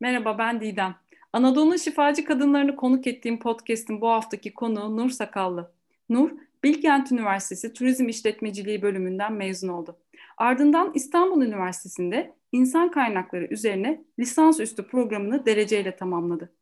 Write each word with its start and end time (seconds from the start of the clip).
Merhaba 0.00 0.38
ben 0.38 0.60
Didem. 0.60 0.94
Anadolu'nun 1.32 1.76
şifacı 1.76 2.24
kadınlarını 2.24 2.76
konuk 2.76 3.06
ettiğim 3.06 3.38
podcast'in 3.38 4.00
bu 4.00 4.08
haftaki 4.08 4.54
konuğu 4.54 4.96
Nur 4.96 5.10
Sakallı. 5.10 5.72
Nur, 6.08 6.30
Bilkent 6.64 7.12
Üniversitesi 7.12 7.72
Turizm 7.72 8.08
İşletmeciliği 8.08 8.82
bölümünden 8.82 9.32
mezun 9.32 9.68
oldu. 9.68 9.96
Ardından 10.36 10.92
İstanbul 10.94 11.42
Üniversitesi'nde 11.42 12.34
insan 12.52 12.90
kaynakları 12.90 13.46
üzerine 13.46 14.04
lisansüstü 14.18 14.82
programını 14.82 15.46
dereceyle 15.46 15.96
tamamladı. 15.96 16.52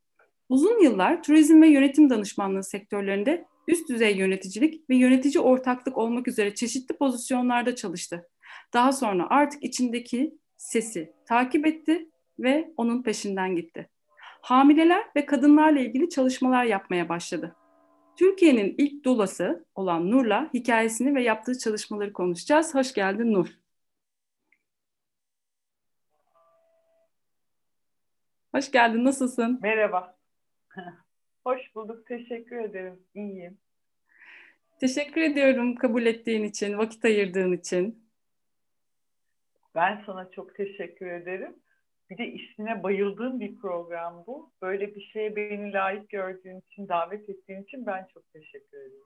Uzun 0.48 0.82
yıllar 0.82 1.22
turizm 1.22 1.62
ve 1.62 1.68
yönetim 1.68 2.10
danışmanlığı 2.10 2.64
sektörlerinde 2.64 3.44
üst 3.68 3.88
düzey 3.88 4.16
yöneticilik 4.16 4.90
ve 4.90 4.96
yönetici 4.96 5.40
ortaklık 5.40 5.98
olmak 5.98 6.28
üzere 6.28 6.54
çeşitli 6.54 6.96
pozisyonlarda 6.96 7.74
çalıştı. 7.74 8.28
Daha 8.72 8.92
sonra 8.92 9.26
artık 9.30 9.62
içindeki 9.62 10.38
sesi 10.56 11.12
takip 11.26 11.66
etti 11.66 12.08
ve 12.38 12.72
onun 12.76 13.02
peşinden 13.02 13.56
gitti. 13.56 13.88
Hamileler 14.40 15.04
ve 15.16 15.26
kadınlarla 15.26 15.80
ilgili 15.80 16.10
çalışmalar 16.10 16.64
yapmaya 16.64 17.08
başladı. 17.08 17.56
Türkiye'nin 18.16 18.74
ilk 18.78 19.04
dolası 19.04 19.66
olan 19.74 20.10
Nur'la 20.10 20.50
hikayesini 20.54 21.14
ve 21.14 21.22
yaptığı 21.22 21.58
çalışmaları 21.58 22.12
konuşacağız. 22.12 22.74
Hoş 22.74 22.94
geldin 22.94 23.32
Nur. 23.32 23.46
Hoş 28.54 28.70
geldin, 28.70 29.04
nasılsın? 29.04 29.58
Merhaba. 29.62 30.16
Hoş 31.44 31.74
bulduk, 31.74 32.06
teşekkür 32.06 32.56
ederim. 32.56 33.02
İyiyim. 33.14 33.58
Teşekkür 34.80 35.20
ediyorum 35.20 35.74
kabul 35.74 36.06
ettiğin 36.06 36.44
için, 36.44 36.78
vakit 36.78 37.04
ayırdığın 37.04 37.52
için. 37.52 38.08
Ben 39.74 40.02
sana 40.06 40.30
çok 40.30 40.54
teşekkür 40.54 41.06
ederim. 41.06 41.56
Bir 42.10 42.18
de 42.18 42.26
ismine 42.26 42.82
bayıldığım 42.82 43.40
bir 43.40 43.56
program 43.56 44.24
bu. 44.26 44.52
Böyle 44.62 44.94
bir 44.94 45.00
şeye 45.00 45.36
beni 45.36 45.72
layık 45.72 46.08
gördüğün 46.08 46.60
için, 46.60 46.88
davet 46.88 47.28
ettiğin 47.28 47.62
için 47.62 47.86
ben 47.86 48.06
çok 48.14 48.32
teşekkür 48.32 48.78
ederim. 48.78 49.04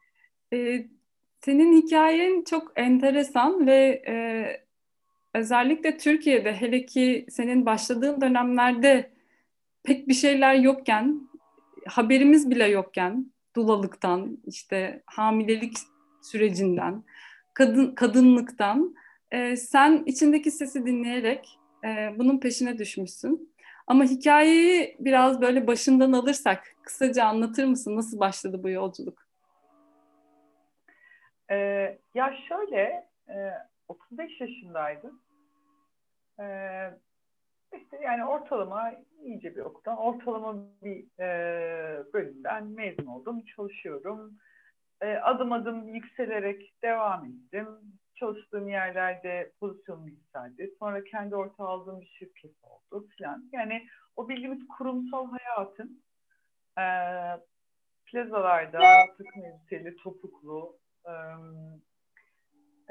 Ee, 0.53 0.87
senin 1.41 1.83
hikayen 1.83 2.45
çok 2.45 2.73
enteresan 2.77 3.67
ve 3.67 4.03
e, 4.09 4.15
özellikle 5.35 5.99
Türkiye'de 5.99 6.53
hele 6.53 6.87
ki 6.87 7.27
senin 7.31 7.67
başladığın 7.67 8.21
dönemlerde 8.21 9.11
pek 9.83 10.09
bir 10.09 10.15
şeyler 10.15 10.55
yokken, 10.55 11.29
haberimiz 11.87 12.51
bile 12.51 12.65
yokken 12.65 13.33
dulalıktan, 13.57 14.39
işte 14.47 15.03
hamilelik 15.07 15.77
sürecinden, 16.23 17.05
kadın 17.55 17.95
kadınlıktan 17.95 18.95
e, 19.31 19.57
sen 19.57 20.03
içindeki 20.07 20.51
sesi 20.51 20.87
dinleyerek 20.87 21.59
e, 21.85 22.19
bunun 22.19 22.41
peşine 22.41 22.79
düşmüşsün. 22.79 23.55
Ama 23.87 24.05
hikayeyi 24.05 24.97
biraz 25.01 25.41
böyle 25.41 25.67
başından 25.67 26.13
alırsak 26.13 26.65
kısaca 26.83 27.25
anlatır 27.25 27.65
mısın? 27.65 27.97
Nasıl 27.97 28.21
başladı 28.21 28.63
bu 28.63 28.71
yolculuk? 28.71 29.29
Ee, 31.51 31.99
ya 32.15 32.35
şöyle, 32.49 33.09
e, 33.29 33.53
35 33.89 34.41
yaşındaydım. 34.41 35.23
Ee, 36.41 36.91
işte 37.77 37.99
yani 38.03 38.25
ortalama 38.25 38.93
iyice 39.23 39.57
bir 39.57 39.61
okuldan, 39.61 39.97
ortalama 39.97 40.57
bir 40.83 41.21
e, 41.21 42.13
bölümden 42.13 42.67
mezun 42.67 43.07
oldum, 43.07 43.45
çalışıyorum. 43.57 44.39
E, 45.01 45.17
adım 45.17 45.53
adım 45.53 45.89
yükselerek 45.89 46.75
devam 46.83 47.25
ettim 47.25 47.98
çalıştığım 48.21 48.69
yerlerde 48.69 49.53
pozisyonum 49.61 50.09
yükseldi. 50.09 50.75
Sonra 50.79 51.05
kendi 51.05 51.37
orta 51.37 51.65
aldığım 51.65 52.01
bir 52.01 52.07
şirket 52.07 52.53
oldu 52.63 53.09
falan. 53.19 53.49
Yani 53.53 53.87
o 54.17 54.29
bildiğimiz 54.29 54.69
kurumsal 54.69 55.31
hayatın 55.31 56.03
e, 56.79 56.85
plazalarda 58.07 58.81
takım 59.19 59.45
elbiseli, 59.45 59.97
topuklu, 59.97 60.79
e, 61.07 61.13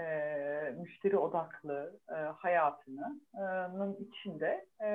e, 0.01 0.75
müşteri 0.77 1.17
odaklı 1.17 1.99
e, 2.09 2.13
hayatının 2.15 3.97
içinde 3.99 4.65
e, 4.83 4.89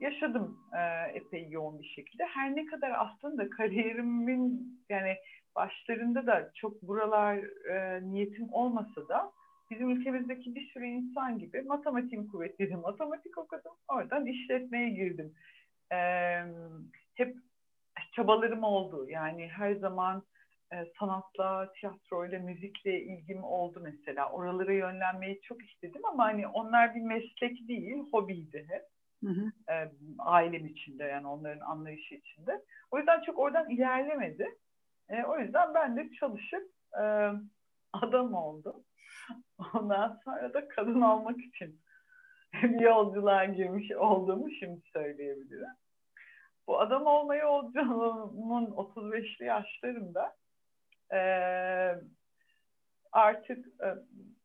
yaşadım 0.00 0.58
e, 0.72 1.10
epey 1.14 1.48
yoğun 1.48 1.82
bir 1.82 1.88
şekilde. 1.88 2.24
Her 2.24 2.56
ne 2.56 2.66
kadar 2.66 2.92
aslında 2.98 3.50
kariyerimin 3.50 4.80
yani 4.88 5.16
başlarında 5.56 6.26
da 6.26 6.50
çok 6.54 6.82
buralar 6.82 7.36
e, 7.68 8.02
niyetim 8.02 8.48
olmasa 8.52 9.08
da 9.08 9.32
bizim 9.70 9.90
ülkemizdeki 9.90 10.54
bir 10.54 10.66
sürü 10.66 10.86
insan 10.86 11.38
gibi 11.38 11.62
matematiğim 11.62 12.28
kuvvetliydi. 12.28 12.76
Matematik 12.82 13.38
okudum. 13.38 13.72
Oradan 13.88 14.26
işletmeye 14.26 14.88
girdim. 14.88 15.34
E, 15.92 15.98
hep 17.14 17.36
çabalarım 18.12 18.64
oldu. 18.64 19.06
Yani 19.08 19.48
her 19.48 19.74
zaman 19.74 20.22
e, 20.72 20.76
sanatla, 20.98 21.72
tiyatroyla, 21.72 22.38
müzikle 22.38 23.00
ilgim 23.00 23.44
oldu 23.44 23.80
mesela. 23.82 24.30
Oralara 24.30 24.72
yönlenmeyi 24.72 25.40
çok 25.40 25.62
istedim 25.64 26.02
ama 26.04 26.24
hani 26.24 26.48
onlar 26.48 26.94
bir 26.94 27.00
meslek 27.00 27.68
değil, 27.68 27.98
hobiydi 28.12 28.66
hep. 28.68 28.82
Hı 29.24 29.30
hı. 29.30 29.72
E, 29.72 29.92
ailem 30.18 30.66
içinde 30.66 31.04
yani 31.04 31.26
onların 31.26 31.60
anlayışı 31.60 32.14
içinde. 32.14 32.62
O 32.90 32.98
yüzden 32.98 33.20
çok 33.20 33.38
oradan 33.38 33.70
ilerlemedi. 33.70 34.48
E, 35.12 35.24
o 35.24 35.38
yüzden 35.38 35.74
ben 35.74 35.96
de 35.96 36.10
çalışıp 36.20 36.70
e, 37.00 37.30
adam 37.92 38.34
oldum. 38.34 38.84
Ondan 39.74 40.20
sonra 40.24 40.54
da 40.54 40.68
kadın 40.68 41.00
olmak 41.00 41.40
için 41.40 41.80
bir 42.54 42.80
yolculuğa 42.80 43.44
girmiş 43.44 43.92
olduğumu 43.92 44.50
şimdi 44.50 44.80
söyleyebilirim. 44.92 45.74
Bu 46.66 46.80
adam 46.80 47.06
olma 47.06 47.36
yolculuğumun 47.36 48.66
35'li 48.66 49.44
yaşlarında 49.44 50.36
e, 51.12 51.20
artık 53.12 53.66
e, 53.66 53.88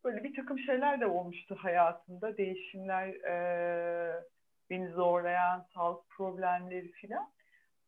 böyle 0.04 0.24
bir 0.24 0.36
takım 0.36 0.60
şeyler 0.60 1.00
de 1.00 1.06
olmuştu 1.06 1.56
hayatımda. 1.60 2.38
Değişimler, 2.38 3.08
e, 3.08 4.24
beni 4.70 4.90
zorlayan 4.90 5.66
sağlık 5.74 6.10
problemleri 6.10 6.92
filan 6.92 7.32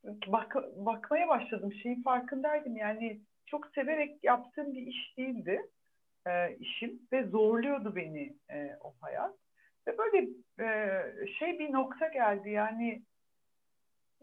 bak, 0.03 0.55
bakmaya 0.75 1.27
başladım. 1.27 1.73
Şeyin 1.73 2.03
farkındaydım 2.03 2.77
yani 2.77 3.19
çok 3.45 3.67
severek 3.67 4.23
yaptığım 4.23 4.73
bir 4.73 4.87
iş 4.87 5.17
değildi 5.17 5.69
e, 6.27 6.55
işim 6.59 6.99
ve 7.11 7.23
zorluyordu 7.23 7.95
beni 7.95 8.35
e, 8.51 8.77
o 8.81 8.93
hayat. 9.01 9.33
Ve 9.88 9.97
böyle 9.97 10.27
e, 10.59 11.27
şey 11.39 11.59
bir 11.59 11.73
nokta 11.73 12.07
geldi 12.07 12.49
yani 12.49 13.01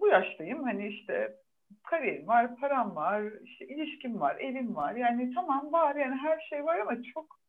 bu 0.00 0.08
yaştayım 0.08 0.62
hani 0.62 0.88
işte 0.88 1.36
kariyerim 1.82 2.26
var, 2.26 2.56
param 2.56 2.96
var, 2.96 3.32
işte 3.44 3.66
ilişkim 3.66 4.20
var, 4.20 4.36
evim 4.36 4.76
var. 4.76 4.94
Yani 4.94 5.34
tamam 5.34 5.72
var 5.72 5.96
yani 5.96 6.14
her 6.14 6.40
şey 6.40 6.64
var 6.64 6.78
ama 6.78 7.02
çok 7.02 7.40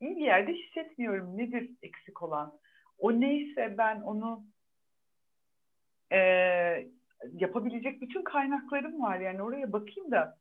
iyi 0.00 0.16
bir 0.16 0.24
yerde 0.24 0.52
hissetmiyorum. 0.52 1.38
Nedir 1.38 1.70
eksik 1.82 2.22
olan? 2.22 2.58
O 2.98 3.20
neyse 3.20 3.74
ben 3.78 4.00
onu 4.00 4.44
e, 6.12 6.18
yapabilecek 7.32 8.00
bütün 8.00 8.22
kaynaklarım 8.22 9.02
var. 9.02 9.20
Yani 9.20 9.42
oraya 9.42 9.72
bakayım 9.72 10.10
da 10.10 10.38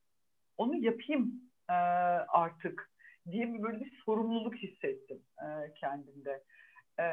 onu 0.57 0.75
yapayım 0.75 1.34
e, 1.69 1.73
artık 2.28 2.90
diye 3.31 3.53
bir 3.53 3.63
böyle 3.63 3.79
bir 3.79 4.01
sorumluluk 4.06 4.56
hissettim 4.56 5.22
e, 5.41 5.73
kendimde. 5.73 6.44
E, 7.00 7.06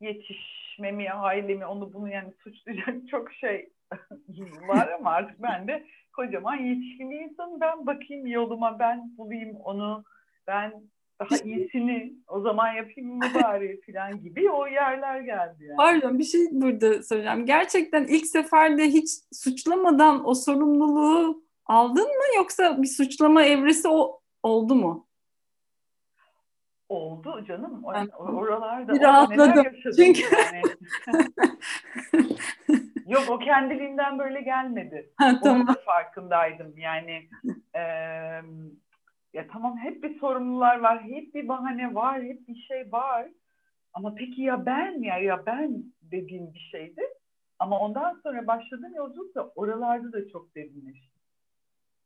yetişmemi, 0.00 1.10
ailemi, 1.10 1.66
onu 1.66 1.92
bunu 1.92 2.08
yani 2.08 2.32
suçlayacak 2.32 3.08
çok 3.10 3.32
şey 3.32 3.72
var 4.68 4.88
ama 4.88 5.10
artık 5.10 5.42
ben 5.42 5.68
de 5.68 5.86
kocaman 6.12 6.56
yetişkin 6.56 7.10
bir 7.10 7.20
insanım. 7.20 7.60
Ben 7.60 7.86
bakayım 7.86 8.26
yoluma, 8.26 8.78
ben 8.78 9.16
bulayım 9.18 9.56
onu, 9.56 10.04
ben 10.46 10.72
daha 11.20 11.36
iyisini 11.44 12.14
o 12.28 12.40
zaman 12.40 12.72
yapayım 12.72 13.10
mı 13.10 13.24
bari 13.34 13.80
falan 13.86 14.20
gibi 14.20 14.50
o 14.50 14.66
yerler 14.66 15.20
geldi 15.20 15.64
yani. 15.64 15.76
Pardon 15.76 16.18
bir 16.18 16.24
şey 16.24 16.40
burada 16.50 17.02
söyleyeceğim. 17.02 17.46
Gerçekten 17.46 18.04
ilk 18.04 18.26
seferde 18.26 18.84
hiç 18.84 19.08
suçlamadan 19.32 20.28
o 20.28 20.34
sorumluluğu 20.34 21.44
aldın 21.66 22.08
mı 22.08 22.36
yoksa 22.36 22.82
bir 22.82 22.88
suçlama 22.88 23.42
evresi 23.44 23.88
o 23.88 24.20
oldu 24.42 24.74
mu? 24.74 25.06
Oldu 26.88 27.44
canım. 27.48 27.82
Ben, 27.94 28.08
Oralarda 28.08 28.94
bir 28.94 29.00
rahatladım. 29.00 29.66
Çünkü 29.96 30.22
yani. 30.22 30.62
Yok 33.06 33.24
o 33.28 33.38
kendiliğinden 33.38 34.18
böyle 34.18 34.40
gelmedi. 34.40 35.12
Ha, 35.16 35.40
tamam. 35.42 35.60
Onun 35.60 35.68
da 35.68 35.80
farkındaydım. 35.86 36.78
Yani 36.78 37.28
e, 37.76 37.82
ya 39.32 39.46
tamam 39.52 39.78
hep 39.78 40.02
bir 40.02 40.18
sorumlular 40.18 40.80
var, 40.80 41.02
hep 41.02 41.34
bir 41.34 41.48
bahane 41.48 41.94
var, 41.94 42.22
hep 42.22 42.48
bir 42.48 42.56
şey 42.56 42.92
var. 42.92 43.28
Ama 43.92 44.14
peki 44.14 44.42
ya 44.42 44.66
ben 44.66 45.02
ya 45.02 45.18
ya 45.18 45.46
ben 45.46 45.84
dediğim 46.02 46.54
bir 46.54 46.68
şeydi. 46.72 47.02
Ama 47.58 47.78
ondan 47.78 48.20
sonra 48.22 48.46
başladığım 48.46 48.94
yolculuk 48.94 49.34
da 49.34 49.48
oralarda 49.48 50.12
da 50.12 50.28
çok 50.28 50.54
derinleşti. 50.54 51.20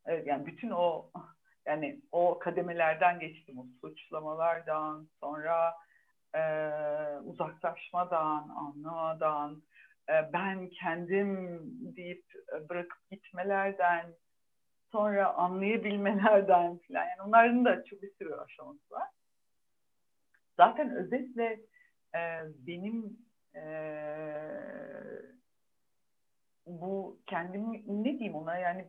Evet, 0.06 0.26
yani 0.26 0.46
bütün 0.46 0.70
o 0.70 1.10
yani 1.66 2.00
o 2.12 2.38
kademelerden 2.38 3.20
geçtim 3.20 3.58
o 3.58 3.66
suçlamalardan 3.80 5.08
sonra 5.20 5.74
e, 6.34 6.42
uzaklaşmadan, 7.24 8.48
anlamadan, 8.48 9.62
e, 10.08 10.32
ben 10.32 10.68
kendim 10.68 11.60
deyip 11.96 12.24
bırakıp 12.68 13.10
gitmelerden, 13.10 14.06
sonra 14.94 15.34
anlayabilmelerden 15.34 16.78
falan. 16.78 17.04
Yani 17.04 17.22
onların 17.26 17.64
da 17.64 17.84
çok 17.84 18.02
bir 18.02 18.10
sürü 18.18 18.34
aşaması 18.34 18.90
var. 18.90 19.08
Zaten 20.56 20.96
özetle 20.96 21.60
e, 22.14 22.20
benim 22.66 23.18
e, 23.54 23.64
bu 26.66 27.18
kendimi 27.26 27.82
ne 28.04 28.18
diyeyim 28.18 28.34
ona 28.34 28.58
yani 28.58 28.88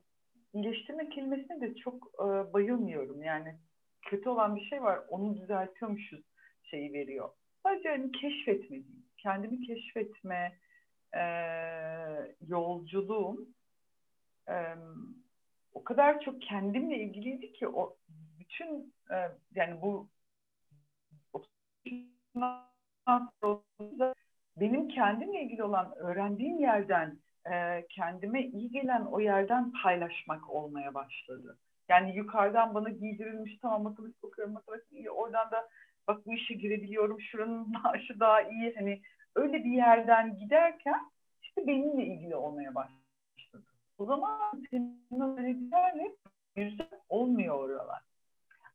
iyileştirme 0.53 1.09
kelimesine 1.09 1.61
de 1.61 1.75
çok 1.75 2.07
e, 2.19 2.53
bayılmıyorum. 2.53 3.23
Yani 3.23 3.55
kötü 4.01 4.29
olan 4.29 4.55
bir 4.55 4.65
şey 4.65 4.83
var 4.83 4.99
onu 5.09 5.37
düzeltiyormuşuz 5.37 6.23
şeyi 6.63 6.93
veriyor. 6.93 7.29
Sadece 7.63 7.89
hani 7.89 8.11
keşfetme 8.11 8.69
diyeyim. 8.69 9.05
Kendimi 9.17 9.67
keşfetme 9.67 10.57
e, 11.17 11.23
yolculuğum 12.47 13.49
e, 14.49 14.55
o 15.75 15.83
kadar 15.83 16.21
çok 16.21 16.41
kendimle 16.41 16.97
ilgiliydi 16.97 17.53
ki 17.53 17.67
o 17.67 17.97
bütün 18.39 18.93
e, 19.11 19.15
yani 19.55 19.81
bu 19.81 20.09
benim 24.57 24.87
kendimle 24.87 25.41
ilgili 25.41 25.63
olan 25.63 25.93
öğrendiğim 25.95 26.59
yerden 26.59 27.19
e, 27.51 27.85
kendime 27.89 28.43
iyi 28.43 28.71
gelen 28.71 29.05
o 29.05 29.19
yerden 29.19 29.71
paylaşmak 29.83 30.49
olmaya 30.49 30.93
başladı. 30.93 31.57
Yani 31.89 32.15
yukarıdan 32.15 32.73
bana 32.73 32.89
giydirilmiş 32.89 33.57
tamam 33.61 33.83
matematik 33.83 34.23
okuyorum 34.23 34.53
matematik 34.53 34.91
iyi 34.91 35.09
oradan 35.11 35.51
da 35.51 35.69
bak 36.07 36.25
bu 36.25 36.33
işe 36.33 36.53
girebiliyorum 36.53 37.21
şuranın 37.21 37.71
maaşı 37.83 38.19
daha 38.19 38.41
iyi 38.41 38.75
hani 38.75 39.01
öyle 39.35 39.63
bir 39.63 39.71
yerden 39.71 40.37
giderken 40.37 41.11
işte 41.41 41.67
benimle 41.67 42.05
ilgili 42.05 42.35
olmaya 42.35 42.75
başladı. 42.75 43.04
O 43.97 44.05
zaman 44.05 44.63
senin 44.71 45.21
öğretilerle 45.21 46.15
yüzde 46.55 46.89
olmuyor 47.09 47.55
oralar. 47.55 48.01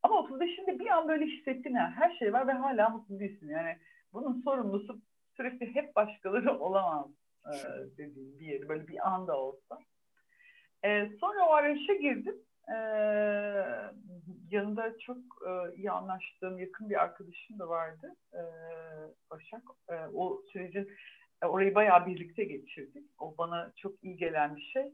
Ama 0.02 0.14
35'inde 0.14 0.78
bir 0.78 0.86
an 0.86 1.08
böyle 1.08 1.26
hissettin 1.26 1.74
ya 1.74 1.90
her 1.90 2.16
şey 2.16 2.32
var 2.32 2.46
ve 2.46 2.52
hala 2.52 2.88
mutlu 2.88 3.20
değilsin. 3.20 3.48
Yani 3.48 3.76
bunun 4.12 4.42
sorumlusu 4.42 5.00
sürekli 5.36 5.74
hep 5.74 5.96
başkaları 5.96 6.58
olamaz 6.60 7.06
e, 7.46 7.52
dediğim 7.98 8.38
bir 8.38 8.46
yeri 8.46 8.68
böyle 8.68 8.88
bir 8.88 9.08
anda 9.08 9.38
olsa. 9.38 9.78
E, 10.84 11.10
sonra 11.20 11.46
o 11.48 11.52
arayışa 11.52 11.94
girdim. 11.94 12.36
E, 12.68 12.76
yanında 14.50 14.98
çok 14.98 15.18
e, 15.18 15.76
iyi 15.76 15.90
anlaştığım 15.90 16.58
yakın 16.58 16.90
bir 16.90 17.02
arkadaşım 17.02 17.58
da 17.58 17.68
vardı. 17.68 18.16
E, 18.32 18.40
Başak. 19.30 19.62
E, 19.88 19.94
o 20.14 20.42
sürecin 20.52 20.88
e, 21.42 21.46
orayı 21.46 21.74
bayağı 21.74 22.06
birlikte 22.06 22.44
geçirdik. 22.44 23.06
O 23.18 23.34
bana 23.38 23.72
çok 23.76 24.04
iyi 24.04 24.16
gelen 24.16 24.56
bir 24.56 24.62
şey. 24.62 24.92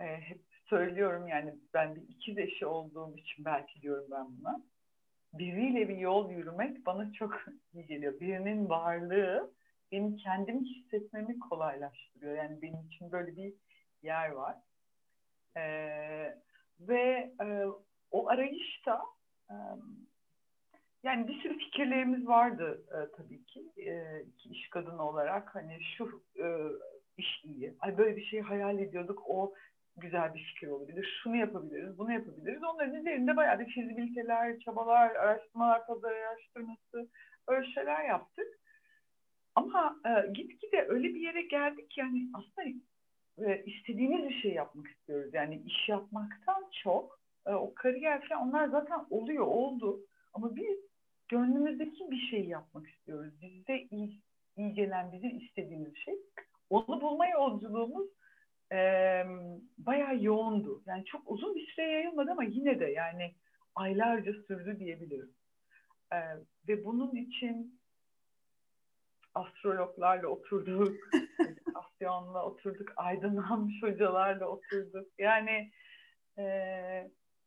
E, 0.00 0.04
hep 0.04 0.40
söylüyorum 0.64 1.28
yani 1.28 1.54
ben 1.74 1.96
bir 1.96 2.02
ikiz 2.02 2.38
eşi 2.38 2.66
olduğum 2.66 3.16
için 3.16 3.44
belki 3.44 3.82
diyorum 3.82 4.06
ben 4.10 4.26
buna. 4.38 4.62
Biriyle 5.32 5.88
bir 5.88 5.96
yol 5.96 6.30
yürümek 6.30 6.86
bana 6.86 7.12
çok 7.12 7.44
iyi 7.74 7.86
geliyor. 7.86 8.20
Birinin 8.20 8.68
varlığı 8.68 9.52
benim 9.92 10.16
kendimi 10.16 10.64
hissetmemi 10.64 11.38
kolaylaştırıyor. 11.38 12.36
Yani 12.36 12.62
benim 12.62 12.86
için 12.86 13.12
böyle 13.12 13.36
bir 13.36 13.54
yer 14.02 14.28
var. 14.28 14.56
Ee, 15.56 16.38
ve 16.80 17.32
e, 17.42 17.64
o 18.10 18.28
arayışta 18.28 19.02
e, 19.50 19.54
yani 21.02 21.28
bir 21.28 21.40
sürü 21.40 21.58
fikirlerimiz 21.58 22.26
vardı 22.26 22.84
e, 22.90 23.16
tabii 23.16 23.44
ki 23.44 23.72
e, 23.76 24.22
iki 24.22 24.48
iş 24.48 24.70
kadını 24.70 25.08
olarak 25.08 25.54
hani 25.54 25.78
şu 25.96 26.22
e, 26.38 26.46
iş 27.16 27.44
iyi, 27.44 27.74
ay 27.80 27.98
böyle 27.98 28.16
bir 28.16 28.24
şey 28.24 28.40
hayal 28.40 28.78
ediyorduk 28.78 29.22
o 29.26 29.54
güzel 29.96 30.34
bir 30.34 30.44
fikir 30.44 30.68
olabilir, 30.68 31.20
şunu 31.22 31.36
yapabiliriz, 31.36 31.98
bunu 31.98 32.12
yapabiliriz. 32.12 32.62
Onların 32.64 32.94
üzerinde 32.94 33.36
bayağı 33.36 33.58
bir 33.58 33.66
fizibiliteler, 33.66 34.58
çabalar, 34.58 35.10
araştırmalar, 35.10 35.86
pazar 35.86 36.12
araştırması 36.12 37.08
öyle 37.48 37.66
şeyler 37.66 38.04
yaptık. 38.04 38.46
Ama 39.54 39.96
e, 40.06 40.32
gitgide 40.32 40.86
öyle 40.88 41.14
bir 41.14 41.20
yere 41.20 41.42
geldik 41.42 41.98
yani 41.98 42.28
aslında 42.34 42.68
e, 43.38 43.64
istediğimiz 43.64 44.28
bir 44.28 44.34
şey 44.34 44.52
yapmak 44.52 44.86
istiyoruz. 44.86 45.34
Yani 45.34 45.62
iş 45.66 45.88
yapmaktan 45.88 46.70
çok 46.82 47.20
e, 47.46 47.50
o 47.50 47.74
kariyer 47.74 48.28
falan 48.28 48.48
onlar 48.48 48.68
zaten 48.68 49.00
oluyor, 49.10 49.46
oldu. 49.46 50.00
Ama 50.34 50.56
biz 50.56 50.78
gönlümüzdeki 51.28 52.10
bir 52.10 52.28
şey 52.30 52.44
yapmak 52.44 52.88
istiyoruz. 52.88 53.40
Bizde 53.42 53.86
iyi, 53.90 54.20
iyi 54.56 54.74
gelen, 54.74 55.12
bizim 55.12 55.38
istediğimiz 55.38 55.96
şey. 55.96 56.14
Onu 56.70 57.00
bulma 57.00 57.26
yolculuğumuz 57.26 58.08
e, 58.72 58.78
bayağı 59.78 60.22
yoğundu. 60.22 60.82
Yani 60.86 61.04
çok 61.04 61.22
uzun 61.26 61.54
bir 61.54 61.66
süre 61.66 61.90
yayılmadı 61.90 62.30
ama 62.30 62.44
yine 62.44 62.80
de 62.80 62.86
yani 62.86 63.34
aylarca 63.74 64.32
sürdü 64.32 64.78
diyebilirim. 64.78 65.30
E, 66.12 66.18
ve 66.68 66.84
bunun 66.84 67.14
için 67.14 67.80
astrologlarla 69.34 70.28
oturduk, 70.28 70.96
meditasyonla 71.38 72.46
oturduk, 72.46 72.92
aydınlanmış 72.96 73.82
hocalarla 73.82 74.46
oturduk. 74.46 75.08
Yani 75.18 75.70
e, 76.38 76.44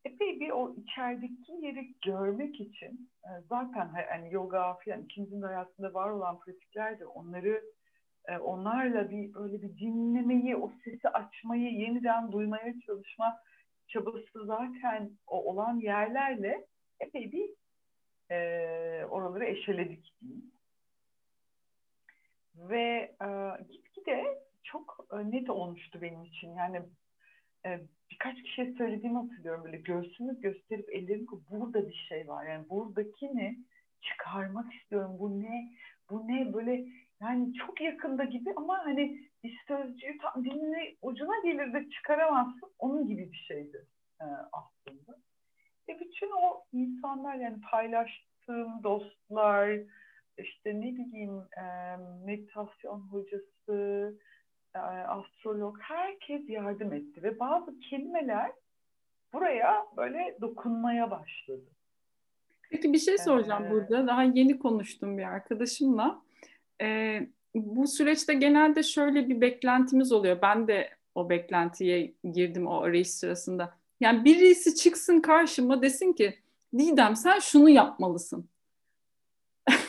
epey 0.05 0.39
bir 0.39 0.49
o 0.49 0.75
içerideki 0.75 1.51
yeri 1.51 1.93
görmek 2.05 2.59
için 2.59 3.11
e, 3.23 3.29
zaten 3.49 3.91
hani 4.09 4.33
yoga 4.33 4.77
falan 4.85 5.03
ikimizin 5.03 5.41
hayatında 5.41 5.93
var 5.93 6.09
olan 6.09 6.39
pratikler 6.39 6.99
de 6.99 7.05
onları 7.05 7.63
e, 8.29 8.37
onlarla 8.37 9.09
bir 9.09 9.35
öyle 9.35 9.61
bir 9.61 9.77
dinlemeyi, 9.77 10.55
o 10.55 10.71
sesi 10.83 11.09
açmayı, 11.09 11.71
yeniden 11.71 12.31
duymaya 12.31 12.73
çalışma 12.85 13.39
çabası 13.87 14.45
zaten 14.45 15.11
o 15.27 15.43
olan 15.43 15.79
yerlerle 15.79 16.65
epey 16.99 17.31
bir 17.31 17.49
e, 18.35 19.05
oraları 19.05 19.45
eşeledik. 19.45 20.13
Ve 22.55 23.15
e, 23.21 23.27
gitgide 23.71 24.39
çok 24.63 25.07
e, 25.13 25.31
net 25.31 25.49
olmuştu 25.49 26.01
benim 26.01 26.23
için. 26.23 26.55
Yani 26.55 26.81
e, 27.65 27.79
birkaç 28.11 28.43
kişiye 28.43 28.73
söylediğimi 28.73 29.17
hatırlıyorum. 29.17 29.63
Böyle 29.63 29.77
göğsümü 29.77 30.41
gösterip 30.41 30.89
ellerim 30.93 31.27
burada 31.49 31.87
bir 31.89 32.05
şey 32.09 32.27
var. 32.27 32.45
Yani 32.45 32.69
buradakini 32.69 33.59
çıkarmak 34.01 34.73
istiyorum. 34.73 35.15
Bu 35.19 35.41
ne? 35.41 35.73
Bu 36.09 36.27
ne? 36.27 36.53
Böyle 36.53 36.85
yani 37.21 37.53
çok 37.53 37.81
yakında 37.81 38.23
gibi 38.23 38.53
ama 38.55 38.85
hani 38.85 39.21
bir 39.43 39.61
sözcüğü 39.67 40.17
tam 40.21 40.43
dilini 40.43 40.97
ucuna 41.01 41.39
gelir 41.43 41.73
de 41.73 41.89
çıkaramazsın. 41.89 42.71
Onun 42.79 43.07
gibi 43.07 43.31
bir 43.31 43.45
şeydi 43.47 43.85
e, 44.21 44.25
aslında. 44.51 45.17
Ve 45.89 45.99
bütün 45.99 46.31
o 46.31 46.63
insanlar 46.73 47.35
yani 47.35 47.61
paylaştığım 47.71 48.83
dostlar, 48.83 49.69
işte 50.37 50.81
ne 50.81 50.95
bileyim 50.95 51.39
e, 51.57 51.95
meditasyon 52.25 52.99
hocası, 52.99 54.17
e, 54.75 54.79
astrolog 54.79 55.77
herkes 55.81 56.49
yardım 56.49 56.93
etti 56.93 57.23
ve 57.23 57.39
bazı 57.39 57.79
kelimeler 57.79 58.51
buraya 59.33 59.85
böyle 59.97 60.37
dokunmaya 60.41 61.11
başladı. 61.11 61.65
Peki 62.71 62.93
bir 62.93 62.97
şey 62.97 63.17
soracağım 63.17 63.65
ee, 63.65 63.71
burada. 63.71 64.07
Daha 64.07 64.23
yeni 64.23 64.59
konuştum 64.59 65.17
bir 65.17 65.23
arkadaşımla. 65.23 66.21
Ee, 66.81 67.27
bu 67.55 67.87
süreçte 67.87 68.33
genelde 68.33 68.83
şöyle 68.83 69.29
bir 69.29 69.41
beklentimiz 69.41 70.11
oluyor. 70.11 70.41
Ben 70.41 70.67
de 70.67 70.89
o 71.15 71.29
beklentiye 71.29 72.13
girdim 72.33 72.67
o 72.67 72.81
arayış 72.81 73.09
sırasında. 73.09 73.77
Yani 73.99 74.25
birisi 74.25 74.75
çıksın 74.75 75.21
karşıma 75.21 75.81
desin 75.81 76.13
ki 76.13 76.39
Didem 76.77 77.15
sen 77.15 77.39
şunu 77.39 77.69
yapmalısın. 77.69 78.49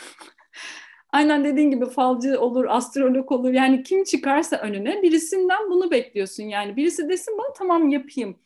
Aynen 1.12 1.44
dediğin 1.44 1.70
gibi 1.70 1.86
falcı 1.86 2.40
olur, 2.40 2.64
astrolog 2.68 3.32
olur. 3.32 3.52
Yani 3.52 3.82
kim 3.82 4.04
çıkarsa 4.04 4.56
önüne 4.56 5.02
birisinden 5.02 5.70
bunu 5.70 5.90
bekliyorsun. 5.90 6.44
Yani 6.44 6.76
birisi 6.76 7.08
desin 7.08 7.38
bana 7.38 7.52
tamam 7.52 7.88
yapayım. 7.88 8.38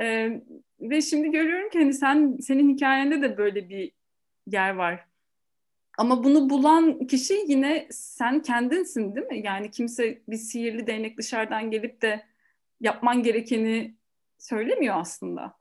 Ee, 0.00 0.42
ve 0.80 1.00
şimdi 1.02 1.30
görüyorum 1.30 1.70
ki 1.70 1.78
hani 1.78 1.94
sen 1.94 2.38
senin 2.40 2.74
hikayende 2.74 3.22
de 3.22 3.36
böyle 3.38 3.68
bir 3.68 3.92
yer 4.46 4.74
var. 4.74 5.09
Ama 6.00 6.24
bunu 6.24 6.50
bulan 6.50 7.06
kişi 7.06 7.34
yine 7.48 7.86
sen 7.90 8.42
kendinsin 8.42 9.14
değil 9.14 9.26
mi? 9.26 9.40
Yani 9.46 9.70
kimse 9.70 10.22
bir 10.28 10.36
sihirli 10.36 10.86
değnek 10.86 11.18
dışarıdan 11.18 11.70
gelip 11.70 12.02
de 12.02 12.26
yapman 12.80 13.22
gerekeni 13.22 13.94
söylemiyor 14.38 14.96
aslında. 14.98 15.54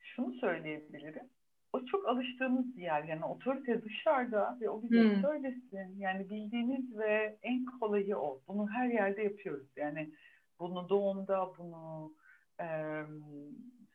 Şunu 0.00 0.32
söyleyebilirim 0.32 1.30
o 1.72 1.84
çok 1.84 2.08
alıştığımız 2.08 2.76
bir 2.76 2.82
yer. 2.82 3.04
Yani 3.04 3.24
otorite 3.24 3.82
dışarıda 3.82 4.58
ve 4.60 4.70
o 4.70 4.82
bize 4.82 5.02
hmm. 5.02 5.22
söylesin. 5.22 5.98
Yani 5.98 6.30
bildiğimiz 6.30 6.98
ve 6.98 7.38
en 7.42 7.64
kolayı 7.64 8.16
o. 8.16 8.40
Bunu 8.48 8.70
her 8.70 8.88
yerde 8.88 9.22
yapıyoruz. 9.22 9.68
Yani 9.76 10.10
bunu 10.58 10.88
doğumda, 10.88 11.52
bunu 11.58 12.14
e, 12.60 12.66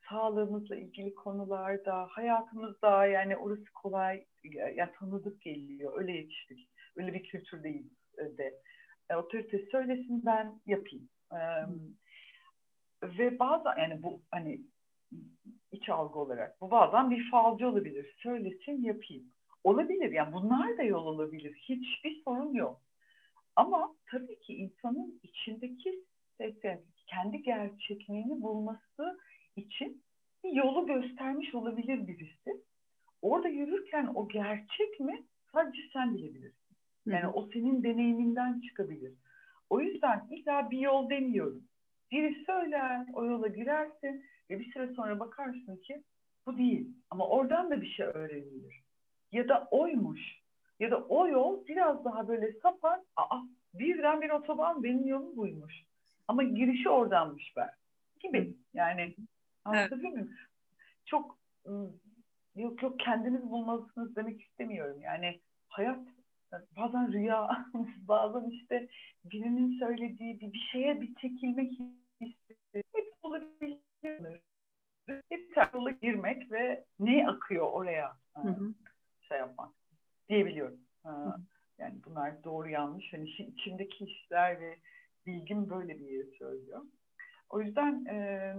sağlığımızla 0.10 0.76
ilgili 0.76 1.16
konularda, 1.16 2.08
hayatımızda 2.10 3.06
yani 3.06 3.38
orası 3.38 3.72
kolay, 3.74 4.26
yani 4.76 4.92
tanıdık 5.00 5.42
geliyor. 5.42 5.94
Öyle 5.98 6.12
yetiştik. 6.12 6.70
Öyle 6.96 7.14
bir 7.14 7.24
kültürdeyiz 7.24 7.86
de. 8.18 8.54
E, 9.10 9.16
otorite 9.16 9.66
söylesin 9.72 10.26
ben 10.26 10.62
yapayım. 10.66 11.10
E, 11.32 11.40
ve 13.04 13.40
bazen 13.40 13.78
yani 13.78 14.04
bu 14.04 14.22
hani 14.32 14.62
iç 15.72 15.90
algı 15.90 16.20
olarak 16.20 16.62
bu 16.62 16.72
bazen 16.72 17.12
bir 17.12 17.32
falcı 17.32 17.70
olabilir. 17.70 18.16
Söylesin 18.18 18.84
yapayım. 18.84 19.24
Olabilir 19.64 20.12
yani 20.12 20.34
bunlar 20.34 20.78
da 20.78 20.84
yol 20.84 21.06
olabilir. 21.06 21.54
Hiçbir 21.54 22.22
sorun 22.24 22.54
yok. 22.54 22.82
Ama 23.56 23.96
tabii 24.12 24.40
ki 24.40 24.54
insanın 24.54 25.20
içindeki 25.24 26.04
kendi 27.08 27.42
gerçekliğini 27.42 28.42
bulması 28.42 29.20
için 29.56 30.02
bir 30.44 30.52
yolu 30.52 30.86
göstermiş 30.88 31.56
olabilir 31.56 32.08
birisi. 32.08 32.62
Orada 33.22 33.48
yürürken 33.48 34.12
o 34.16 34.28
gerçek 34.28 35.00
mi 35.00 35.24
sadece 35.54 35.82
sen 35.94 36.16
bilebilirsin. 36.16 36.76
Yani 37.06 37.28
o 37.28 37.48
senin 37.54 37.84
deneyiminden 37.84 38.62
çıkabilir. 38.62 39.14
O 39.70 39.80
yüzden 39.80 40.28
illa 40.32 40.72
bir 40.72 40.80
yol 40.80 41.10
demiyorum. 41.10 41.64
Biri 42.12 42.46
söyler, 42.46 43.06
o 43.14 43.26
yola 43.26 43.48
girersin 43.48 44.26
ve 44.50 44.60
bir 44.60 44.72
süre 44.72 44.94
sonra 44.94 45.20
bakarsın 45.20 45.78
ki 45.78 46.04
bu 46.48 46.58
değil. 46.58 46.88
Ama 47.10 47.28
oradan 47.28 47.70
da 47.70 47.82
bir 47.82 47.88
şey 47.88 48.06
öğrenilir. 48.06 48.82
Ya 49.32 49.50
da 49.50 49.68
oymuş. 49.72 50.22
Ya 50.80 50.92
da 50.92 50.98
o 50.98 51.28
yol 51.28 51.68
biraz 51.68 52.06
daha 52.06 52.28
böyle 52.28 52.54
sapar. 52.54 53.00
Aa 53.16 53.42
birden 53.74 54.22
bir 54.22 54.30
otoban 54.30 54.84
benim 54.84 55.08
yolum 55.08 55.38
buymuş. 55.38 55.74
Ama 56.28 56.44
girişi 56.44 56.90
oradanmış 56.90 57.54
ben. 57.56 57.70
Gibi. 58.20 58.54
Yani 58.74 59.16
anlatabiliyor 59.66 60.14
evet. 60.14 60.24
muyum? 60.24 60.38
Çok 61.06 61.38
ıı, 61.68 61.92
yok 62.56 62.84
yok 62.84 63.00
kendiniz 63.00 63.50
bulmalısınız 63.50 64.16
demek 64.16 64.42
istemiyorum. 64.42 65.02
Yani 65.02 65.40
hayat 65.68 66.00
bazen 66.78 67.14
rüya, 67.14 67.66
bazen 68.08 68.50
işte 68.50 68.88
birinin 69.26 69.80
söylediği 69.80 70.40
bir, 70.40 70.54
bir 70.54 70.70
şeye 70.72 71.02
bir 71.02 71.16
çekilmek 71.16 71.72
hissi. 72.22 72.58
Hep 72.74 73.14
olabilir. 73.24 73.80
Hep 75.30 75.56
yola 75.74 75.92
girmek 75.92 76.52
ve 76.52 76.86
ne 77.00 77.28
akıyor 77.28 77.72
oraya 77.72 78.18
hı 78.36 78.48
hı. 78.48 78.74
şey 79.28 79.38
yapmak 79.38 79.70
diyebiliyorum. 80.30 80.80
Hı 81.06 81.10
hı. 81.10 81.36
Yani 81.78 81.96
bunlar 82.06 82.44
doğru 82.44 82.70
yanlış. 82.70 83.14
Hani 83.14 83.30
içimdeki 83.30 84.06
hisler 84.06 84.60
ve 84.60 84.78
bilgim 85.26 85.70
böyle 85.70 86.00
bir 86.00 86.06
yeri 86.06 86.38
söylüyor. 86.38 86.82
O 87.50 87.62
yüzden 87.62 88.06
e, 88.06 88.56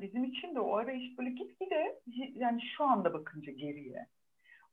bizim 0.00 0.24
için 0.24 0.54
de 0.54 0.60
o 0.60 0.76
arayış 0.76 1.18
böyle 1.18 1.30
gitgide 1.30 2.00
yani 2.34 2.62
şu 2.76 2.84
anda 2.84 3.12
bakınca 3.12 3.52
geriye 3.52 4.06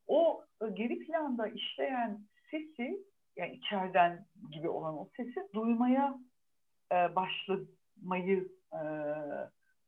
o 0.08 0.46
geri 0.74 1.00
planda 1.00 1.48
işleyen 1.48 2.20
sesi 2.52 3.06
yani 3.36 3.56
içeriden 3.56 4.26
gibi 4.52 4.70
olan 4.70 4.98
o 4.98 5.10
sesi 5.18 5.48
duymaya 5.54 6.20
e, 6.92 7.16
başlamayı 7.16 8.52
e, 8.74 8.82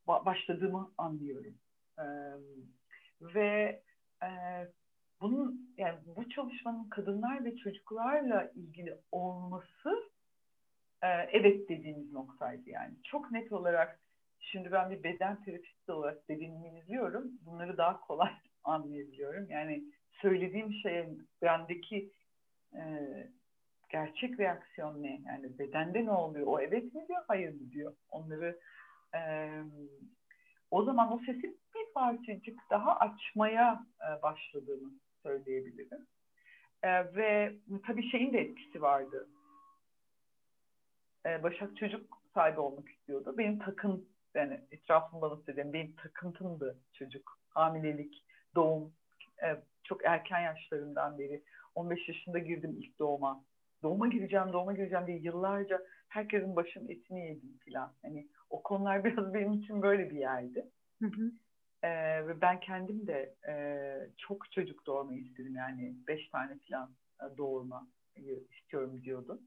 başladığımı 0.07 0.91
anlıyorum. 0.97 1.55
E, 1.99 2.05
ve 3.21 3.81
e, 4.23 4.29
bunun 5.21 5.73
yani 5.77 5.97
bu 6.05 6.29
çalışmanın 6.29 6.89
kadınlar 6.89 7.45
ve 7.45 7.57
çocuklarla 7.57 8.51
ilgili 8.55 8.97
olması 9.11 10.08
e, 11.03 11.07
evet 11.07 11.69
dediğimiz 11.69 12.13
noktaydı 12.13 12.69
yani. 12.69 12.93
Çok 13.03 13.31
net 13.31 13.51
olarak 13.51 13.99
şimdi 14.39 14.71
ben 14.71 14.89
bir 14.91 15.03
beden 15.03 15.43
terapisti 15.43 15.91
olarak 15.91 16.29
dediğimi 16.29 16.79
izliyorum. 16.79 17.31
Bunları 17.41 17.77
daha 17.77 17.99
kolay 17.99 18.31
anlayabiliyorum. 18.63 19.49
Yani 19.49 19.83
söylediğim 20.21 20.73
şeye 20.73 21.09
bendeki 21.41 22.11
e, 22.75 22.83
gerçek 23.89 24.39
reaksiyon 24.39 25.03
ne? 25.03 25.21
Yani 25.25 25.59
bedende 25.59 26.05
ne 26.05 26.11
oluyor? 26.11 26.47
O 26.47 26.59
evet 26.59 26.93
mi 26.93 27.07
diyor, 27.07 27.23
hayır 27.27 27.53
mı 27.53 27.71
diyor? 27.71 27.93
Onları 28.09 28.59
e, 29.15 29.51
o 30.71 30.83
zaman 30.83 31.13
o 31.13 31.19
sesi 31.19 31.43
bir 31.75 31.93
parçacık 31.93 32.59
daha 32.69 32.95
açmaya 32.95 33.85
e, 34.01 34.21
başladığını 34.21 34.91
söyleyebilirim. 35.23 36.07
E, 36.83 37.15
ve 37.15 37.55
tabii 37.87 38.09
şeyin 38.09 38.33
de 38.33 38.39
etkisi 38.39 38.81
vardı. 38.81 39.27
E, 41.25 41.43
Başak 41.43 41.77
çocuk 41.77 42.17
sahibi 42.33 42.59
olmak 42.59 42.89
istiyordu. 42.89 43.35
Benim 43.37 43.59
takın 43.59 44.09
yani 44.35 44.61
etrafımda 44.71 45.29
nasıl 45.29 45.45
diyeyim, 45.47 45.73
benim 45.73 45.95
takıntımdı 45.95 46.77
çocuk. 46.93 47.39
Hamilelik, 47.49 48.23
doğum, 48.55 48.93
e, 49.43 49.47
çok 49.83 50.05
erken 50.05 50.39
yaşlarından 50.39 51.19
beri 51.19 51.43
15 51.75 52.07
yaşında 52.07 52.39
girdim 52.39 52.75
ilk 52.79 52.99
doğuma. 52.99 53.43
Doğuma 53.83 54.07
gireceğim, 54.07 54.53
doğuma 54.53 54.73
gireceğim 54.73 55.07
diye 55.07 55.17
yıllarca 55.17 55.81
herkesin 56.09 56.55
başının 56.55 56.89
etini 56.89 57.27
yedim 57.27 57.59
falan. 57.65 57.93
Hani 58.01 58.27
o 58.49 58.63
konular 58.63 59.03
biraz 59.03 59.33
benim 59.33 59.53
için 59.53 59.81
böyle 59.81 60.09
bir 60.09 60.17
yerdi. 60.17 60.65
Hı 61.01 61.07
hı. 61.07 61.31
Ee, 61.83 62.27
ve 62.27 62.41
ben 62.41 62.59
kendim 62.59 63.07
de 63.07 63.35
e, 63.47 63.53
çok 64.17 64.51
çocuk 64.51 64.85
doğurmayı 64.85 65.19
istedim. 65.19 65.55
Yani 65.55 65.95
beş 66.07 66.29
tane 66.29 66.57
falan 66.69 66.89
e, 67.21 67.37
doğurma 67.37 67.87
istiyorum 68.51 69.01
diyordum. 69.03 69.41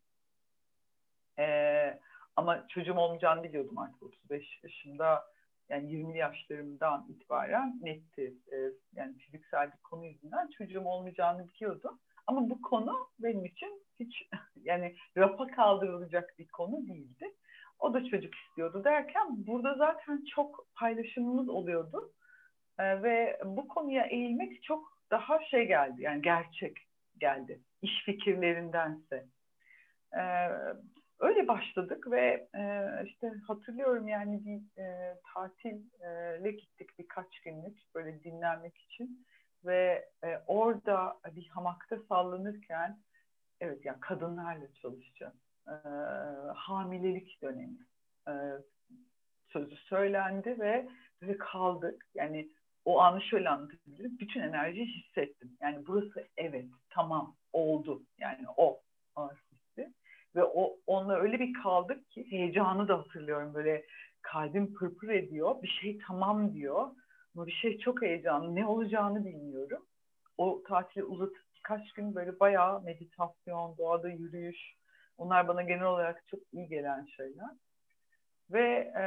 Ee, 1.39 1.99
ama 2.37 2.69
çocuğum 2.69 2.97
olmayacağını 2.97 3.43
biliyordum 3.43 3.79
artık 3.79 4.03
35 4.03 4.61
yaşında 4.63 5.25
yani 5.69 5.93
20 5.93 6.19
yaşlarımdan 6.19 7.07
itibaren 7.09 7.79
netti. 7.83 8.35
E, 8.53 8.57
yani 8.93 9.17
fiziksel 9.17 9.73
bir 9.73 9.83
konu 9.83 10.07
yüzünden 10.07 10.49
çocuğum 10.59 10.85
olmayacağını 10.85 11.49
biliyordum. 11.49 12.01
Ama 12.27 12.51
bu 12.51 12.63
konu 12.63 13.11
benim 13.19 13.45
için 13.45 13.83
hiç 14.01 14.29
yani 14.63 14.97
rafa 15.17 15.47
kaldırılacak 15.47 16.35
bir 16.39 16.49
konu 16.49 16.87
değildi. 16.89 17.35
O 17.79 17.95
da 17.95 18.05
çocuk 18.05 18.35
istiyordu 18.35 18.85
derken 18.85 19.47
burada 19.47 19.75
zaten 19.75 20.25
çok 20.35 20.67
paylaşımımız 20.75 21.49
oluyordu. 21.49 22.13
E, 22.79 23.03
ve 23.03 23.41
bu 23.45 23.69
konuya 23.69 24.05
eğilmek 24.05 24.63
çok 24.63 24.99
daha 25.11 25.45
şey 25.45 25.67
geldi 25.67 26.03
yani 26.03 26.23
gerçek 26.23 26.77
geldi. 27.19 27.61
İş 27.83 28.05
fikirlerindense. 28.05 29.27
E, 30.17 30.23
öyle 31.23 31.49
başladık 31.49 32.11
ve 32.11 32.49
e, 32.55 32.91
işte 33.07 33.33
hatırlıyorum 33.47 34.09
yani 34.09 34.45
bir 34.45 34.83
e, 34.83 35.17
tatille 35.35 36.51
gittik 36.51 36.99
birkaç 36.99 37.41
günlük 37.41 37.79
böyle 37.95 38.25
dinlenmek 38.25 38.79
için 38.79 39.27
ve 39.65 40.09
e, 40.25 40.43
orada 40.47 41.17
bir 41.37 41.49
hamakta 41.49 41.99
sallanırken 42.09 42.99
evet 43.61 43.85
ya 43.85 43.93
yani 43.93 44.01
kadınlarla 44.01 44.73
çalışacağım 44.73 45.35
e, 45.69 45.73
hamilelik 46.55 47.43
dönemi 47.43 47.87
e, 48.29 48.33
sözü 49.53 49.77
söylendi 49.77 50.61
ve 50.61 50.89
ve 51.23 51.39
kaldık. 51.39 52.07
Yani 52.15 52.49
o 52.85 53.01
anı 53.01 53.23
şöyle 53.23 53.49
anlatabilirim 53.49 54.19
bütün 54.19 54.41
enerjiyi 54.41 54.87
hissettim. 54.87 55.57
Yani 55.61 55.87
burası 55.87 56.29
evet 56.37 56.67
tamam 56.91 57.37
oldu. 57.53 58.03
Yani 58.19 58.47
o 58.57 58.81
ve 60.37 60.45
o 60.45 60.77
onunla 60.87 61.17
öyle 61.17 61.39
bir 61.39 61.53
kaldık 61.63 62.11
ki 62.11 62.31
heyecanı 62.31 62.89
da 62.89 62.99
hatırlıyorum 62.99 63.55
böyle 63.55 63.87
kalbim 64.23 64.75
pırpır 64.75 65.09
ediyor 65.09 65.63
bir 65.63 65.69
şey 65.69 65.99
tamam 66.07 66.55
diyor 66.55 66.91
ama 67.35 67.47
bir 67.47 67.53
şey 67.53 67.79
çok 67.79 68.03
heyecanlı. 68.03 68.55
Ne 68.55 68.67
olacağını 68.67 69.25
bilmiyorum. 69.25 69.87
O 70.39 70.63
tatili 70.69 71.05
uzatıp 71.05 71.43
birkaç 71.55 71.93
gün 71.93 72.15
böyle 72.15 72.41
bayağı 72.41 72.83
meditasyon, 72.83 73.79
doğada 73.79 74.09
yürüyüş. 74.09 74.75
Onlar 75.19 75.49
bana 75.49 75.63
genel 75.63 75.85
olarak 75.85 76.27
çok 76.27 76.41
iyi 76.53 76.69
gelen 76.69 77.05
şeyler. 77.05 77.51
Ve 78.51 78.93
e, 78.97 79.05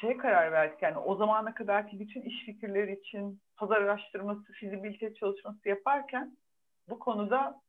şeye 0.00 0.16
karar 0.16 0.52
verdik 0.52 0.82
yani 0.82 0.98
o 0.98 1.16
zamana 1.16 1.54
kadar 1.54 1.88
ki 1.88 2.00
bütün 2.00 2.22
iş 2.22 2.44
fikirleri 2.44 2.92
için 3.00 3.40
pazar 3.56 3.82
araştırması, 3.82 4.52
fizibilite 4.52 5.14
çalışması 5.14 5.68
yaparken 5.68 6.36
bu 6.88 6.98
konuda 6.98 7.60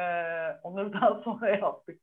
e, 0.00 0.60
onları 0.62 0.92
daha 1.00 1.14
sonra 1.14 1.48
yaptık. 1.48 2.00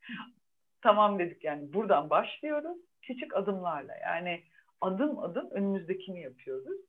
tamam 0.81 1.19
dedik 1.19 1.43
yani 1.43 1.73
buradan 1.73 2.09
başlıyoruz 2.09 2.77
küçük 3.01 3.35
adımlarla 3.35 3.95
yani 3.95 4.43
adım 4.81 5.19
adım 5.19 5.51
önümüzdekini 5.51 6.21
yapıyoruz. 6.21 6.81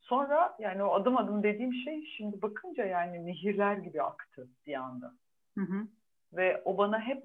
Sonra 0.00 0.56
yani 0.58 0.82
o 0.82 0.94
adım 0.94 1.16
adım 1.16 1.42
dediğim 1.42 1.72
şey 1.72 2.06
şimdi 2.16 2.42
bakınca 2.42 2.84
yani 2.84 3.26
nehirler 3.26 3.76
gibi 3.76 4.02
aktı 4.02 4.48
bir 4.66 4.74
anda. 4.74 5.14
Hı 5.58 5.64
hı. 5.64 5.86
Ve 6.32 6.62
o 6.64 6.78
bana 6.78 7.00
hep 7.00 7.22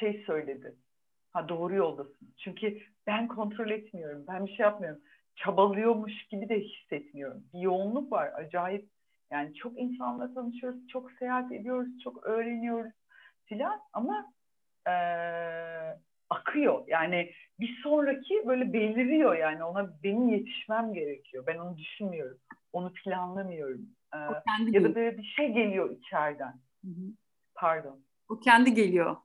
şey 0.00 0.24
söyledi. 0.26 0.76
Ha 1.32 1.48
doğru 1.48 1.74
yoldasın. 1.74 2.34
Çünkü 2.38 2.78
ben 3.06 3.28
kontrol 3.28 3.70
etmiyorum. 3.70 4.24
Ben 4.28 4.46
bir 4.46 4.56
şey 4.56 4.64
yapmıyorum. 4.64 5.00
Çabalıyormuş 5.36 6.26
gibi 6.26 6.48
de 6.48 6.60
hissetmiyorum. 6.60 7.44
Bir 7.54 7.60
yoğunluk 7.60 8.12
var. 8.12 8.32
Acayip. 8.34 8.88
Yani 9.30 9.54
çok 9.54 9.78
insanla 9.78 10.34
tanışıyoruz. 10.34 10.88
Çok 10.88 11.12
seyahat 11.12 11.52
ediyoruz. 11.52 11.88
Çok 12.04 12.26
öğreniyoruz 12.26 12.92
filan. 13.44 13.80
Ama 13.92 14.32
ee, 14.88 15.98
akıyor. 16.30 16.84
Yani 16.86 17.30
bir 17.60 17.80
sonraki 17.82 18.42
böyle 18.46 18.72
beliriyor 18.72 19.36
yani 19.36 19.64
ona 19.64 19.90
benim 20.02 20.28
yetişmem 20.28 20.94
gerekiyor. 20.94 21.44
Ben 21.46 21.58
onu 21.58 21.78
düşünmüyorum. 21.78 22.38
Onu 22.72 22.92
planlamıyorum. 22.92 23.80
Ee, 24.14 24.18
ya 24.70 24.84
da 24.84 24.94
böyle 24.94 25.18
bir 25.18 25.22
şey 25.22 25.52
geliyor 25.52 25.90
içeriden. 25.90 26.52
Hı 26.84 26.88
hı. 26.88 27.12
Pardon. 27.54 28.00
O 28.28 28.40
kendi 28.40 28.74
geliyor. 28.74 29.16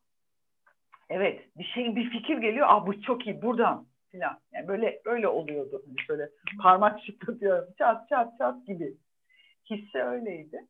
Evet, 1.09 1.57
bir 1.57 1.63
şey 1.63 1.95
bir 1.95 2.09
fikir 2.09 2.37
geliyor. 2.37 2.67
Ah 2.69 2.87
bu 2.87 3.01
çok 3.01 3.27
iyi 3.27 3.41
buradan 3.41 3.87
filan. 4.09 4.39
Yani 4.51 4.67
böyle 4.67 5.01
öyle 5.05 5.27
oluyordu. 5.27 5.83
Hani 5.85 6.05
şöyle 6.07 6.29
parmak 6.61 6.99
şıklatıyorum. 7.05 7.73
Çat 7.77 8.09
çat 8.09 8.37
çat 8.37 8.67
gibi. 8.67 8.97
Hissi 9.69 10.03
öyleydi. 10.03 10.67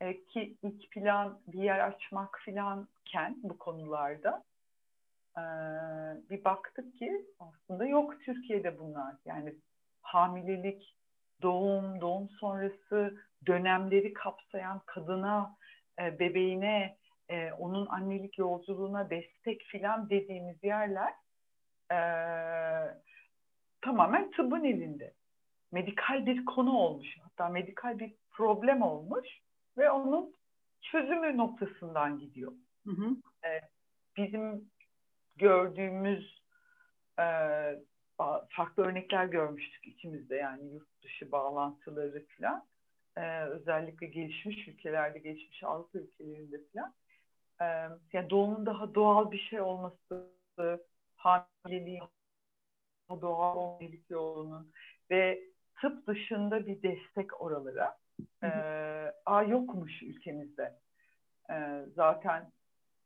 E, 0.00 0.24
ki 0.24 0.56
ilk 0.62 0.90
plan 0.90 1.40
bir 1.46 1.62
yer 1.62 1.78
açmak 1.78 2.40
filanken 2.44 3.36
bu 3.42 3.58
konularda 3.58 4.44
e, 5.36 5.42
bir 6.30 6.44
baktık 6.44 6.98
ki 6.98 7.26
aslında 7.40 7.86
yok 7.86 8.20
Türkiye'de 8.24 8.78
bunlar. 8.78 9.14
Yani 9.24 9.54
hamilelik, 10.02 10.96
doğum, 11.42 12.00
doğum 12.00 12.28
sonrası 12.28 13.18
dönemleri 13.46 14.12
kapsayan 14.12 14.80
kadına, 14.86 15.56
e, 15.98 16.18
bebeğine, 16.18 16.96
e, 17.28 17.52
onun 17.52 17.86
annelik 17.86 18.38
yolculuğuna 18.38 19.10
destek 19.10 19.62
filan 19.62 20.10
dediğimiz 20.10 20.64
yerler 20.64 21.14
e, 21.92 21.98
tamamen 23.80 24.30
tıbbın 24.30 24.64
elinde. 24.64 25.12
Medikal 25.72 26.26
bir 26.26 26.44
konu 26.44 26.78
olmuş. 26.78 27.18
Hatta 27.38 27.52
medikal 27.52 27.98
bir 27.98 28.14
problem 28.30 28.82
olmuş 28.82 29.28
ve 29.76 29.90
onun 29.90 30.34
çözümü 30.80 31.36
noktasından 31.36 32.18
gidiyor. 32.18 32.52
Hı 32.86 32.90
hı. 32.90 33.16
E, 33.48 33.60
bizim 34.16 34.70
gördüğümüz 35.36 36.42
e, 37.18 37.24
farklı 38.48 38.82
örnekler 38.82 39.24
görmüştük 39.24 39.86
içimizde 39.86 40.36
yani 40.36 40.72
yurt 40.72 41.02
dışı 41.02 41.32
bağlantıları 41.32 42.26
falan. 42.38 42.66
E, 43.16 43.42
özellikle 43.42 44.06
gelişmiş 44.06 44.68
ülkelerde, 44.68 45.18
gelişmiş 45.18 45.64
Avrupa 45.64 45.98
ülkelerinde 45.98 46.60
falan. 46.72 46.94
E, 47.60 47.64
yani 48.12 48.30
doğumun 48.30 48.66
daha 48.66 48.94
doğal 48.94 49.30
bir 49.30 49.38
şey 49.38 49.60
olması, 49.60 50.32
hamileliğin 51.16 52.02
doğal 53.10 53.56
olmalık 53.56 54.10
yolunun 54.10 54.72
ve 55.10 55.47
tıp 55.80 56.06
dışında 56.06 56.66
bir 56.66 56.82
destek 56.82 57.40
oralara 57.40 57.96
e, 58.42 58.48
a 59.26 59.42
yokmuş 59.42 60.02
ülkemizde. 60.02 60.78
E, 61.50 61.84
zaten 61.94 62.52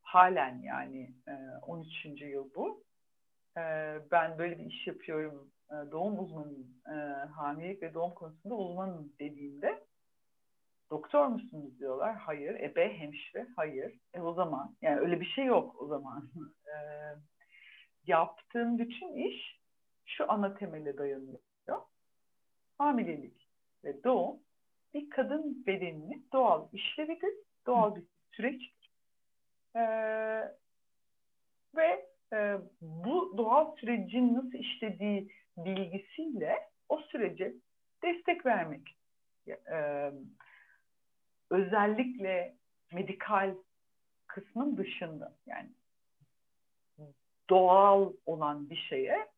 halen 0.02 0.62
yani 0.62 1.14
e, 1.28 1.32
13. 1.62 2.04
yıl 2.20 2.54
bu. 2.54 2.84
E, 3.56 3.62
ben 4.10 4.38
böyle 4.38 4.58
bir 4.58 4.64
iş 4.64 4.86
yapıyorum, 4.86 5.50
e, 5.70 5.74
doğum 5.90 6.18
uzmanıyım, 6.18 6.82
e, 6.86 6.94
hamilelik 7.24 7.82
ve 7.82 7.94
doğum 7.94 8.14
konusunda 8.14 8.54
uzmanım 8.54 9.12
dediğimde 9.20 9.84
doktor 10.90 11.26
musunuz 11.26 11.78
diyorlar. 11.78 12.16
Hayır. 12.16 12.54
Ebe, 12.60 12.98
hemşire, 12.98 13.46
hayır. 13.56 13.98
E 14.14 14.20
o 14.20 14.34
zaman 14.34 14.76
yani 14.82 15.00
öyle 15.00 15.20
bir 15.20 15.26
şey 15.26 15.44
yok 15.44 15.82
o 15.82 15.86
zaman. 15.86 16.30
e, 16.66 16.74
yaptığım 18.06 18.78
bütün 18.78 19.14
iş 19.14 19.60
şu 20.06 20.32
ana 20.32 20.54
temele 20.54 20.98
dayanıyor. 20.98 21.38
Hamilelik 22.82 23.48
ve 23.84 24.04
doğum 24.04 24.40
bir 24.94 25.10
kadın 25.10 25.66
bedeninin 25.66 26.28
doğal 26.32 26.68
işlevidir, 26.72 27.34
doğal 27.66 27.96
bir 27.96 28.02
süreçtir. 28.32 28.90
Ee, 29.76 29.80
ve 31.76 32.06
e, 32.32 32.58
bu 32.80 33.34
doğal 33.38 33.76
sürecin 33.76 34.34
nasıl 34.34 34.58
işlediği 34.58 35.28
bilgisiyle 35.56 36.58
o 36.88 36.98
sürece 36.98 37.54
destek 38.02 38.46
vermek. 38.46 38.96
Ee, 39.48 40.12
özellikle 41.50 42.54
medikal 42.92 43.54
kısmın 44.26 44.76
dışında 44.76 45.34
yani 45.46 45.70
doğal 47.50 48.12
olan 48.26 48.70
bir 48.70 48.76
şeye 48.76 49.31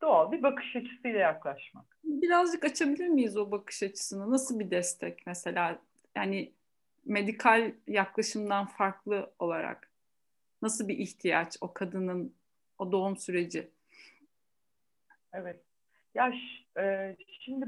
doğal 0.00 0.32
bir 0.32 0.42
bakış 0.42 0.76
açısıyla 0.76 1.18
yaklaşmak. 1.18 1.98
Birazcık 2.04 2.64
açabilir 2.64 3.08
miyiz 3.08 3.36
o 3.36 3.50
bakış 3.50 3.82
açısını? 3.82 4.30
Nasıl 4.30 4.58
bir 4.58 4.70
destek 4.70 5.26
mesela? 5.26 5.78
Yani 6.16 6.52
medikal 7.04 7.72
yaklaşımdan 7.86 8.66
farklı 8.66 9.32
olarak 9.38 9.90
nasıl 10.62 10.88
bir 10.88 10.98
ihtiyaç 10.98 11.56
o 11.60 11.72
kadının 11.72 12.34
o 12.78 12.92
doğum 12.92 13.16
süreci? 13.16 13.70
Evet. 15.32 15.64
Ya 16.14 16.32
e, 16.78 17.16
şimdi 17.40 17.66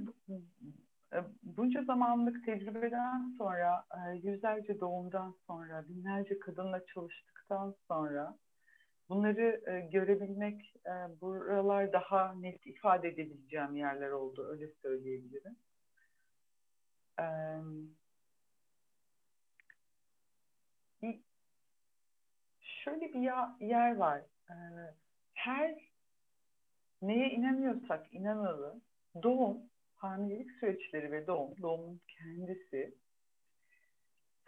e, 1.12 1.18
bunca 1.42 1.84
zamanlık 1.84 2.46
tecrübeden 2.46 3.34
sonra, 3.38 3.84
e, 3.94 4.16
yüzlerce 4.16 4.80
doğumdan 4.80 5.34
sonra, 5.46 5.88
binlerce 5.88 6.38
kadınla 6.38 6.86
çalıştıktan 6.86 7.74
sonra 7.88 8.38
bunları 9.10 9.62
e, 9.66 9.80
görebilmek, 9.80 10.76
e, 10.86 11.20
buralar 11.20 11.92
daha 11.92 12.34
net 12.34 12.66
ifade 12.66 13.08
edebileceğim 13.08 13.76
yerler 13.76 14.10
oldu, 14.10 14.48
öyle 14.50 14.68
söyleyebilirim. 14.82 15.56
E, 17.20 17.24
şöyle 22.60 23.12
bir 23.14 23.20
yer 23.66 23.96
var. 23.96 24.18
E, 24.50 24.54
her 25.34 25.90
neye 27.02 27.30
inanıyorsak 27.30 28.14
inanalım, 28.14 28.82
doğum, 29.22 29.58
hamilelik 29.96 30.50
süreçleri 30.50 31.12
ve 31.12 31.26
doğum, 31.26 31.62
doğumun 31.62 32.00
kendisi 32.08 32.94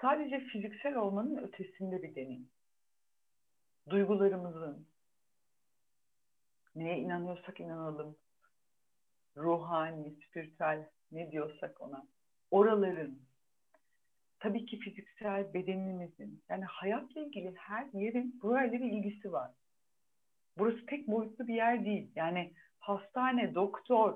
sadece 0.01 0.41
fiziksel 0.41 0.97
olmanın 0.97 1.37
ötesinde 1.37 2.03
bir 2.03 2.15
deneyim 2.15 2.52
duygularımızın, 3.89 4.87
neye 6.77 6.99
inanıyorsak 6.99 7.61
inanalım, 7.61 8.17
ruhani, 9.37 10.11
spiritüel 10.11 10.89
ne 11.13 11.33
diyorsak 11.33 11.81
ona, 11.81 12.07
oraların, 12.51 13.19
tabii 14.41 14.67
ki 14.67 14.79
fiziksel 14.79 15.55
bedenimizin, 15.55 16.43
yani 16.49 16.65
hayatla 16.65 17.21
ilgili 17.21 17.55
her 17.57 17.87
yerin 17.93 18.41
burayla 18.43 18.79
bir 18.79 18.93
ilgisi 18.93 19.33
var. 19.33 19.51
Burası 20.59 20.87
tek 20.87 21.09
boyutlu 21.09 21.49
bir 21.49 21.55
yer 21.55 21.85
değil. 21.85 22.11
Yani 22.17 22.53
hastane, 22.79 23.55
doktor, 23.55 24.15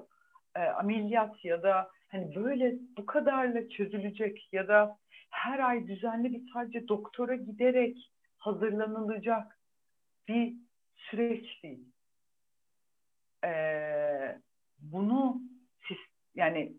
e, 0.54 0.60
ameliyat 0.60 1.44
ya 1.44 1.62
da 1.62 1.90
hani 2.08 2.34
böyle 2.34 2.74
bu 2.96 3.06
kadarla 3.06 3.68
çözülecek 3.68 4.48
ya 4.52 4.68
da 4.68 4.98
her 5.30 5.58
ay 5.58 5.86
düzenli 5.86 6.32
bir 6.32 6.52
sadece 6.52 6.88
doktora 6.88 7.36
giderek 7.36 8.10
hazırlanılacak 8.38 9.55
bir 10.28 10.54
süreç 10.94 11.62
değil. 11.62 11.84
Ee, 13.44 14.38
bunu 14.78 15.40
yani 16.34 16.72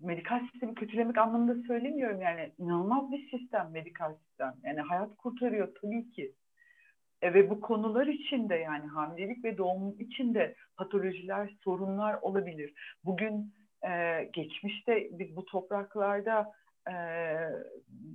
medikal 0.00 0.48
sistemi 0.52 0.74
kötülemek 0.74 1.18
anlamında 1.18 1.66
söylemiyorum. 1.66 2.22
Yani 2.22 2.52
inanılmaz 2.58 3.12
bir 3.12 3.30
sistem 3.30 3.70
medikal 3.72 4.14
sistem. 4.14 4.54
Yani 4.64 4.80
hayat 4.80 5.16
kurtarıyor 5.16 5.74
tabii 5.82 6.10
ki. 6.10 6.34
E, 7.22 7.34
ve 7.34 7.50
bu 7.50 7.60
konular 7.60 8.06
içinde 8.06 8.54
yani 8.54 8.86
hamilelik 8.86 9.44
ve 9.44 9.58
doğum 9.58 10.00
içinde 10.00 10.54
patolojiler 10.76 11.50
sorunlar 11.64 12.18
olabilir. 12.22 12.74
Bugün 13.04 13.54
e, 13.88 14.24
geçmişte 14.32 15.08
biz 15.12 15.36
bu 15.36 15.44
topraklarda 15.44 16.52
e, 16.88 16.94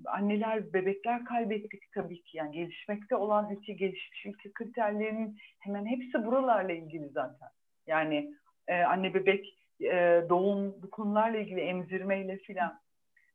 anneler, 0.05 0.73
bebekler 0.73 1.25
kaybettik 1.25 1.91
tabii 1.93 2.23
ki. 2.23 2.37
Yani 2.37 2.51
gelişmekte 2.51 3.15
olan 3.15 3.51
ülke, 3.51 3.73
gelişmiş 3.73 4.25
ülke 4.25 4.53
kriterlerinin 4.53 5.37
hemen 5.59 5.85
hepsi 5.85 6.25
buralarla 6.25 6.73
ilgili 6.73 7.09
zaten. 7.09 7.49
Yani 7.87 8.33
e, 8.67 8.83
anne 8.83 9.13
bebek 9.13 9.57
e, 9.81 10.23
doğum 10.29 10.81
bu 10.81 10.89
konularla 10.89 11.37
ilgili 11.37 11.61
emzirmeyle 11.61 12.37
filan. 12.37 12.79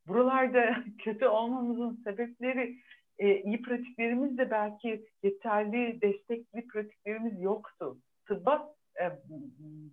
Buralarda 0.09 0.85
kötü 0.99 1.27
olmamızın 1.27 2.03
sebepleri 2.05 2.77
e, 3.19 3.43
iyi 3.43 3.63
pratiklerimiz 3.63 4.39
de 4.39 4.51
belki 4.51 5.07
yeterli 5.23 6.01
destekli 6.01 6.67
pratiklerimiz 6.67 7.41
yoktu. 7.41 7.99
Tıbba 8.27 8.75
e, 9.01 9.05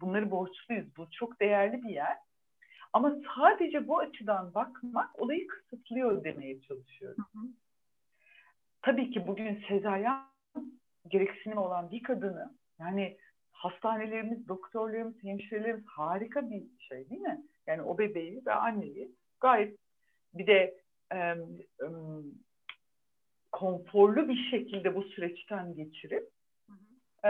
bunları 0.02 0.32
borçluyuz. 0.32 0.98
Bu 0.98 1.08
çok 1.12 1.40
değerli 1.40 1.84
bir 1.84 1.90
yer. 1.90 2.18
Ama 2.94 3.16
sadece 3.36 3.88
bu 3.88 4.00
açıdan 4.00 4.54
bakmak 4.54 5.22
olayı 5.22 5.48
kısıtlıyor 5.48 6.24
demeye 6.24 6.62
çalışıyorum. 6.62 7.26
Hı 7.34 7.40
hı. 7.40 7.44
Tabii 8.82 9.12
ki 9.12 9.28
bugün 9.28 9.64
sezaryen 9.68 10.24
gereksinim 11.08 11.58
olan 11.58 11.92
bir 11.92 12.04
kadını 12.04 12.54
yani 12.80 13.18
hastanelerimiz, 13.52 14.48
doktorlarımız, 14.48 15.24
hemşirelerimiz 15.24 15.86
harika 15.86 16.50
bir 16.50 16.64
şey 16.80 17.10
değil 17.10 17.22
mi? 17.22 17.42
Yani 17.68 17.82
o 17.82 17.98
bebeği 17.98 18.46
ve 18.46 18.54
anneyi 18.54 19.12
gayet 19.40 19.78
bir 20.34 20.48
de 20.48 20.78
e, 21.12 21.18
e, 21.18 21.36
konforlu 23.52 24.30
bir 24.30 24.50
şekilde 24.52 24.96
bu 24.96 25.04
süreçten 25.04 25.76
geçirip 25.76 26.30
e, 27.24 27.30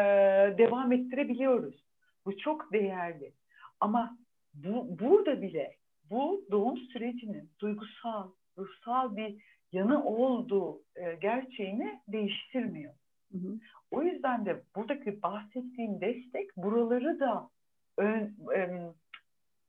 devam 0.58 0.92
ettirebiliyoruz. 0.92 1.86
Bu 2.26 2.38
çok 2.38 2.74
değerli. 2.74 3.34
Ama 3.80 4.18
bu, 4.64 5.00
burada 5.00 5.42
bile 5.42 5.76
bu 6.10 6.46
doğum 6.52 6.78
sürecinin 6.78 7.50
duygusal, 7.60 8.32
ruhsal 8.58 9.16
bir 9.16 9.44
yanı 9.72 10.06
olduğu 10.06 10.82
e, 10.96 11.16
gerçeğini 11.16 12.02
değiştirmiyor. 12.08 12.94
Hı 13.32 13.38
hı. 13.38 13.60
O 13.92 14.04
yüzden 14.04 14.46
de 14.46 14.62
buradaki 14.76 15.22
bahsettiğim 15.22 16.02
destek 16.02 16.58
buraları 16.58 17.20
da 17.20 17.50
ön, 17.98 18.36
ön, 18.48 18.96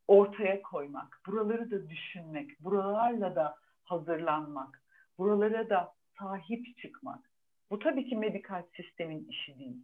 ortaya 0.09 0.63
koymak, 0.63 1.21
buraları 1.27 1.71
da 1.71 1.91
düşünmek, 1.91 2.61
buralarla 2.61 3.37
da 3.37 3.55
hazırlanmak, 3.85 4.83
buralara 5.19 5.71
da 5.71 5.93
sahip 6.19 6.79
çıkmak. 6.79 7.31
Bu 7.71 7.79
tabii 7.79 8.09
ki 8.09 8.17
medikal 8.17 8.63
sistemin 8.77 9.29
işi 9.29 9.59
değil. 9.59 9.83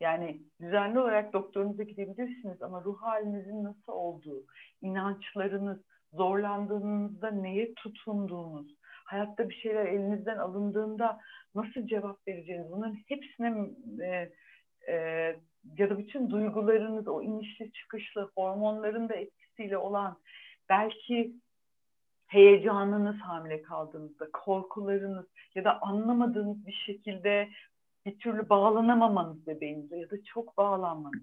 Yani 0.00 0.40
düzenli 0.60 1.00
olarak 1.00 1.32
doktorunuza 1.32 1.82
gidebilirsiniz 1.82 2.62
ama 2.62 2.84
ruh 2.84 3.02
halinizin 3.02 3.64
nasıl 3.64 3.92
olduğu, 3.92 4.44
inançlarınız, 4.82 5.78
zorlandığınızda 6.12 7.30
neye 7.30 7.74
tutunduğunuz, 7.74 8.74
hayatta 9.04 9.48
bir 9.48 9.54
şeyler 9.54 9.86
elinizden 9.86 10.38
alındığında 10.38 11.20
nasıl 11.54 11.86
cevap 11.86 12.28
vereceğiniz, 12.28 12.70
bunların 12.70 12.98
hepsine 13.06 13.70
e, 14.00 14.32
e, 14.88 14.94
ya 15.78 15.90
da 15.90 15.98
bütün 15.98 16.30
duygularınız, 16.30 17.08
o 17.08 17.22
inişli 17.22 17.72
çıkışlı 17.72 18.30
hormonların 18.34 19.08
da 19.08 19.14
etkisiyle 19.14 19.78
olan 19.78 20.18
belki 20.68 21.34
heyecanınız 22.26 23.16
hamile 23.16 23.62
kaldığınızda, 23.62 24.30
korkularınız 24.32 25.26
ya 25.54 25.64
da 25.64 25.80
anlamadığınız 25.82 26.66
bir 26.66 26.82
şekilde 26.86 27.48
bir 28.06 28.18
türlü 28.18 28.48
bağlanamamanız 28.48 29.46
bebeğinize 29.46 29.96
ya 29.96 30.10
da 30.10 30.24
çok 30.24 30.56
bağlanmanız. 30.56 31.22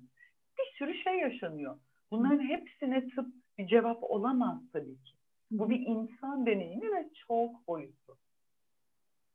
Bir 0.60 0.78
sürü 0.78 0.94
şey 0.94 1.20
yaşanıyor. 1.20 1.78
Bunların 2.12 2.40
hepsine 2.40 3.10
tıp 3.10 3.28
bir 3.58 3.68
cevap 3.68 4.04
olamaz 4.04 4.62
tabii 4.74 5.04
ki. 5.04 5.13
Bu 5.52 5.70
bir 5.70 5.80
insan 5.80 6.46
deneyimi 6.46 6.92
ve 6.92 7.10
çok 7.28 7.68
boyutlu. 7.68 8.18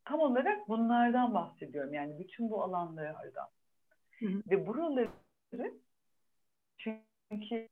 Tam 0.05 0.21
olarak 0.21 0.69
bunlardan 0.69 1.35
bahsediyorum. 1.35 1.95
Yani 1.95 2.19
bütün 2.19 2.51
bu 2.51 2.63
alanlardan. 2.63 3.49
Hı 4.19 4.27
hı. 4.27 4.43
Ve 4.51 4.67
buraları 4.67 5.11
çünkü 6.79 7.69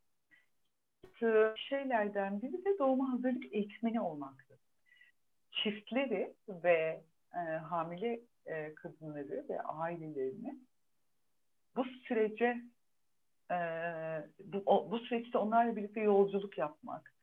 şeylerden 1.56 2.42
biri 2.42 2.64
de 2.64 2.78
doğuma 2.78 3.12
hazırlık 3.12 3.54
eğitmeni 3.54 4.00
olmaktır. 4.00 4.58
Çiftleri 5.50 6.34
ve 6.48 7.02
e, 7.34 7.38
hamile 7.38 8.20
e, 8.46 8.74
kadınları 8.74 9.46
ve 9.48 9.60
ailelerini 9.60 10.58
bu 11.76 11.84
sürece 11.84 12.56
e, 13.50 13.56
bu, 14.44 14.62
o, 14.66 14.90
bu 14.90 14.98
süreçte 14.98 15.38
onlarla 15.38 15.76
birlikte 15.76 16.00
yolculuk 16.00 16.58
yapmak, 16.58 17.14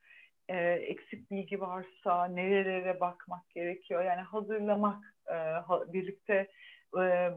e, 0.47 0.57
eksik 0.71 1.31
bilgi 1.31 1.61
varsa 1.61 2.25
nerelere 2.25 2.99
bakmak 2.99 3.49
gerekiyor, 3.49 4.03
yani 4.03 4.21
hazırlamak, 4.21 5.15
e, 5.27 5.33
ha, 5.33 5.93
birlikte 5.93 6.51
e, 6.99 7.31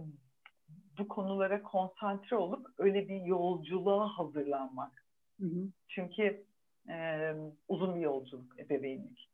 bu 0.98 1.08
konulara 1.08 1.62
konsantre 1.62 2.36
olup 2.36 2.66
öyle 2.78 3.08
bir 3.08 3.20
yolculuğa 3.20 4.18
hazırlanmak. 4.18 5.04
Hı 5.40 5.46
hı. 5.46 5.68
Çünkü 5.88 6.44
e, 6.88 7.34
uzun 7.68 7.94
bir 7.94 8.00
yolculuk 8.00 8.58
ebeveynlik. 8.60 9.30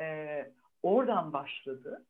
E, 0.00 0.52
oradan 0.82 1.32
başladı 1.32 2.06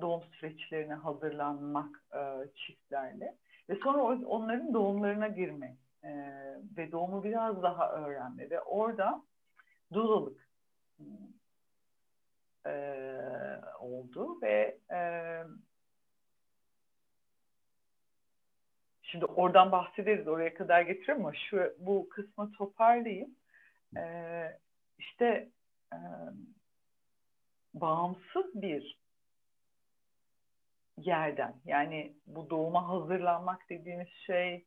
doğum 0.00 0.22
süreçlerine 0.24 0.94
hazırlanmak 0.94 2.04
e, 2.14 2.20
çiftlerle. 2.54 3.34
Ve 3.68 3.76
sonra 3.76 4.02
onların 4.26 4.74
doğumlarına 4.74 5.28
girmek 5.28 5.78
e, 6.04 6.10
ve 6.76 6.92
doğumu 6.92 7.24
biraz 7.24 7.62
daha 7.62 7.92
öğrenme. 7.92 8.50
Ve 8.50 8.60
orada 8.60 9.22
dulalık 9.92 10.48
e, 12.66 12.72
oldu. 13.80 14.42
Ve 14.42 14.78
e, 14.92 15.00
şimdi 19.02 19.24
oradan 19.24 19.72
bahsederiz 19.72 20.28
oraya 20.28 20.54
kadar 20.54 20.82
getiriyorum 20.82 21.26
ama 21.26 21.34
şu 21.50 21.74
bu 21.78 22.08
kısmı 22.08 22.52
toparlayayım. 22.52 23.30
E, 23.96 24.02
işte 24.98 25.48
e, 25.92 25.98
bağımsız 27.74 28.62
bir 28.62 28.98
yerden. 31.00 31.54
Yani 31.64 32.16
bu 32.26 32.50
doğuma 32.50 32.88
hazırlanmak 32.88 33.70
dediğimiz 33.70 34.08
şey 34.08 34.66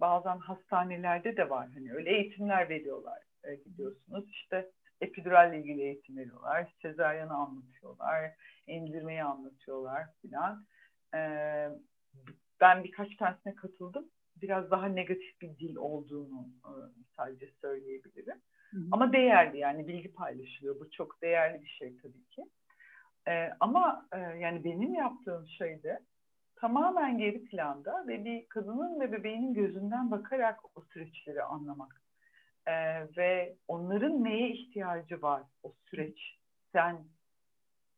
bazen 0.00 0.38
hastanelerde 0.38 1.36
de 1.36 1.50
var. 1.50 1.68
Hani 1.74 1.92
öyle 1.92 2.10
eğitimler 2.10 2.68
veriyorlar 2.68 3.22
e, 3.44 3.54
gidiyorsunuz. 3.54 4.30
İşte 4.30 4.70
epiduralle 5.00 5.58
ilgili 5.58 5.82
eğitim 5.82 6.16
veriyorlar. 6.16 6.72
Sezaryanı 6.82 7.34
anlatıyorlar. 7.34 8.30
Emzirmeyi 8.66 9.24
anlatıyorlar 9.24 10.06
filan. 10.22 10.66
E, 11.14 11.20
ben 12.60 12.84
birkaç 12.84 13.16
tanesine 13.16 13.54
katıldım. 13.54 14.08
Biraz 14.36 14.70
daha 14.70 14.86
negatif 14.86 15.40
bir 15.40 15.58
dil 15.58 15.76
olduğunu 15.76 16.48
e, 16.64 16.72
sadece 17.16 17.50
söyleyebilirim. 17.60 18.40
Hı 18.70 18.76
hı. 18.76 18.88
Ama 18.92 19.12
değerli 19.12 19.58
yani 19.58 19.88
bilgi 19.88 20.12
paylaşılıyor. 20.12 20.80
Bu 20.80 20.90
çok 20.90 21.22
değerli 21.22 21.62
bir 21.62 21.68
şey 21.68 21.96
tabii 21.96 22.24
ki. 22.24 22.42
E, 23.30 23.52
ama 23.60 24.06
e, 24.12 24.18
yani 24.18 24.64
benim 24.64 24.94
yaptığım 24.94 25.48
şey 25.48 25.82
de 25.82 26.00
tamamen 26.56 27.18
geri 27.18 27.44
planda 27.44 28.06
ve 28.06 28.24
bir 28.24 28.48
kadının 28.48 29.00
ve 29.00 29.12
bebeğinin 29.12 29.54
gözünden 29.54 30.10
bakarak 30.10 30.60
o 30.74 30.80
süreçleri 30.80 31.42
anlamak. 31.42 32.02
E, 32.66 32.72
ve 33.16 33.56
onların 33.68 34.24
neye 34.24 34.50
ihtiyacı 34.50 35.22
var 35.22 35.42
o 35.62 35.72
süreç 35.90 36.38
sen 36.72 37.04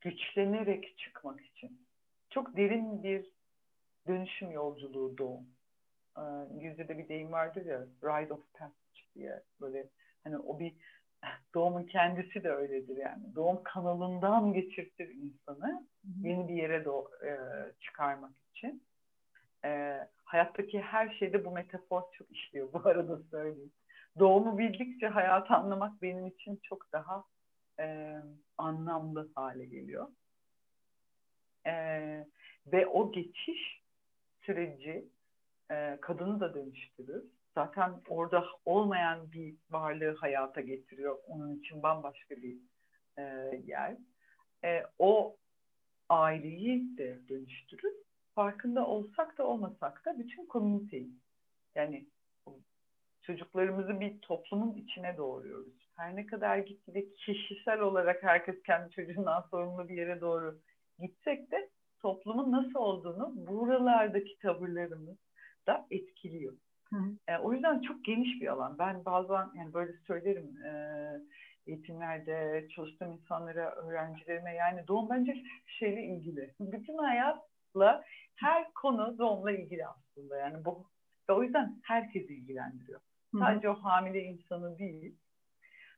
güçlenerek 0.01 0.99
çıkmak 0.99 1.41
için. 1.41 1.87
Çok 2.31 2.57
derin 2.57 3.03
bir 3.03 3.31
dönüşüm 4.07 4.51
yolculuğu 4.51 5.19
doğum. 5.19 5.47
Ee, 6.19 6.21
İngilizce'de 6.55 6.99
bir 6.99 7.09
deyim 7.09 7.33
vardır 7.33 7.67
ya, 7.67 7.87
rite 8.05 8.35
of 8.35 8.53
passage 8.53 9.01
diye 9.15 9.43
böyle 9.61 9.89
hani 10.25 10.39
o 10.39 10.59
bir 10.61 10.75
doğumun 11.55 11.85
kendisi 11.85 12.45
de 12.45 12.51
öyledir 12.51 12.97
yani. 12.97 13.35
Doğum 13.35 13.63
kanalından 13.63 14.53
geçirtir 14.53 15.09
insanı 15.09 15.67
Hı-hı. 15.67 16.29
yeni 16.29 16.49
bir 16.49 16.55
yere 16.55 16.85
do 16.85 17.11
e, 17.25 17.33
çıkarmak 17.81 18.33
için. 18.55 18.83
E, 19.65 19.99
hayattaki 20.25 20.81
her 20.81 21.15
şeyde 21.15 21.45
bu 21.45 21.51
metafor 21.51 22.03
çok 22.13 22.31
işliyor 22.31 22.73
bu 22.73 22.89
arada 22.89 23.19
söyleyeyim. 23.31 23.73
Doğumu 24.19 24.59
bildikçe 24.59 25.09
hayatı 25.09 25.55
anlamak 25.55 26.03
benim 26.03 26.27
için 26.27 26.61
çok 26.63 26.93
daha 26.93 27.25
e, 27.81 28.17
anlamlı 28.59 29.31
hale 29.35 29.65
geliyor. 29.65 30.09
E, 31.67 31.73
ve 32.67 32.87
o 32.87 33.13
geçiş 33.13 33.83
süreci 34.41 35.09
e, 35.71 35.99
kadını 36.01 36.41
da 36.41 36.55
dönüştürür 36.55 37.25
zaten 37.55 38.01
orada 38.09 38.45
olmayan 38.65 39.33
bir 39.33 39.55
varlığı 39.71 40.15
hayata 40.17 40.61
getiriyor. 40.61 41.19
Onun 41.27 41.57
için 41.57 41.83
bambaşka 41.83 42.37
bir 42.37 42.57
e, 43.19 43.23
yer. 43.67 43.97
E, 44.65 44.83
o 44.99 45.37
aileyi 46.09 46.99
de 46.99 47.29
dönüştürür. 47.29 47.93
Farkında 48.35 48.87
olsak 48.87 49.39
da 49.39 49.47
olmasak 49.47 50.05
da 50.05 50.19
bütün 50.19 50.47
komüniteyi. 50.47 51.11
Yani 51.75 52.07
çocuklarımızı 53.23 54.01
bir 54.01 54.19
toplumun 54.19 54.75
içine 54.75 55.17
doğuruyoruz. 55.17 55.73
Her 55.97 56.17
ne 56.17 56.27
kadar 56.27 56.59
gitgide 56.59 57.15
kişisel 57.15 57.81
olarak 57.81 58.23
herkes 58.23 58.63
kendi 58.63 58.91
çocuğundan 58.91 59.41
sorumlu 59.51 59.89
bir 59.89 59.95
yere 59.95 60.21
doğru 60.21 60.59
gitsek 60.99 61.51
de 61.51 61.71
toplumun 62.01 62.53
nasıl 62.53 62.79
olduğunu 62.79 63.47
buralardaki 63.47 64.39
tavırlarımız 64.39 65.17
da 65.67 65.87
etkiliyor. 65.91 66.53
E, 67.29 67.39
o 67.39 67.53
yüzden 67.53 67.81
çok 67.81 68.05
geniş 68.05 68.41
bir 68.41 68.47
alan. 68.47 68.79
Ben 68.79 69.05
bazen 69.05 69.51
yani 69.55 69.75
böyle 69.75 69.93
söylerim 70.07 70.57
e, 70.65 70.73
eğitimlerde 71.67 72.69
çalıştığım 72.75 73.13
insanlara, 73.13 73.75
öğrencilerime 73.75 74.55
yani 74.55 74.89
doğum 74.89 75.11
bence 75.11 75.45
şeyle 75.67 76.03
ilgili. 76.03 76.55
Bütün 76.61 76.99
hayatla 76.99 78.05
her 78.37 78.73
konu 78.75 79.19
doğumla 79.19 79.53
ilgili 79.53 79.87
aslında. 79.87 80.37
Yani 80.37 80.65
bu 80.65 80.87
ve 81.29 81.33
o 81.33 81.43
yüzden 81.43 81.81
herkesi 81.85 82.35
ilgilendiriyor. 82.35 83.01
Sadece 83.39 83.69
o 83.69 83.75
hamile 83.75 84.23
insanı 84.23 84.79
değil. 84.79 85.19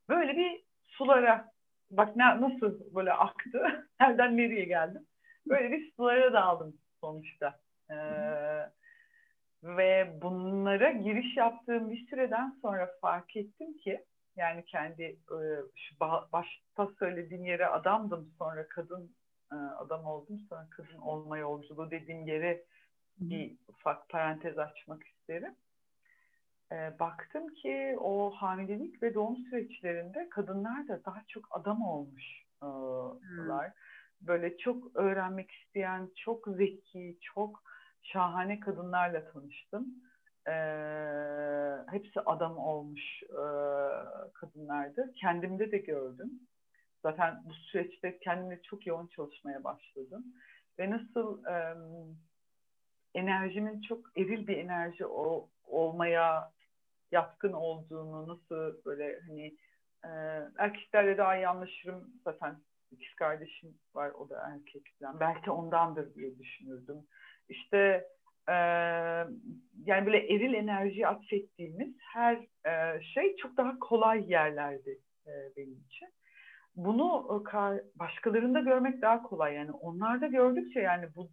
Böyle 0.09 0.37
bir 0.37 0.63
sulara 0.83 1.51
bak 1.91 2.15
ne, 2.15 2.41
nasıl 2.41 2.95
böyle 2.95 3.13
aktı. 3.13 3.87
Nereden 3.99 4.37
nereye 4.37 4.65
geldim. 4.65 5.05
Böyle 5.47 5.71
bir 5.71 5.91
sulara 5.91 6.33
daldım 6.33 6.77
sonuçta. 7.01 7.59
Ee, 7.91 7.95
ve 9.65 10.19
bunlara 10.21 10.91
giriş 10.91 11.37
yaptığım 11.37 11.91
bir 11.91 12.07
süreden 12.07 12.55
sonra 12.61 12.91
fark 13.01 13.35
ettim 13.35 13.77
ki 13.77 14.05
yani 14.35 14.65
kendi 14.65 15.03
e, 15.03 15.39
şu 15.75 15.99
başta 16.33 16.87
söylediğim 16.99 17.45
yere 17.45 17.67
adamdım 17.67 18.31
sonra 18.37 18.67
kadın 18.67 19.15
e, 19.51 19.55
adam 19.55 20.05
oldum. 20.05 20.39
Sonra 20.49 20.67
kızın 20.69 20.97
olma 20.97 21.37
yolculuğu 21.37 21.91
dediğim 21.91 22.27
yere 22.27 22.63
bir 23.19 23.57
ufak 23.67 24.09
parantez 24.09 24.57
açmak 24.57 25.03
isterim. 25.03 25.55
E, 26.71 26.99
baktım 26.99 27.47
ki 27.47 27.95
o 27.99 28.31
hamilelik 28.31 29.03
ve 29.03 29.13
doğum 29.13 29.37
süreçlerinde 29.37 30.29
kadınlar 30.29 30.87
da 30.87 31.05
daha 31.05 31.23
çok 31.27 31.45
adam 31.51 31.81
olmuşlar. 31.81 33.71
Böyle 34.21 34.57
çok 34.57 34.95
öğrenmek 34.95 35.51
isteyen, 35.51 36.09
çok 36.15 36.47
zeki, 36.47 37.17
çok 37.21 37.63
şahane 38.13 38.59
kadınlarla 38.59 39.31
tanıştım. 39.31 39.87
E, 40.47 40.53
hepsi 41.91 42.21
adam 42.25 42.57
olmuş 42.57 43.23
e, 43.23 43.43
kadınlardı. 44.33 45.13
Kendimde 45.13 45.71
de 45.71 45.77
gördüm. 45.77 46.31
Zaten 47.01 47.41
bu 47.45 47.53
süreçte 47.53 48.19
kendimle 48.19 48.61
çok 48.61 48.87
yoğun 48.87 49.07
çalışmaya 49.07 49.63
başladım. 49.63 50.25
Ve 50.79 50.89
nasıl 50.89 51.45
e, 51.45 51.75
enerjimin 53.13 53.81
çok 53.81 54.17
eril 54.17 54.47
bir 54.47 54.57
enerji 54.57 55.05
o, 55.05 55.49
olmaya 55.67 56.51
yatkın 57.11 57.53
olduğunu, 57.53 58.27
nasıl 58.27 58.85
böyle 58.85 59.19
hani 59.27 59.57
e, 60.03 60.09
erkeklerle 60.57 61.17
daha 61.17 61.37
iyi 61.37 61.47
anlaşırım. 61.47 62.13
Zaten 62.23 62.55
ikiz 62.91 63.15
kardeşim 63.15 63.77
var, 63.93 64.09
o 64.09 64.29
da 64.29 64.53
erkekten. 64.53 65.19
Belki 65.19 65.51
ondandır 65.51 66.15
diye 66.15 66.39
düşünürdüm. 66.39 67.07
İşte 67.49 68.07
e, 68.47 68.53
yani 69.85 70.05
böyle 70.05 70.33
eril 70.33 70.53
enerji 70.53 71.07
atfettiğimiz 71.07 71.95
her 72.13 72.35
e, 72.65 73.01
şey 73.03 73.35
çok 73.35 73.57
daha 73.57 73.79
kolay 73.79 74.31
yerlerdi 74.31 74.99
e, 75.27 75.31
benim 75.57 75.83
için. 75.87 76.07
Bunu 76.75 77.43
başkalarında 77.95 78.59
görmek 78.59 79.01
daha 79.01 79.23
kolay 79.23 79.53
yani 79.53 79.71
onlarda 79.71 80.27
gördükçe 80.27 80.79
yani 80.79 81.15
bu 81.15 81.29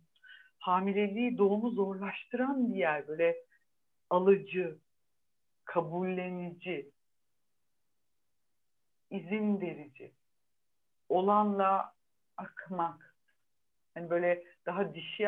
hamileliği 0.59 1.39
doğumu 1.39 1.71
zorlaştıran 1.71 2.73
bir 2.73 2.79
yer 2.79 3.09
böyle 3.09 3.37
alıcı, 4.11 4.79
kabullenici, 5.65 6.91
izin 9.11 9.61
verici, 9.61 10.13
olanla 11.09 11.95
akmak. 12.37 13.15
Yani 13.97 14.11
böyle 14.11 14.45
daha 14.67 14.95
dişi 14.95 15.23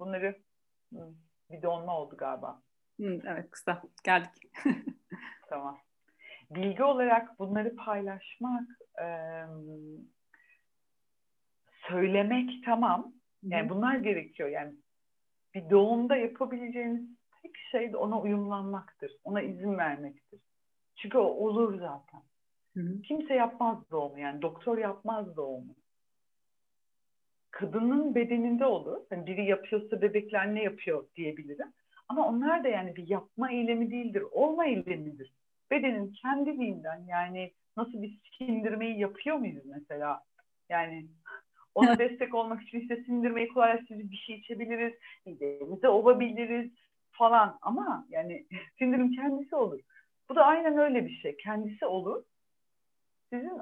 bunları 0.00 0.36
bir 1.50 1.62
donma 1.62 1.98
oldu 1.98 2.16
galiba. 2.16 2.62
Evet 3.00 3.50
kısa 3.50 3.82
geldik. 4.04 4.52
tamam. 5.48 5.78
Bilgi 6.50 6.84
olarak 6.84 7.38
bunları 7.38 7.76
paylaşmak, 7.76 8.68
söylemek 11.88 12.64
tamam. 12.64 13.12
Yani 13.42 13.68
bunlar 13.68 13.96
gerekiyor. 13.96 14.48
Yani 14.48 14.74
bir 15.54 15.70
doğumda 15.70 16.16
yapabileceğiniz 16.16 17.08
tek 17.42 17.56
şey 17.70 17.92
de 17.92 17.96
ona 17.96 18.20
uyumlanmaktır. 18.20 19.12
Ona 19.24 19.42
izin 19.42 19.78
vermektir. 19.78 20.40
Çünkü 20.96 21.18
o 21.18 21.22
olur 21.22 21.78
zaten. 21.78 22.22
Hı 22.76 22.80
hı. 22.80 23.02
Kimse 23.02 23.34
yapmaz 23.34 23.90
doğumu 23.90 24.18
yani 24.18 24.42
doktor 24.42 24.78
yapmaz 24.78 25.36
doğumu. 25.36 25.74
Kadının 27.50 28.14
bedeninde 28.14 28.66
olur. 28.66 29.00
Yani 29.10 29.26
biri 29.26 29.44
yapıyorsa 29.44 30.02
bebekler 30.02 30.54
ne 30.54 30.62
yapıyor 30.62 31.06
diyebilirim. 31.16 31.72
Ama 32.08 32.28
onlar 32.28 32.64
da 32.64 32.68
yani 32.68 32.96
bir 32.96 33.08
yapma 33.08 33.52
eylemi 33.52 33.90
değildir. 33.90 34.24
Olma 34.32 34.66
eylemidir. 34.66 35.32
Bedenin 35.70 36.12
kendiliğinden 36.12 37.04
yani 37.08 37.52
nasıl 37.76 38.02
bir 38.02 38.18
sindirmeyi 38.38 38.98
yapıyor 38.98 39.36
muyuz 39.36 39.66
mesela? 39.66 40.22
Yani 40.68 41.06
ona 41.74 41.98
destek 41.98 42.34
olmak 42.34 42.62
için 42.62 42.80
işte 42.80 43.04
sindirmeyi 43.04 43.48
kolaylaştırıcı 43.48 44.10
bir 44.10 44.16
şey 44.16 44.36
içebiliriz, 44.36 44.94
midemize 45.26 45.88
ovabiliriz 45.88 46.70
falan 47.10 47.58
ama 47.62 48.06
yani 48.08 48.46
sindirim 48.78 49.10
kendisi 49.12 49.56
olur. 49.56 49.80
Bu 50.28 50.34
da 50.34 50.44
aynen 50.44 50.78
öyle 50.78 51.06
bir 51.06 51.16
şey. 51.16 51.36
Kendisi 51.36 51.86
olur. 51.86 52.24
Sizin 53.32 53.52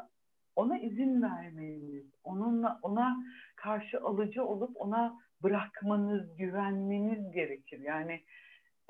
ona 0.56 0.78
izin 0.78 1.22
vermeniz, 1.22 2.04
onunla 2.24 2.78
ona 2.82 3.16
karşı 3.56 4.00
alıcı 4.00 4.44
olup 4.44 4.70
ona 4.74 5.18
bırakmanız, 5.42 6.36
güvenmeniz 6.36 7.32
gerekir. 7.32 7.80
Yani 7.80 8.22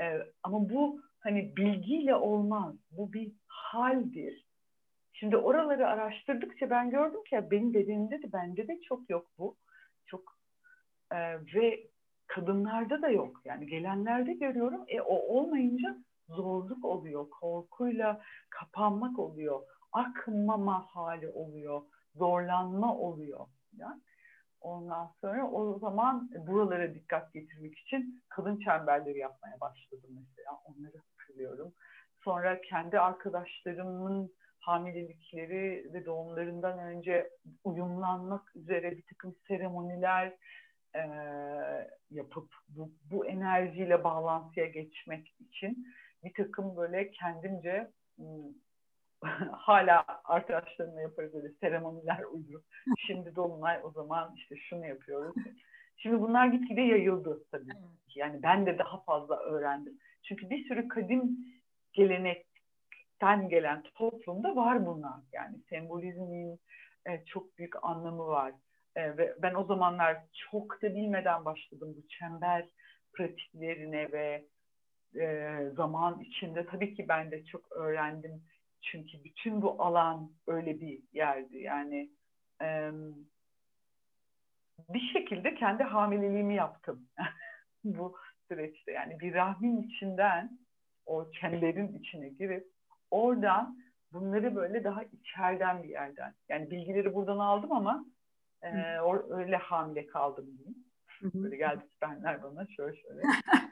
e, 0.00 0.18
ama 0.42 0.70
bu 0.70 1.00
hani 1.20 1.56
bilgiyle 1.56 2.14
olmaz. 2.14 2.74
Bu 2.90 3.12
bir 3.12 3.32
haldir. 3.46 4.46
Şimdi 5.12 5.36
oraları 5.36 5.88
araştırdıkça 5.88 6.70
ben 6.70 6.90
gördüm 6.90 7.24
ki 7.24 7.34
ya 7.34 7.50
benim 7.50 7.74
bedenimde 7.74 8.22
de 8.22 8.32
bende 8.32 8.68
de 8.68 8.80
çok 8.80 9.10
yok 9.10 9.26
bu. 9.38 9.56
Çok 10.06 10.38
e, 11.12 11.18
ve 11.54 11.86
kadınlarda 12.26 13.02
da 13.02 13.08
yok. 13.08 13.40
Yani 13.44 13.66
gelenlerde 13.66 14.32
görüyorum. 14.32 14.84
E 14.88 15.00
o 15.00 15.14
olmayınca 15.14 15.96
zorluk 16.28 16.84
oluyor. 16.84 17.30
Korkuyla 17.30 18.20
kapanmak 18.50 19.18
oluyor. 19.18 19.60
Akmama 19.92 20.86
hali 20.86 21.28
oluyor. 21.28 21.82
Zorlanma 22.14 22.98
oluyor. 22.98 23.46
Yani 23.76 24.00
ondan 24.66 25.10
sonra 25.20 25.50
o 25.50 25.78
zaman 25.78 26.30
buralara 26.46 26.94
dikkat 26.94 27.32
getirmek 27.32 27.78
için 27.78 28.22
kadın 28.28 28.58
çemberleri 28.58 29.18
yapmaya 29.18 29.60
başladım 29.60 30.10
mesela. 30.10 30.60
Onları 30.64 30.96
hatırlıyorum. 30.98 31.72
Sonra 32.24 32.60
kendi 32.60 33.00
arkadaşlarımın 33.00 34.32
hamilelikleri 34.60 35.90
ve 35.92 36.04
doğumlarından 36.04 36.78
önce 36.78 37.30
uyumlanmak 37.64 38.56
üzere 38.56 38.96
bir 38.96 39.02
takım 39.02 39.34
seremoniler 39.48 40.36
e, 40.94 41.02
yapıp 42.10 42.54
bu, 42.68 42.90
bu 43.10 43.26
enerjiyle 43.26 44.04
bağlantıya 44.04 44.66
geçmek 44.66 45.34
için 45.40 45.86
bir 46.24 46.34
takım 46.34 46.76
böyle 46.76 47.10
kendimce 47.10 47.90
hala 49.52 50.04
arkadaşlarımla 50.24 51.00
yaparız 51.00 51.34
böyle 51.34 51.48
seremoniler 51.60 52.22
uydurup 52.24 52.64
şimdi 53.06 53.36
dolunay 53.36 53.80
o 53.84 53.90
zaman 53.90 54.34
işte 54.36 54.56
şunu 54.56 54.86
yapıyoruz. 54.86 55.36
Şimdi 55.96 56.20
bunlar 56.20 56.46
gitgide 56.46 56.80
yayıldı 56.80 57.44
tabii 57.50 57.72
ki. 58.08 58.18
Yani 58.18 58.42
ben 58.42 58.66
de 58.66 58.78
daha 58.78 59.00
fazla 59.02 59.36
öğrendim. 59.36 59.98
Çünkü 60.22 60.50
bir 60.50 60.68
sürü 60.68 60.88
kadim 60.88 61.38
gelenek 61.92 62.46
ten 63.20 63.48
gelen 63.48 63.82
toplumda 63.82 64.56
var 64.56 64.86
bunlar. 64.86 65.20
Yani 65.32 65.56
sembolizmin 65.68 66.60
e, 67.06 67.24
çok 67.24 67.58
büyük 67.58 67.84
anlamı 67.84 68.26
var. 68.26 68.52
E, 68.96 69.16
ve 69.16 69.34
ben 69.42 69.54
o 69.54 69.64
zamanlar 69.64 70.16
çok 70.50 70.82
da 70.82 70.94
bilmeden 70.94 71.44
başladım 71.44 71.94
bu 71.96 72.08
çember 72.08 72.68
pratiklerine 73.12 74.12
ve 74.12 74.46
e, 75.20 75.58
zaman 75.76 76.20
içinde 76.20 76.66
tabii 76.66 76.94
ki 76.94 77.08
ben 77.08 77.30
de 77.30 77.44
çok 77.44 77.72
öğrendim. 77.72 78.42
Çünkü 78.90 79.24
bütün 79.24 79.62
bu 79.62 79.82
alan 79.82 80.30
öyle 80.46 80.80
bir 80.80 81.02
yerdi. 81.12 81.58
Yani 81.58 82.10
e, 82.62 82.90
bir 84.88 85.12
şekilde 85.12 85.54
kendi 85.54 85.82
hamileliğimi 85.82 86.54
yaptım 86.54 87.08
bu 87.84 88.16
süreçte. 88.48 88.92
Yani 88.92 89.20
bir 89.20 89.34
rahmin 89.34 89.82
içinden 89.82 90.58
o 91.06 91.30
çemberin 91.32 91.98
içine 91.98 92.28
girip 92.28 92.66
oradan 93.10 93.78
bunları 94.12 94.56
böyle 94.56 94.84
daha 94.84 95.02
içeriden 95.02 95.82
bir 95.82 95.88
yerden 95.88 96.34
yani 96.48 96.70
bilgileri 96.70 97.14
buradan 97.14 97.38
aldım 97.38 97.72
ama 97.72 98.04
e, 98.62 98.68
öyle 99.30 99.56
hamile 99.56 100.06
kaldım 100.06 100.46
diyeyim. 100.58 100.76
Böyle 101.22 101.56
geldi 101.56 101.84
spermler 101.96 102.42
bana 102.42 102.66
şöyle 102.66 102.96
şöyle. 102.96 103.22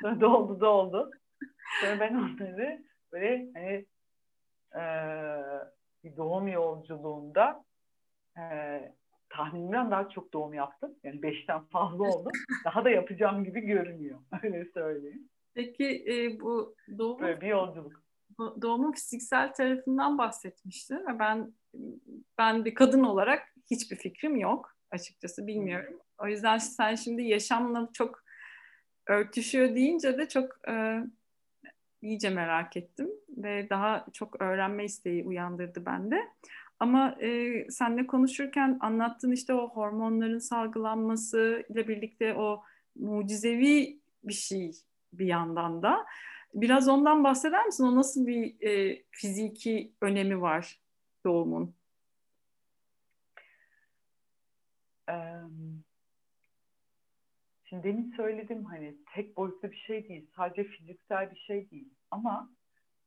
Sonra 0.02 0.20
doldu 0.20 0.60
doldu. 0.60 1.10
Sonra 1.80 2.00
ben 2.00 2.14
onları 2.14 2.84
böyle 3.12 3.52
hani 3.54 3.86
e, 4.74 4.82
bir 6.04 6.16
doğum 6.16 6.48
yolculuğunda 6.48 7.64
e, 8.38 8.42
tahminimden 9.28 9.90
daha 9.90 10.08
çok 10.08 10.32
doğum 10.32 10.54
yaptım. 10.54 10.94
Yani 11.02 11.22
beşten 11.22 11.64
fazla 11.64 12.04
oldu. 12.04 12.30
Daha 12.64 12.84
da 12.84 12.90
yapacağım 12.90 13.44
gibi 13.44 13.60
görünüyor. 13.60 14.18
Öyle 14.42 14.64
söyleyeyim. 14.64 15.28
Peki 15.54 16.04
e, 16.08 16.40
bu 16.40 16.74
doğum... 16.98 17.20
Böyle 17.20 17.40
bir 17.40 17.46
yolculuk 17.46 18.04
doğumun 18.38 18.92
fiziksel 18.92 19.52
tarafından 19.52 20.18
bahsetmişti 20.18 20.94
ve 20.94 21.18
ben 21.18 21.52
ben 22.38 22.64
bir 22.64 22.74
kadın 22.74 23.02
olarak 23.02 23.42
hiçbir 23.70 23.96
fikrim 23.96 24.36
yok 24.36 24.76
açıkçası 24.90 25.46
bilmiyorum. 25.46 26.00
O 26.18 26.26
yüzden 26.26 26.58
sen 26.58 26.94
şimdi 26.94 27.22
yaşamla 27.22 27.88
çok 27.92 28.24
örtüşüyor 29.06 29.74
deyince 29.74 30.18
de 30.18 30.28
çok 30.28 30.68
e, 30.68 31.02
iyice 32.04 32.30
merak 32.30 32.76
ettim 32.76 33.10
ve 33.36 33.70
daha 33.70 34.06
çok 34.12 34.42
öğrenme 34.42 34.84
isteği 34.84 35.24
uyandırdı 35.24 35.86
bende. 35.86 36.28
Ama 36.80 37.16
e, 37.20 37.70
senle 37.70 38.06
konuşurken 38.06 38.78
anlattığın 38.80 39.32
işte 39.32 39.54
o 39.54 39.68
hormonların 39.68 40.38
salgılanması 40.38 41.66
ile 41.68 41.88
birlikte 41.88 42.34
o 42.34 42.62
mucizevi 42.96 44.00
bir 44.24 44.32
şey 44.32 44.72
bir 45.12 45.26
yandan 45.26 45.82
da. 45.82 46.06
Biraz 46.54 46.88
ondan 46.88 47.24
bahseder 47.24 47.66
misin? 47.66 47.84
O 47.84 47.96
nasıl 47.96 48.26
bir 48.26 48.68
e, 48.68 49.02
fiziki 49.10 49.92
önemi 50.00 50.40
var 50.40 50.80
doğumun? 51.24 51.74
Um 55.08 55.63
şimdi 57.74 57.84
demin 57.84 58.12
söyledim 58.16 58.64
hani 58.64 58.96
tek 59.14 59.36
boyutlu 59.36 59.70
bir 59.70 59.76
şey 59.76 60.08
değil, 60.08 60.30
sadece 60.36 60.64
fiziksel 60.64 61.30
bir 61.30 61.36
şey 61.36 61.70
değil. 61.70 61.94
Ama 62.10 62.50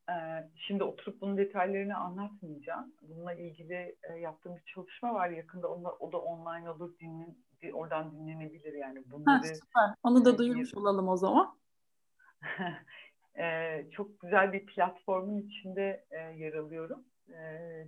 e, 0.09 0.13
şimdi 0.55 0.83
oturup 0.83 1.21
bunun 1.21 1.37
detaylarını 1.37 1.97
anlatmayacağım. 1.97 2.93
Bununla 3.01 3.33
ilgili 3.33 3.95
e, 4.09 4.13
yaptığım 4.13 4.55
bir 4.55 4.63
çalışma 4.73 5.13
var 5.13 5.29
yakında. 5.29 5.67
Onu, 5.67 5.87
o 5.99 6.11
da 6.11 6.17
online 6.17 6.69
olur, 6.69 6.99
dinlen, 6.99 7.35
oradan 7.73 8.11
dinlenebilir 8.11 8.73
yani. 8.73 9.03
Bunları, 9.11 9.37
ha, 9.37 9.43
süper. 9.43 9.93
Onu 10.03 10.25
da 10.25 10.37
duyurmuş 10.37 10.73
olalım 10.73 11.07
o 11.07 11.17
zaman. 11.17 11.57
e, 13.39 13.85
çok 13.91 14.19
güzel 14.19 14.53
bir 14.53 14.65
platformun 14.65 15.41
içinde 15.41 16.05
e, 16.11 16.17
yer 16.17 16.53
alıyorum. 16.53 17.03
E, 17.29 17.39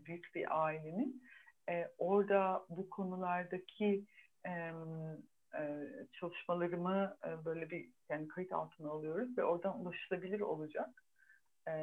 büyük 0.05 0.35
bir 0.35 0.63
ailenin. 0.63 1.23
E, 1.69 1.91
orada 1.97 2.65
bu 2.69 2.89
konulardaki 2.89 4.05
e, 4.45 4.71
e, 5.57 5.87
çalışmalarımı 6.13 7.17
e, 7.25 7.45
böyle 7.45 7.69
bir 7.69 7.89
yani 8.09 8.27
kayıt 8.27 8.53
altına 8.53 8.89
alıyoruz 8.89 9.37
ve 9.37 9.43
oradan 9.43 9.81
ulaşılabilir 9.81 10.39
olacak. 10.39 10.89
E, 11.67 11.73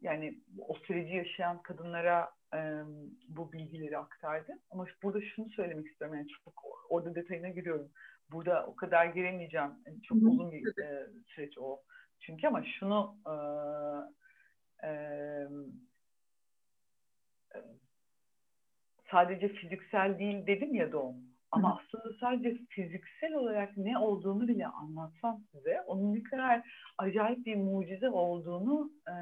yani 0.00 0.38
o 0.58 0.74
süreci 0.74 1.14
yaşayan 1.14 1.62
kadınlara 1.62 2.30
e, 2.54 2.82
bu 3.28 3.52
bilgileri 3.52 3.98
aktardım. 3.98 4.58
Ama 4.70 4.86
burada 5.02 5.20
şunu 5.20 5.50
söylemek 5.50 5.86
istiyorum. 5.86 6.16
Yani 6.16 6.28
çok 6.28 6.64
orada 6.88 7.14
detayına 7.14 7.48
giriyorum. 7.48 7.90
Burada 8.30 8.66
o 8.66 8.76
kadar 8.76 9.06
giremeyeceğim. 9.06 9.70
Yani 9.86 10.02
çok 10.02 10.18
Hı-hı. 10.18 10.28
uzun 10.28 10.52
bir 10.52 10.82
e, 10.82 11.06
süreç 11.26 11.58
o. 11.58 11.80
Çünkü 12.20 12.46
ama 12.46 12.64
şunu 12.64 13.16
e, 13.26 14.88
e, 14.88 14.90
sadece 19.10 19.48
fiziksel 19.48 20.18
değil 20.18 20.46
dedim 20.46 20.74
ya 20.74 20.92
doğum. 20.92 21.33
Ama 21.54 21.76
Hı. 21.76 21.80
aslında 21.80 22.16
sadece 22.20 22.58
fiziksel 22.68 23.34
olarak 23.34 23.76
ne 23.76 23.98
olduğunu 23.98 24.48
bile 24.48 24.66
anlatsam 24.66 25.42
size 25.52 25.80
onun 25.80 26.14
ne 26.14 26.22
kadar 26.22 26.62
acayip 26.98 27.46
bir 27.46 27.56
mucize 27.56 28.10
olduğunu 28.10 28.92
e, 29.08 29.14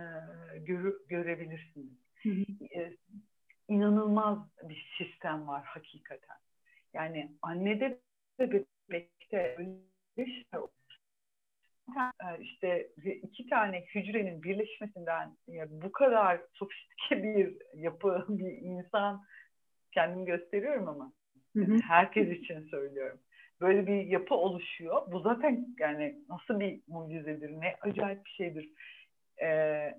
gör, 0.59 0.95
görebilirsiniz. 1.09 1.93
Hı 2.23 2.29
E, 2.75 2.97
inanılmaz 3.69 4.39
bir 4.63 4.95
sistem 4.99 5.49
var 5.49 5.63
hakikaten. 5.65 6.37
Yani 6.95 7.33
annede 7.43 7.99
ve 8.41 8.65
bebekte 8.89 9.57
öyle 9.59 9.79
şeyler 10.17 10.63
işte 12.41 12.89
iki 13.23 13.47
tane 13.47 13.85
hücrenin 13.95 14.43
birleşmesinden 14.43 15.37
bu 15.69 15.93
kadar 15.93 16.41
sofistike 16.53 17.23
bir 17.23 17.57
yapı, 17.75 18.27
bir 18.29 18.53
insan 18.53 19.25
kendimi 19.93 20.25
gösteriyorum 20.25 20.89
ama 20.89 21.13
Herkes 21.83 22.29
için 22.39 22.61
söylüyorum. 22.61 23.19
Böyle 23.61 23.87
bir 23.87 24.07
yapı 24.07 24.35
oluşuyor. 24.35 25.13
Bu 25.13 25.21
zaten 25.21 25.67
yani 25.79 26.19
nasıl 26.29 26.61
bir 26.61 26.81
mucizedir, 26.89 27.51
ne 27.51 27.77
acayip 27.81 28.25
bir 28.25 28.31
şeydir. 28.31 28.69
Ee, 29.43 29.95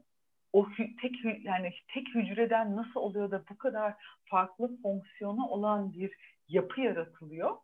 o 0.53 0.67
tek 1.01 1.25
yani 1.43 1.73
tek 1.93 2.15
hücreden 2.15 2.75
nasıl 2.75 2.99
oluyor 2.99 3.31
da 3.31 3.43
bu 3.49 3.57
kadar 3.57 3.93
farklı 4.25 4.81
fonksiyonu 4.81 5.47
olan 5.47 5.93
bir 5.93 6.11
yapı 6.47 6.81
yaratılıyor? 6.81 7.57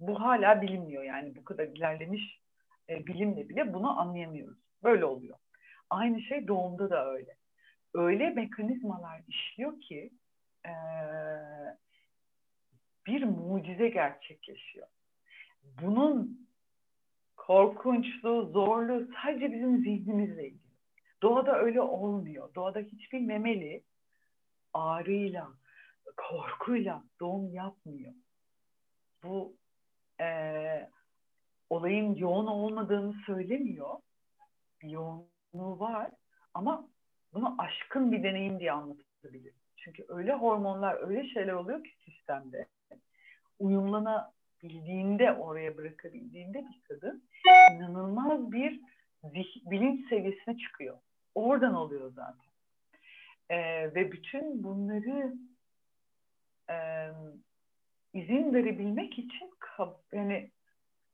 Bu 0.00 0.20
hala 0.20 0.62
bilinmiyor 0.62 1.02
yani 1.02 1.36
bu 1.36 1.44
kadar 1.44 1.64
ilerlemiş 1.64 2.40
e, 2.88 3.06
bilimle 3.06 3.48
bile 3.48 3.74
bunu 3.74 4.00
anlayamıyoruz. 4.00 4.58
Böyle 4.82 5.04
oluyor. 5.04 5.36
Aynı 5.90 6.20
şey 6.20 6.48
doğumda 6.48 6.90
da 6.90 7.12
öyle. 7.12 7.36
Öyle 7.94 8.30
mekanizmalar 8.30 9.22
işliyor 9.28 9.80
ki 9.80 10.10
e, 10.66 10.72
bir 13.10 13.22
mucize 13.22 13.88
gerçekleşiyor. 13.88 14.86
Bunun 15.82 16.48
korkunçluğu, 17.36 18.50
zorluğu 18.52 19.08
sadece 19.22 19.52
bizim 19.52 19.78
zihnimizle 19.78 20.46
ilgili. 20.46 20.70
Doğada 21.22 21.58
öyle 21.58 21.80
olmuyor. 21.80 22.54
Doğada 22.54 22.78
hiçbir 22.78 23.20
memeli 23.20 23.82
ağrıyla, 24.74 25.48
korkuyla 26.16 27.02
doğum 27.20 27.54
yapmıyor. 27.54 28.12
Bu 29.24 29.56
e, 30.20 30.90
olayın 31.70 32.14
yoğun 32.14 32.46
olmadığını 32.46 33.14
söylemiyor. 33.26 33.94
Yoğunluğu 34.82 35.78
var 35.80 36.10
ama 36.54 36.88
bunu 37.34 37.54
aşkın 37.58 38.12
bir 38.12 38.22
deneyim 38.22 38.60
diye 38.60 38.72
anlatabilir. 38.72 39.54
Çünkü 39.76 40.04
öyle 40.08 40.34
hormonlar, 40.34 41.08
öyle 41.08 41.28
şeyler 41.28 41.52
oluyor 41.52 41.84
ki 41.84 41.90
sistemde 42.04 42.66
uyumlanabildiğinde, 43.60 45.32
oraya 45.32 45.76
bırakabildiğinde 45.76 46.58
bir 46.58 46.80
kadın 46.88 47.22
inanılmaz 47.72 48.52
bir 48.52 48.80
bilinç 49.70 50.08
seviyesine 50.08 50.58
çıkıyor. 50.58 50.98
Oradan 51.34 51.74
oluyor 51.74 52.12
zaten. 52.12 52.50
Ee, 53.50 53.94
ve 53.94 54.12
bütün 54.12 54.64
bunları 54.64 55.34
e, 56.70 56.76
izin 58.14 58.54
verebilmek 58.54 59.18
için 59.18 59.50
yani 60.12 60.50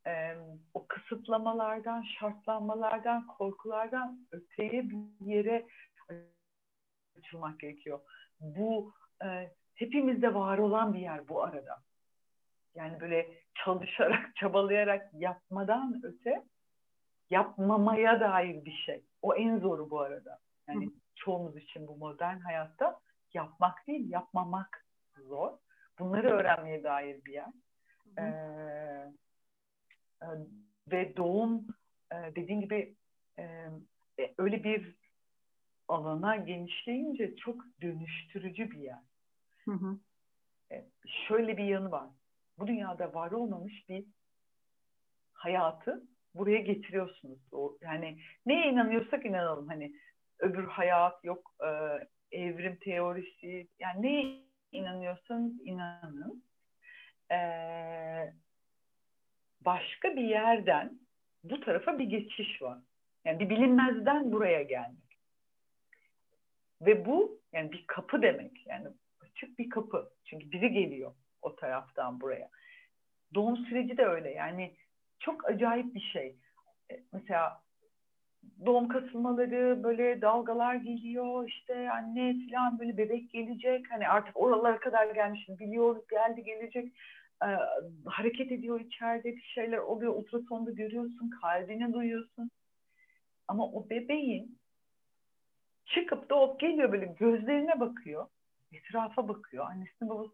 e, 0.07 0.37
o 0.75 0.87
kısıtlamalardan, 0.87 2.03
şartlanmalardan, 2.03 3.27
korkulardan 3.27 4.27
öteye 4.33 4.91
bir 4.91 5.27
yere 5.27 5.67
açılmak 7.19 7.61
gerekiyor. 7.61 8.01
Bu 8.41 8.93
e, 9.25 9.53
hepimizde 9.75 10.35
var 10.35 10.59
olan 10.59 10.95
bir 10.95 11.01
yer 11.01 11.29
bu 11.29 11.43
arada. 11.43 11.83
Yani 12.77 13.01
böyle 13.01 13.31
çalışarak, 13.65 14.31
çabalayarak 14.37 15.11
yapmadan 15.15 16.01
öte 16.03 16.45
yapmamaya 17.31 18.21
dair 18.21 18.65
bir 18.65 18.83
şey. 18.87 19.05
O 19.23 19.35
en 19.35 19.59
zoru 19.59 19.91
bu 19.91 20.01
arada. 20.01 20.39
Yani 20.69 20.87
Hı. 20.87 20.91
çoğumuz 21.15 21.57
için 21.57 21.89
bu 21.89 21.97
modern 21.97 22.39
hayatta 22.39 23.01
yapmak 23.35 23.87
değil, 23.87 24.11
yapmamak 24.11 24.87
zor. 25.19 25.59
Bunları 25.99 26.29
öğrenmeye 26.29 26.83
dair 26.83 27.25
bir 27.25 27.33
yer. 27.33 27.53
Ee, 28.19 28.23
e, 30.23 30.27
ve 30.93 31.17
doğum 31.17 31.67
e, 32.13 32.17
dediğim 32.37 32.61
gibi 32.61 32.95
e, 33.39 33.69
öyle 34.39 34.65
bir 34.65 34.97
alana 35.89 36.37
genişleyince 36.37 37.37
çok 37.37 37.65
dönüştürücü 37.83 38.71
bir 38.71 38.79
yer. 38.79 39.03
Hı 39.65 39.73
hı. 39.73 39.99
Şöyle 41.29 41.57
bir 41.57 41.65
yanı 41.65 41.91
var 41.91 42.07
bu 42.59 42.67
dünyada 42.67 43.15
var 43.15 43.31
olmamış 43.31 43.89
bir 43.89 44.05
hayatı 45.33 46.03
buraya 46.35 46.59
getiriyorsunuz. 46.59 47.39
O, 47.53 47.79
yani 47.81 48.19
neye 48.47 48.71
inanıyorsak 48.71 49.27
inanalım. 49.27 49.69
Hani 49.69 49.93
öbür 50.39 50.65
hayat 50.65 51.25
yok 51.25 51.55
e, 51.61 51.71
evrim 52.39 52.77
teorisi 52.77 53.69
yani 53.79 54.03
neye 54.03 54.43
inanıyorsanız 54.73 55.53
inanın. 55.65 56.45
E, 57.33 57.39
başka 59.61 60.17
bir 60.17 60.25
yerden 60.25 61.01
bu 61.45 61.61
tarafa 61.61 61.99
bir 61.99 62.05
geçiş 62.05 62.63
var. 62.63 62.79
Yani 63.25 63.41
bir 63.41 63.51
bilinmezden 63.51 64.33
buraya 64.33 64.63
gelmek. 64.63 65.19
Ve 66.81 67.07
bu 67.07 67.41
yani 67.53 67.73
bir 67.73 67.85
kapı 67.87 68.23
demek. 68.23 68.67
Yani 68.67 68.89
açık 69.21 69.59
bir 69.59 69.71
kapı. 69.71 70.11
Çünkü 70.25 70.53
biri 70.53 70.73
geliyor 70.73 71.15
o 71.43 71.57
taraftan 71.57 72.21
buraya. 72.21 72.51
Doğum 73.35 73.57
süreci 73.57 73.97
de 73.97 74.07
öyle. 74.07 74.31
Yani 74.31 74.77
çok 75.19 75.49
acayip 75.49 75.95
bir 75.95 76.01
şey. 76.01 76.37
E, 76.91 77.01
mesela 77.13 77.63
doğum 78.67 78.89
kasılmaları 78.89 79.81
böyle 79.85 80.21
dalgalar 80.21 80.75
geliyor 80.75 81.49
işte 81.49 81.91
anne 81.91 82.37
falan 82.51 82.79
böyle 82.79 82.97
bebek 82.97 83.31
gelecek. 83.31 83.91
Hani 83.91 84.09
artık 84.09 84.37
oralara 84.37 84.81
kadar 84.81 85.15
gelmiş 85.15 85.49
biliyoruz 85.49 86.03
geldi 86.11 86.45
gelecek. 86.45 86.93
Ee, 87.43 87.47
hareket 88.07 88.53
ediyor 88.53 88.81
içeride 88.81 89.37
bir 89.37 89.43
şeyler 89.55 89.79
oluyor. 89.79 90.15
Ultrasonda 90.15 90.71
görüyorsun 90.71 91.31
kalbini 91.43 91.93
duyuyorsun. 91.93 92.51
Ama 93.49 93.67
o 93.67 93.91
bebeğin 93.91 94.59
çıkıp 95.87 96.31
doğup 96.31 96.61
geliyor 96.61 96.93
böyle 96.93 97.07
gözlerine 97.07 97.81
bakıyor 97.81 98.27
etrafa 98.73 99.29
bakıyor. 99.29 99.67
Annesine 99.67 100.09
babası 100.09 100.33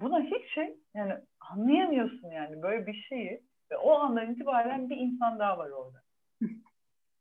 buna 0.00 0.20
hiç 0.20 0.54
şey 0.54 0.76
yani 0.94 1.14
anlayamıyorsun 1.40 2.30
yani 2.30 2.62
böyle 2.62 2.86
bir 2.86 2.94
şeyi 3.08 3.42
ve 3.70 3.76
o 3.76 3.92
andan 3.92 4.32
itibaren 4.32 4.90
bir 4.90 4.96
insan 4.96 5.38
daha 5.38 5.58
var 5.58 5.70
orada. 5.70 6.02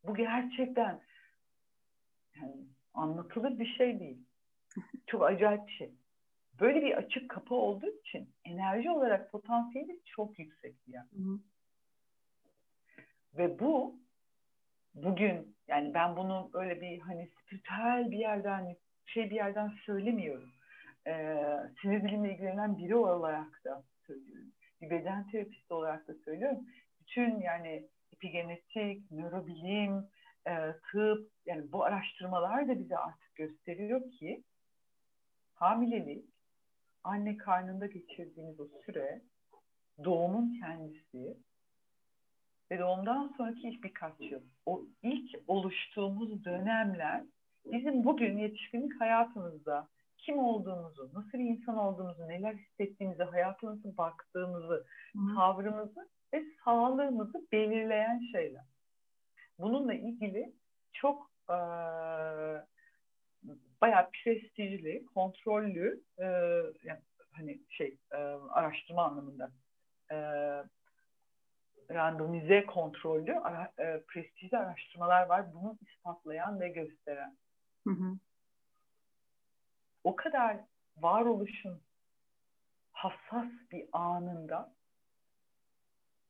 Bu 0.04 0.16
gerçekten 0.16 1.02
yani 2.36 2.56
anlatılır 2.94 3.60
bir 3.60 3.76
şey 3.78 4.00
değil. 4.00 4.26
Çok 5.08 5.24
acayip 5.24 5.68
bir 5.68 5.74
şey. 5.74 5.92
Böyle 6.60 6.82
bir 6.82 6.98
açık 6.98 7.30
kapı 7.30 7.56
olduğu 7.56 8.00
için 8.00 8.30
enerji 8.46 8.92
olarak 8.92 9.32
potansiyeli 9.32 10.00
çok 10.06 10.40
yüksek 10.40 10.76
yani. 10.88 11.10
Hı 11.12 11.40
Ve 13.38 13.60
bu 13.60 14.00
bugün 14.94 15.56
yani 15.68 15.94
ben 15.94 16.16
bunu 16.16 16.50
öyle 16.54 16.82
bir 16.82 17.00
hani 17.00 17.28
spiritüel 17.28 18.12
bir 18.12 18.18
yerden 18.18 18.76
şey 19.06 19.30
bir 19.30 19.36
yerden 19.36 19.72
söylemiyorum 19.86 20.57
e, 21.08 21.38
sinir 21.82 22.04
bilimle 22.04 22.34
ilgilenen 22.34 22.78
biri 22.78 22.96
olarak 22.96 23.64
da 23.66 23.84
söylüyorum. 24.08 24.52
Bir 24.82 24.90
beden 24.90 25.30
terapisti 25.30 25.74
olarak 25.74 26.08
da 26.08 26.14
söylüyorum. 26.26 26.60
Bütün 27.02 27.40
yani 27.40 27.88
epigenetik, 28.14 29.12
nörobilim, 29.12 30.06
e, 30.48 30.74
tıp 30.92 31.32
yani 31.46 31.72
bu 31.72 31.84
araştırmalar 31.84 32.68
da 32.68 32.80
bize 32.80 32.98
artık 32.98 33.36
gösteriyor 33.36 34.12
ki 34.12 34.44
hamilelik 35.54 36.26
anne 37.04 37.38
karnında 37.38 37.86
geçirdiğiniz 37.86 38.60
o 38.60 38.68
süre 38.86 39.22
doğumun 40.04 40.60
kendisi 40.60 41.38
ve 42.72 42.80
doğumdan 42.80 43.34
sonraki 43.38 43.70
ilk 43.70 43.84
birkaç 43.84 44.14
yıl. 44.20 44.42
O 44.66 44.84
ilk 45.04 45.36
oluştuğumuz 45.48 46.46
dönemler 46.46 47.24
bizim 47.66 48.06
bugün 48.06 48.38
yetişkinlik 48.38 49.02
hayatımızda 49.02 49.88
kim 50.18 50.40
olduğumuzu, 50.40 51.10
nasıl 51.14 51.38
bir 51.38 51.44
insan 51.44 51.78
olduğumuzu, 51.78 52.28
neler 52.28 52.54
hissettiğimizi, 52.54 53.24
hayata 53.24 53.68
nasıl 53.68 53.98
baktığımızı, 53.98 54.86
Hı. 55.14 55.36
tavrımızı 55.36 56.10
ve 56.34 56.44
sağlığımızı 56.66 57.48
belirleyen 57.52 58.20
şeyler. 58.32 58.66
Bununla 59.60 59.94
ilgili 59.94 60.54
çok 60.94 61.32
e, 61.50 61.58
bayağı 63.82 64.10
prestijli, 64.12 65.06
kontrollü 65.06 66.04
e, 66.18 66.26
yani 66.84 67.02
hani 67.32 67.60
şey 67.70 67.98
e, 68.12 68.18
araştırma 68.52 69.04
anlamında 69.04 69.52
e, 70.12 70.18
randomize 71.92 72.66
kontrollü 72.66 73.36
ara, 73.36 73.72
e, 73.80 74.04
prestijli 74.08 74.58
araştırmalar 74.58 75.28
var. 75.28 75.54
Bunu 75.54 75.78
ispatlayan 75.82 76.60
ve 76.60 76.70
gösteren. 76.70 77.38
Hı 77.88 77.94
hı. 77.94 78.18
O 80.08 80.16
kadar 80.16 80.58
varoluşun 80.98 81.82
hassas 82.92 83.52
bir 83.72 83.86
anında 83.92 84.74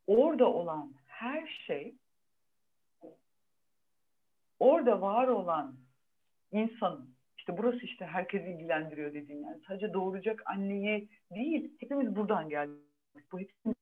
orada 0.08 0.46
olan 0.54 0.94
her 1.06 1.48
şey 1.48 1.96
orada 4.60 5.02
var 5.02 5.28
olan 5.28 5.76
insanın 6.52 7.16
işte 7.38 7.58
burası 7.58 7.86
işte 7.86 8.06
herkesi 8.06 8.50
ilgilendiriyor 8.50 9.14
dediğim 9.14 9.44
yani 9.44 9.62
sadece 9.68 9.94
doğuracak 9.94 10.42
anneye 10.46 11.08
değil 11.32 11.78
hepimiz 11.80 12.16
buradan 12.16 12.50
geldik. 12.50 13.32
Bu 13.32 13.40
hepimiz 13.40 13.76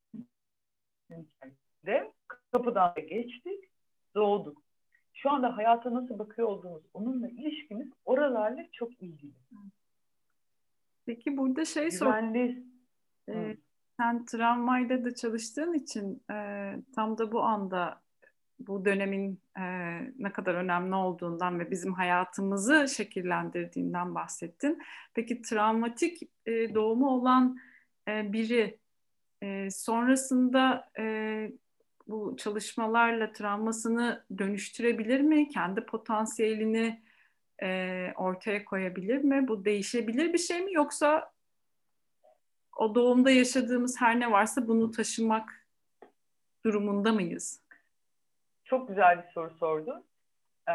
de 1.86 2.12
kapıdan 2.52 2.94
geçtik, 3.10 3.64
doğduk. 4.16 4.62
Şu 5.14 5.32
anda 5.32 5.58
hayata 5.58 5.94
nasıl 5.94 6.20
bakıyor 6.20 6.48
olduğumuz, 6.48 6.84
onunla 6.94 7.30
ilişkimiz 7.30 7.88
oralarla 8.06 8.66
çok 8.72 9.02
ilgili. 9.04 9.34
Peki 11.06 11.38
burada 11.38 11.66
şey 11.66 11.90
Güvenli... 11.90 12.64
sor. 13.28 13.36
Ee, 13.36 13.58
sen 14.00 14.26
travmayla 14.26 15.04
da 15.06 15.16
çalıştığın 15.16 15.74
için 15.74 16.24
e, 16.32 16.36
tam 16.96 17.18
da 17.18 17.32
bu 17.32 17.42
anda 17.42 18.02
bu 18.60 18.86
dönemin 18.86 19.40
e, 19.58 19.64
ne 20.18 20.32
kadar 20.34 20.56
önemli 20.56 20.96
olduğundan 20.96 21.60
ve 21.60 21.72
bizim 21.72 21.94
hayatımızı 21.94 22.88
şekillendirdiğinden 22.90 24.16
bahsettin. 24.16 24.82
Peki 25.14 25.42
travmatik 25.42 26.22
e, 26.46 26.76
doğumu 26.76 27.10
olan 27.10 27.58
e, 28.08 28.34
biri 28.34 28.80
e, 29.42 29.70
sonrasında 29.72 30.92
e, 31.00 31.52
bu 32.08 32.36
çalışmalarla 32.38 33.32
travmasını 33.32 34.26
dönüştürebilir 34.38 35.22
mi? 35.22 35.50
Kendi 35.50 35.82
potansiyelini 35.82 37.02
e, 37.64 38.12
ortaya 38.16 38.66
koyabilir 38.66 39.18
mi? 39.18 39.48
Bu 39.48 39.66
değişebilir 39.66 40.34
bir 40.34 40.38
şey 40.38 40.62
mi? 40.62 40.74
Yoksa 40.74 41.32
o 42.78 42.96
doğumda 42.96 43.32
yaşadığımız 43.32 44.02
her 44.02 44.20
ne 44.20 44.32
varsa 44.32 44.68
bunu 44.68 44.92
taşımak 44.92 45.68
durumunda 46.66 47.12
mıyız? 47.12 47.62
Çok 48.64 48.88
güzel 48.88 49.18
bir 49.18 49.32
soru 49.32 49.54
sordun. 49.58 50.06
Ee, 50.70 50.74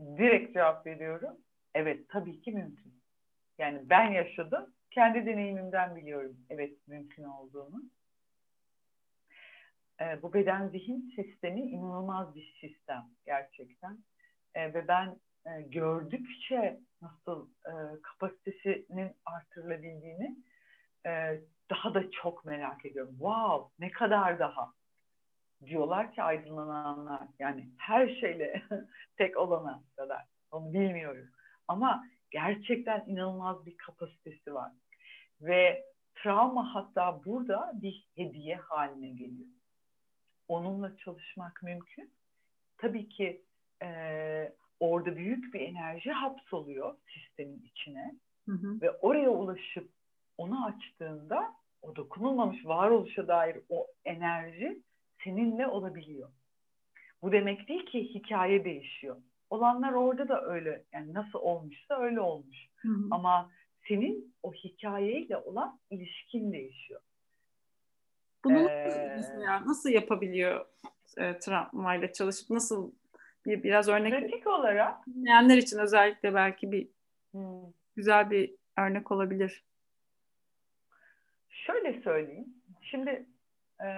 direkt 0.00 0.54
cevap 0.54 0.86
veriyorum. 0.86 1.36
Evet 1.74 2.08
tabii 2.08 2.40
ki 2.40 2.52
mümkün. 2.52 3.02
Yani 3.58 3.90
ben 3.90 4.10
yaşadım. 4.10 4.74
Kendi 4.90 5.26
deneyimimden 5.26 5.96
biliyorum 5.96 6.36
evet 6.50 6.88
mümkün 6.88 7.24
olduğunu. 7.24 7.82
Ee, 10.00 10.22
bu 10.22 10.32
beden 10.32 10.68
zihin 10.68 11.12
sistemi 11.16 11.60
inanılmaz 11.60 12.34
bir 12.34 12.56
sistem 12.60 13.06
gerçekten. 13.26 13.98
Ee, 14.54 14.74
ve 14.74 14.88
ben 14.88 15.20
e, 15.46 15.62
gördükçe 15.62 16.80
nasıl 17.02 17.48
e, 17.66 17.72
kapasitesinin 18.02 19.12
artırılabildiğini 19.26 20.36
e, 21.06 21.40
daha 21.70 21.94
da 21.94 22.10
çok 22.10 22.44
merak 22.44 22.86
ediyorum. 22.86 23.12
Wow 23.12 23.86
ne 23.86 23.90
kadar 23.90 24.38
daha 24.38 24.72
diyorlar 25.66 26.12
ki 26.12 26.22
aydınlananlar 26.22 27.22
yani 27.38 27.68
her 27.78 28.08
şeyle 28.08 28.62
tek 29.16 29.36
olana 29.36 29.82
kadar 29.96 30.24
onu 30.50 30.72
bilmiyoruz. 30.72 31.28
Ama 31.68 32.06
gerçekten 32.30 33.04
inanılmaz 33.06 33.66
bir 33.66 33.76
kapasitesi 33.76 34.54
var. 34.54 34.72
Ve 35.40 35.84
travma 36.14 36.74
hatta 36.74 37.24
burada 37.24 37.72
bir 37.74 38.08
hediye 38.16 38.56
haline 38.56 39.08
geliyor. 39.08 39.48
Onunla 40.48 40.96
çalışmak 40.96 41.62
mümkün. 41.62 42.10
Tabii 42.78 43.08
ki 43.08 43.42
e, 43.82 43.88
orada 44.80 45.16
büyük 45.16 45.54
bir 45.54 45.60
enerji 45.60 46.10
hapsoluyor 46.10 46.94
sistemin 47.14 47.62
içine. 47.62 48.14
Hı 48.48 48.52
hı. 48.52 48.80
Ve 48.80 48.90
oraya 48.90 49.30
ulaşıp 49.30 49.90
onu 50.38 50.64
açtığında 50.64 51.54
o 51.82 51.96
dokunulmamış 51.96 52.66
varoluşa 52.66 53.28
dair 53.28 53.56
o 53.68 53.86
enerji 54.04 54.82
seninle 55.24 55.66
olabiliyor. 55.66 56.30
Bu 57.22 57.32
demek 57.32 57.68
değil 57.68 57.86
ki 57.86 58.14
hikaye 58.14 58.64
değişiyor. 58.64 59.16
Olanlar 59.50 59.92
orada 59.92 60.28
da 60.28 60.42
öyle 60.44 60.84
yani 60.92 61.14
nasıl 61.14 61.38
olmuşsa 61.38 62.00
öyle 62.00 62.20
olmuş. 62.20 62.68
Hı 62.76 62.88
hı. 62.88 63.08
Ama 63.10 63.50
senin 63.88 64.34
o 64.42 64.52
hikayeyle 64.52 65.36
olan 65.36 65.80
ilişkin 65.90 66.52
değişiyor. 66.52 67.00
Bunu 68.44 68.70
ee, 68.70 69.14
mesela 69.16 69.66
nasıl 69.66 69.90
yapabiliyor 69.90 70.66
e, 71.16 71.38
travmayla 71.38 72.12
çalışıp 72.12 72.50
nasıl 72.50 72.92
bir 73.46 73.62
biraz 73.62 73.88
örnek 73.88 74.12
pratik 74.12 74.46
olarak 74.46 75.06
dinleyenler 75.06 75.56
için 75.56 75.78
özellikle 75.78 76.34
belki 76.34 76.72
bir 76.72 76.88
hmm. 77.32 77.72
güzel 77.96 78.30
bir 78.30 78.54
örnek 78.78 79.12
olabilir. 79.12 79.64
Şöyle 81.48 82.00
söyleyeyim. 82.00 82.54
Şimdi 82.82 83.26
e, 83.84 83.88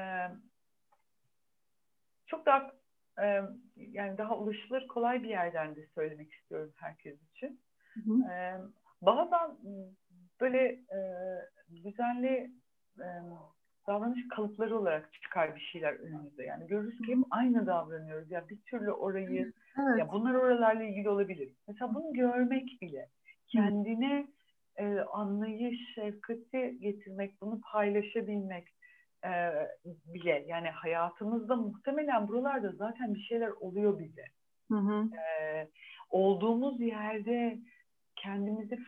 çok 2.27 2.47
daha 2.47 2.73
e, 3.23 3.43
yani 3.77 4.19
daha 4.19 4.39
ulaşılır 4.39 4.87
kolay 4.87 5.23
bir 5.23 5.29
yerden 5.29 5.77
de 5.77 5.87
söylemek 5.87 6.33
istiyorum 6.33 6.73
herkes 6.77 7.17
için. 7.35 7.61
Hı 7.95 8.01
hı. 8.01 8.33
E, 8.33 8.61
bazen 9.03 9.57
böyle 10.41 10.65
e, 10.69 11.01
düzenli 11.85 12.51
e, 12.99 13.07
davranış 13.87 14.29
kalıpları 14.29 14.79
olarak 14.79 15.13
çıkar 15.13 15.57
bir 15.57 15.61
şeyler 15.61 15.93
önümüze. 15.93 16.45
Yani 16.45 16.67
görürüz 16.67 16.99
ki 16.99 17.17
hep 17.17 17.25
aynı 17.31 17.67
davranıyoruz. 17.67 18.31
Ya 18.31 18.49
bir 18.49 18.59
türlü 18.61 18.93
orayı, 18.93 19.53
evet. 19.79 19.99
ya 19.99 20.13
bunlar 20.13 20.35
oralarla 20.35 20.83
ilgili 20.83 21.09
olabilir. 21.09 21.53
Mesela 21.69 21.95
bunu 21.95 22.13
görmek 22.13 22.83
bile, 22.83 23.09
kendine 23.47 24.27
e, 24.77 25.01
anlayış, 25.01 25.95
şefkati 25.95 26.79
getirmek, 26.81 27.41
bunu 27.41 27.61
paylaşabilmek 27.61 28.69
e, 29.25 29.31
bile. 30.07 30.45
Yani 30.47 30.69
hayatımızda 30.69 31.57
muhtemelen 31.57 32.29
buralarda 32.29 32.73
zaten 32.73 33.15
bir 33.15 33.21
şeyler 33.21 33.49
oluyor 33.49 33.99
bize. 33.99 34.25
Hı 34.71 34.79
hı. 34.79 35.09
E, 35.17 35.69
olduğumuz 36.11 36.81
yerde 36.81 37.59
kendimizi 38.17 38.79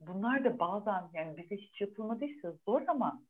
bunlar 0.00 0.44
da 0.44 0.58
bazen 0.58 1.02
yani 1.14 1.36
bize 1.36 1.56
hiç 1.56 1.80
yapılmadıysa 1.80 2.52
zor 2.66 2.82
ama 2.88 3.22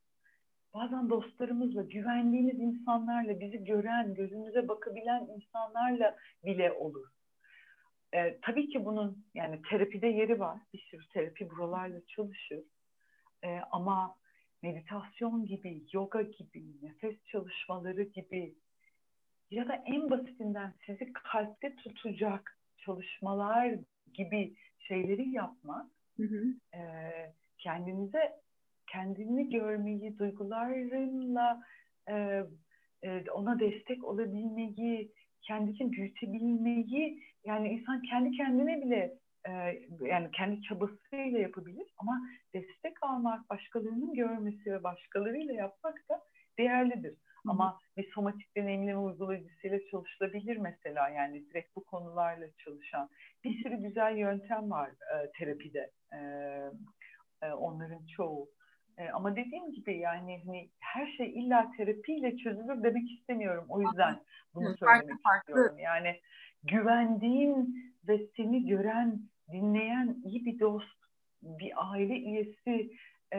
bazen 0.75 1.11
dostlarımızla, 1.11 1.83
güvendiğimiz 1.83 2.61
insanlarla, 2.61 3.41
bizi 3.41 3.65
gören, 3.65 4.15
gözümüze 4.15 4.69
bakabilen 4.69 5.29
insanlarla 5.37 6.17
bile 6.45 6.73
olur. 6.73 7.07
Ee, 8.15 8.39
tabii 8.43 8.69
ki 8.69 8.85
bunun 8.85 9.25
yani 9.35 9.63
terapide 9.71 10.07
yeri 10.07 10.41
var. 10.41 10.59
Bir 10.73 10.79
sürü 10.79 11.09
terapi 11.09 11.51
buralarla 11.51 12.07
çalışır. 12.07 12.65
Ee, 13.45 13.61
ama 13.71 14.17
meditasyon 14.63 15.47
gibi, 15.47 15.83
yoga 15.93 16.23
gibi, 16.23 16.65
nefes 16.83 17.25
çalışmaları 17.25 18.03
gibi 18.03 18.55
ya 19.51 19.69
da 19.69 19.75
en 19.87 20.11
basitinden 20.11 20.75
sizi 20.87 21.13
kalpte 21.13 21.77
tutacak 21.77 22.59
çalışmalar 22.79 23.75
gibi 24.15 24.55
şeyleri 24.79 25.29
yapmak 25.29 25.87
hı 26.17 26.23
hı. 26.23 26.45
E, 26.79 26.83
kendinize 27.59 28.41
kendini 28.93 29.51
görmeyi, 29.51 30.19
duygularınla 30.19 31.63
e, 32.11 32.43
e, 33.03 33.31
ona 33.31 33.61
destek 33.61 34.05
olabilmeyi, 34.05 35.13
kendini 35.43 35.93
büyütebilmeyi, 35.93 37.23
yani 37.45 37.69
insan 37.69 38.03
kendi 38.03 38.31
kendine 38.31 38.83
bile 38.83 39.19
yani 40.01 40.31
kendi 40.33 40.63
çabasıyla 40.63 41.39
yapabilir 41.39 41.95
ama 41.99 42.21
destek 42.55 43.03
almak, 43.03 43.51
başkalarının 43.51 44.15
görmesi 44.15 44.73
ve 44.73 44.83
başkalarıyla 44.83 45.55
yapmak 45.55 46.09
da 46.09 46.23
değerlidir. 46.59 47.11
Hı. 47.13 47.51
Ama 47.51 47.81
bir 47.97 48.13
somatik 48.13 48.57
deneyimleme 48.57 48.99
uygulayıcısıyla 48.99 49.79
çalışılabilir 49.91 50.57
mesela 50.57 51.09
yani 51.09 51.47
direkt 51.51 51.77
bu 51.77 51.85
konularla 51.85 52.47
çalışan. 52.65 53.11
Bir 53.45 53.63
sürü 53.63 53.77
güzel 53.77 54.17
yöntem 54.17 54.71
var 54.71 54.91
e, 54.91 55.31
terapide. 55.39 55.91
E, 56.13 56.19
e, 57.43 57.53
onların 57.53 58.07
çoğu. 58.17 58.49
E, 58.99 59.11
ama 59.11 59.37
dediğim 59.37 59.73
gibi 59.73 59.99
yani 59.99 60.43
hani 60.47 60.71
her 60.79 61.07
şey 61.07 61.39
illa 61.39 61.71
terapiyle 61.77 62.37
çözülür 62.37 62.83
demek 62.83 63.11
istemiyorum. 63.11 63.65
O 63.69 63.81
yüzden 63.81 64.21
bunu 64.55 64.77
söylemek 64.77 65.23
farklı, 65.23 65.53
istiyorum. 65.53 65.79
Yani 65.79 66.21
güvendiğin 66.63 67.85
ve 68.09 68.27
seni 68.37 68.67
gören, 68.67 69.21
dinleyen 69.53 70.17
iyi 70.25 70.45
bir 70.45 70.61
dost, 70.61 70.99
bir 71.43 71.73
aile 71.77 72.15
üyesi 72.15 72.91
e, 73.33 73.39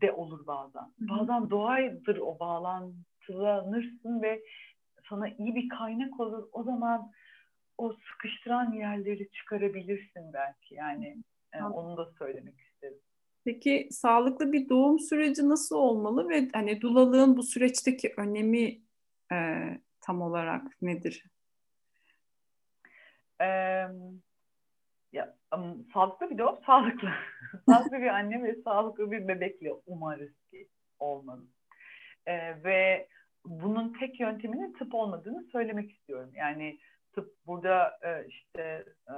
de 0.00 0.12
olur 0.12 0.46
bazen. 0.46 0.84
Bazen 0.98 1.50
doğaydır 1.50 2.16
o 2.16 2.38
bağlantılanırsın 2.38 4.22
ve 4.22 4.42
sana 5.08 5.28
iyi 5.28 5.54
bir 5.54 5.68
kaynak 5.68 6.20
olur. 6.20 6.48
O 6.52 6.62
zaman 6.62 7.12
o 7.78 7.92
sıkıştıran 7.92 8.72
yerleri 8.72 9.30
çıkarabilirsin 9.30 10.32
belki. 10.32 10.74
Yani 10.74 11.16
e, 11.52 11.62
onu 11.62 11.96
da 11.96 12.06
söylemek 12.18 12.60
isterim. 12.60 12.73
Peki 13.44 13.88
sağlıklı 13.90 14.52
bir 14.52 14.68
doğum 14.68 14.98
süreci 14.98 15.48
nasıl 15.48 15.76
olmalı 15.76 16.28
ve 16.28 16.48
hani 16.52 16.80
dulalığın 16.80 17.36
bu 17.36 17.42
süreçteki 17.42 18.14
önemi 18.16 18.80
e, 19.32 19.36
tam 20.00 20.22
olarak 20.22 20.82
nedir? 20.82 21.24
Ee, 23.40 23.46
ya, 25.12 25.36
um, 25.56 25.86
sağlıklı 25.94 26.30
bir 26.30 26.38
doğum 26.38 26.58
sağlıklı. 26.66 27.08
sağlıklı 27.68 27.98
bir 27.98 28.06
anne 28.06 28.42
ve 28.42 28.54
sağlıklı 28.62 29.10
bir 29.10 29.28
bebekle 29.28 29.72
umarız 29.86 30.32
ki 30.50 30.68
olmalı. 30.98 31.44
Ee, 32.26 32.64
ve 32.64 33.08
bunun 33.44 33.92
tek 33.92 34.20
yönteminin 34.20 34.72
tıp 34.72 34.94
olmadığını 34.94 35.44
söylemek 35.44 35.90
istiyorum. 35.90 36.30
Yani 36.34 36.78
tıp 37.12 37.34
burada 37.46 37.98
e, 38.02 38.26
işte 38.28 38.84
e, 39.08 39.14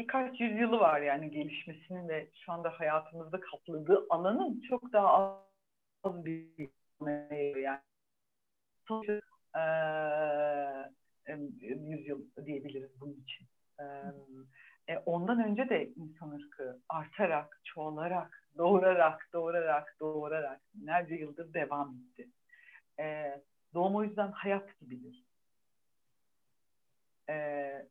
birkaç 0.00 0.40
yüzyılı 0.40 0.80
var 0.80 1.00
yani 1.00 1.30
gelişmesinin 1.30 2.08
ve 2.08 2.30
şu 2.44 2.52
anda 2.52 2.70
hayatımızda 2.70 3.40
kapladığı 3.40 4.06
alanın 4.10 4.60
çok 4.60 4.92
daha 4.92 5.42
az 6.04 6.24
bir 6.24 6.70
yani 7.60 7.80
e, 11.28 11.32
yüzyıl 11.64 12.22
diyebiliriz 12.44 13.00
bunun 13.00 13.14
için. 13.14 13.46
E, 14.88 14.98
ondan 15.06 15.44
önce 15.44 15.68
de 15.68 15.88
insan 15.96 16.30
ırkı 16.30 16.80
artarak, 16.88 17.60
çoğalarak, 17.64 18.48
doğurarak, 18.58 19.28
doğurarak, 19.32 19.96
doğurarak 20.00 20.60
binlerce 20.74 21.14
yıldır 21.14 21.54
devam 21.54 21.94
etti. 21.94 22.28
E, 22.98 23.34
doğum 23.74 23.96
o 23.96 24.04
yüzden 24.04 24.32
hayat 24.32 24.80
gibidir. 24.80 25.24
E, 27.28 27.86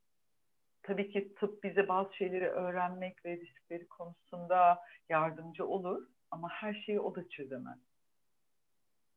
tabii 0.89 1.09
ki 1.09 1.35
tıp 1.35 1.63
bize 1.63 1.87
bazı 1.87 2.15
şeyleri 2.15 2.47
öğrenmek 2.47 3.25
ve 3.25 3.37
riskleri 3.37 3.87
konusunda 3.87 4.79
yardımcı 5.09 5.67
olur 5.67 6.07
ama 6.31 6.49
her 6.49 6.73
şeyi 6.73 6.99
o 6.99 7.15
da 7.15 7.29
çözemez. 7.29 7.79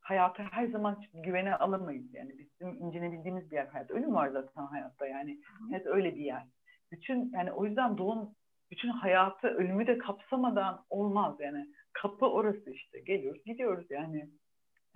Hayata 0.00 0.42
her 0.50 0.66
zaman 0.66 1.04
güvene 1.14 1.56
alamayız. 1.56 2.14
Yani 2.14 2.38
bizim 2.38 2.68
incinebildiğimiz 2.68 3.50
bir 3.50 3.56
yer 3.56 3.66
hayat. 3.66 3.90
Ölüm 3.90 4.14
var 4.14 4.28
zaten 4.28 4.62
hayatta 4.62 5.06
yani. 5.06 5.40
Hayat 5.70 5.86
öyle 5.86 6.14
bir 6.14 6.24
yer. 6.24 6.46
Bütün 6.90 7.32
yani 7.32 7.52
o 7.52 7.64
yüzden 7.64 7.98
doğum 7.98 8.34
bütün 8.70 8.88
hayatı 8.88 9.48
ölümü 9.48 9.86
de 9.86 9.98
kapsamadan 9.98 10.84
olmaz 10.90 11.36
yani. 11.40 11.66
Kapı 11.92 12.26
orası 12.26 12.70
işte. 12.70 13.00
Geliyoruz 13.00 13.44
gidiyoruz 13.44 13.86
yani. 13.90 14.30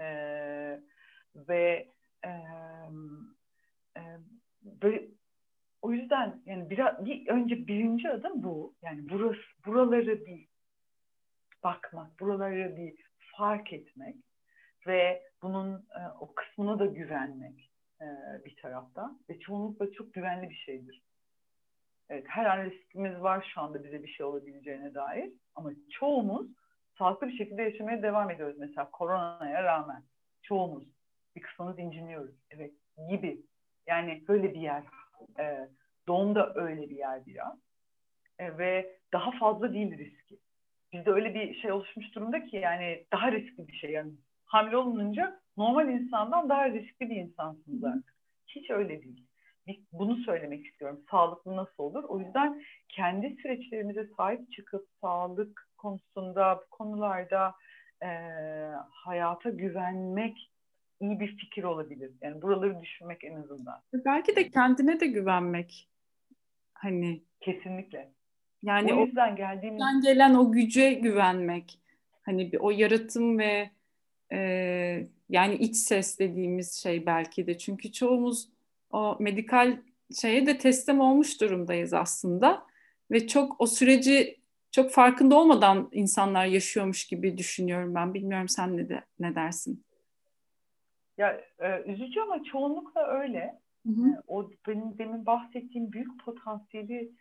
Ee, 0.00 0.80
ve 1.36 1.88
e, 2.24 2.30
e, 3.96 4.02
böyle 4.62 5.08
o 5.82 5.92
yüzden 5.92 6.40
biraz 6.70 7.04
bir 7.04 7.28
önce 7.28 7.66
birinci 7.66 8.10
adım 8.10 8.42
bu. 8.42 8.74
Yani 8.82 9.08
burası 9.10 9.40
buraları 9.66 10.26
bir 10.26 10.48
bakmak, 11.62 12.20
buraları 12.20 12.76
bir 12.76 12.94
fark 13.36 13.72
etmek 13.72 14.16
ve 14.86 15.22
bunun 15.42 15.74
e, 15.74 16.00
o 16.20 16.34
kısmına 16.34 16.78
da 16.78 16.86
güvenmek 16.86 17.70
e, 18.00 18.06
bir 18.44 18.56
taraftan. 18.56 19.20
Ve 19.30 19.38
çoğunlukla 19.38 19.92
çok 19.92 20.14
güvenli 20.14 20.50
bir 20.50 20.54
şeydir. 20.54 21.02
Evet, 22.08 22.24
her 22.28 22.44
an 22.44 22.64
riskimiz 22.64 23.20
var 23.20 23.50
şu 23.54 23.60
anda 23.60 23.84
bize 23.84 24.02
bir 24.02 24.08
şey 24.08 24.26
olabileceğine 24.26 24.94
dair. 24.94 25.32
Ama 25.54 25.70
çoğumuz 25.90 26.46
sağlıklı 26.98 27.28
bir 27.28 27.36
şekilde 27.36 27.62
yaşamaya 27.62 28.02
devam 28.02 28.30
ediyoruz 28.30 28.56
mesela 28.58 28.90
koronaya 28.90 29.62
rağmen. 29.62 30.02
Çoğumuz 30.42 30.84
bir 31.36 31.40
kısmını 31.40 31.80
inciniyoruz 31.80 32.34
evet 32.50 32.72
gibi. 33.10 33.42
Yani 33.86 34.24
böyle 34.28 34.54
bir 34.54 34.60
yer. 34.60 34.82
E, 35.38 35.68
doğum 36.08 36.34
da 36.34 36.52
öyle 36.54 36.90
bir 36.90 36.96
yer 36.96 37.26
biraz. 37.26 37.58
E, 38.38 38.58
ve 38.58 38.98
daha 39.12 39.30
fazla 39.30 39.72
değil 39.72 39.98
riski. 39.98 40.38
Bizde 40.92 41.10
öyle 41.10 41.34
bir 41.34 41.54
şey 41.54 41.72
oluşmuş 41.72 42.14
durumda 42.14 42.44
ki 42.44 42.56
yani 42.56 43.06
daha 43.12 43.32
riskli 43.32 43.68
bir 43.68 43.72
şey. 43.72 43.90
Yani 43.90 44.12
hamile 44.44 44.76
olununca 44.76 45.40
normal 45.56 45.88
insandan 45.88 46.48
daha 46.48 46.70
riskli 46.70 47.10
bir 47.10 47.16
insansınız 47.16 47.84
artık. 47.84 48.14
Hiç 48.46 48.70
öyle 48.70 49.02
değil. 49.02 49.26
Bunu 49.92 50.16
söylemek 50.16 50.66
istiyorum. 50.66 51.00
Sağlıklı 51.10 51.56
nasıl 51.56 51.82
olur? 51.82 52.04
O 52.04 52.18
yüzden 52.20 52.62
kendi 52.88 53.36
süreçlerimize 53.42 54.08
sahip 54.16 54.52
çıkıp 54.52 54.86
sağlık 55.00 55.68
konusunda, 55.76 56.60
bu 56.64 56.70
konularda 56.70 57.54
e, 58.02 58.08
hayata 58.90 59.50
güvenmek 59.50 60.50
iyi 61.00 61.20
bir 61.20 61.36
fikir 61.36 61.64
olabilir. 61.64 62.12
Yani 62.22 62.42
buraları 62.42 62.80
düşünmek 62.80 63.24
en 63.24 63.34
azından. 63.34 63.80
Belki 63.92 64.36
de 64.36 64.50
kendine 64.50 65.00
de 65.00 65.06
güvenmek. 65.06 65.88
Hani 66.78 67.22
kesinlikle. 67.40 68.12
Yani 68.62 68.94
o 68.94 69.04
yüzden 69.04 69.32
o, 69.32 69.36
geldiğimiz 69.36 70.02
gelen 70.02 70.34
o 70.34 70.52
güce 70.52 70.92
güvenmek. 70.92 71.78
Hani 72.22 72.52
bir, 72.52 72.58
o 72.60 72.70
yaratım 72.70 73.38
ve 73.38 73.70
e, 74.32 74.38
yani 75.28 75.54
iç 75.54 75.76
ses 75.76 76.18
dediğimiz 76.18 76.72
şey 76.72 77.06
belki 77.06 77.46
de. 77.46 77.58
Çünkü 77.58 77.92
çoğumuz 77.92 78.48
o 78.90 79.16
medikal 79.20 79.76
şeye 80.20 80.46
de 80.46 80.58
teslim 80.58 81.00
olmuş 81.00 81.40
durumdayız 81.40 81.94
aslında. 81.94 82.66
Ve 83.10 83.26
çok 83.26 83.60
o 83.60 83.66
süreci 83.66 84.40
çok 84.70 84.90
farkında 84.90 85.38
olmadan 85.38 85.88
insanlar 85.92 86.46
yaşıyormuş 86.46 87.06
gibi 87.06 87.38
düşünüyorum 87.38 87.94
ben. 87.94 88.14
Bilmiyorum 88.14 88.48
sen 88.48 88.76
ne 88.76 88.88
de 88.88 89.04
ne 89.20 89.34
dersin? 89.34 89.84
Ya 91.18 91.40
e, 91.58 91.82
üzücü 91.82 92.20
ama 92.20 92.44
çoğunlukla 92.44 93.06
öyle. 93.06 93.60
Hı 93.86 93.92
hı. 93.92 94.08
E, 94.10 94.22
o 94.26 94.50
benim 94.68 94.98
demin 94.98 95.26
bahsettiğim 95.26 95.92
büyük 95.92 96.24
potansiyeli 96.24 97.12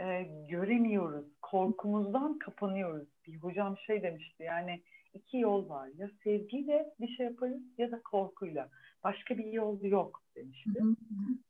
e, 0.00 0.22
göremiyoruz. 0.48 1.26
Korkumuzdan 1.42 2.38
kapanıyoruz. 2.38 3.08
Bir 3.26 3.36
hocam 3.36 3.78
şey 3.78 4.02
demişti 4.02 4.42
yani 4.42 4.82
iki 5.14 5.38
yol 5.38 5.68
var. 5.68 5.88
Ya 5.96 6.10
sevgiyle 6.24 6.94
bir 7.00 7.08
şey 7.16 7.26
yaparız 7.26 7.62
ya 7.78 7.92
da 7.92 8.02
korkuyla. 8.02 8.68
Başka 9.04 9.38
bir 9.38 9.52
yol 9.52 9.82
yok 9.82 10.22
demişti. 10.36 10.80
Hı 10.80 10.88
hı. 10.88 10.94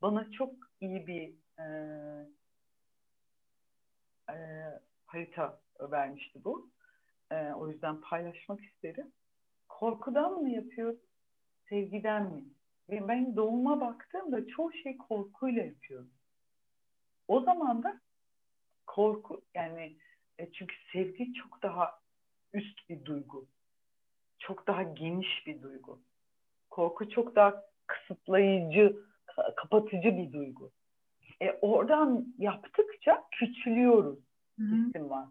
Bana 0.02 0.30
çok 0.30 0.54
iyi 0.80 1.06
bir 1.06 1.34
e, 1.58 1.66
e, 4.30 4.36
harita 5.06 5.60
vermişti 5.80 6.44
bu. 6.44 6.70
E, 7.30 7.52
o 7.52 7.68
yüzden 7.68 8.00
paylaşmak 8.00 8.64
isterim. 8.64 9.12
Korkudan 9.68 10.32
mı 10.32 10.50
yapıyoruz? 10.50 10.98
Sevgiden 11.68 12.22
mi? 12.22 12.44
Ve 12.90 13.08
ben 13.08 13.36
doğuma 13.36 13.80
baktığımda 13.80 14.46
çoğu 14.46 14.72
şey 14.72 14.96
korkuyla 14.96 15.64
yapıyorum. 15.64 16.10
O 17.28 17.40
zaman 17.40 17.82
da 17.82 18.00
korku 18.86 19.42
yani 19.54 19.96
e, 20.38 20.52
çünkü 20.52 20.74
sevgi 20.92 21.32
çok 21.34 21.62
daha 21.62 22.00
üst 22.52 22.88
bir 22.88 23.04
duygu. 23.04 23.46
Çok 24.38 24.66
daha 24.66 24.82
geniş 24.82 25.46
bir 25.46 25.62
duygu. 25.62 26.00
Korku 26.70 27.10
çok 27.10 27.36
daha 27.36 27.62
kısıtlayıcı, 27.86 28.96
kapatıcı 29.56 30.16
bir 30.16 30.32
duygu. 30.32 30.70
E, 31.40 31.52
oradan 31.52 32.34
yaptıkça 32.38 33.24
küçülüyoruz. 33.30 34.18
Hı-hı. 34.58 35.10
var. 35.10 35.28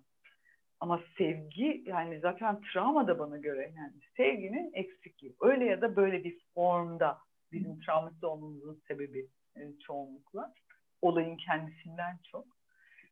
Ama 0.79 1.01
sevgi 1.17 1.83
yani 1.85 2.19
zaten 2.19 2.61
travma 2.61 3.07
da 3.07 3.19
bana 3.19 3.37
göre 3.37 3.73
yani 3.77 3.93
sevginin 4.17 4.71
eksikliği. 4.73 5.35
Öyle 5.41 5.65
ya 5.65 5.81
da 5.81 5.95
böyle 5.95 6.23
bir 6.23 6.39
formda 6.53 7.17
bizim 7.53 7.79
travmatik 7.79 8.23
olmamızın 8.23 8.81
sebebi 8.87 9.27
e, 9.55 9.61
çoğunlukla. 9.79 10.53
Olayın 11.01 11.37
kendisinden 11.37 12.19
çok. 12.31 12.45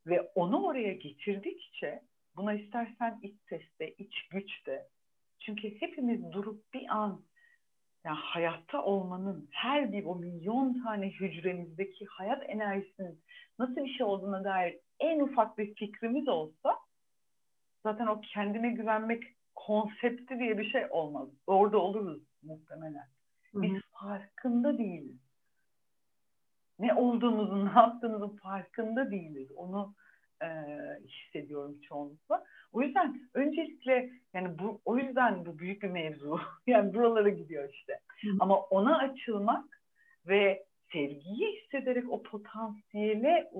Ve 0.06 0.20
onu 0.34 0.64
oraya 0.64 0.92
getirdikçe 0.92 2.02
buna 2.36 2.54
istersen 2.54 3.20
iç 3.22 3.36
seste, 3.48 3.94
iç 3.98 4.28
güçte. 4.30 4.88
Çünkü 5.38 5.80
hepimiz 5.80 6.32
durup 6.32 6.74
bir 6.74 6.86
an 6.88 7.22
yani 8.04 8.18
hayatta 8.18 8.84
olmanın 8.84 9.48
her 9.50 9.92
bir 9.92 10.04
o 10.04 10.14
milyon 10.14 10.82
tane 10.84 11.10
hücremizdeki 11.10 12.06
hayat 12.06 12.50
enerjisinin 12.50 13.20
nasıl 13.58 13.76
bir 13.76 13.94
şey 13.94 14.06
olduğuna 14.06 14.44
dair 14.44 14.78
en 15.00 15.20
ufak 15.20 15.58
bir 15.58 15.74
fikrimiz 15.74 16.28
olsa 16.28 16.78
zaten 17.82 18.06
o 18.06 18.20
kendine 18.20 18.70
güvenmek 18.70 19.22
konsepti 19.54 20.38
diye 20.38 20.58
bir 20.58 20.70
şey 20.70 20.86
olmaz. 20.90 21.28
Orada 21.46 21.78
oluruz 21.78 22.22
muhtemelen. 22.42 23.08
Biz 23.54 23.82
farkında 24.02 24.78
değiliz. 24.78 25.20
Ne 26.78 26.94
olduğumuzun, 26.94 27.66
ne 27.66 27.70
yaptığımızın 27.70 28.36
farkında 28.36 29.10
değiliz. 29.10 29.52
Onu 29.56 29.94
e, 30.42 30.46
hissediyorum 31.06 31.80
çoğunlukla. 31.88 32.44
O 32.72 32.82
yüzden 32.82 33.20
öncelikle 33.34 34.10
yani 34.34 34.58
bu 34.58 34.80
o 34.84 34.98
yüzden 34.98 35.46
bu 35.46 35.58
büyük 35.58 35.82
bir 35.82 35.88
mevzu. 35.88 36.40
yani 36.66 36.94
buralara 36.94 37.28
gidiyor 37.28 37.68
işte. 37.72 38.00
Ama 38.40 38.60
ona 38.60 38.98
açılmak 38.98 39.82
ve 40.26 40.64
sevgiyi 40.92 41.60
hissederek 41.60 42.10
o 42.10 42.22
potansiyele 42.22 43.50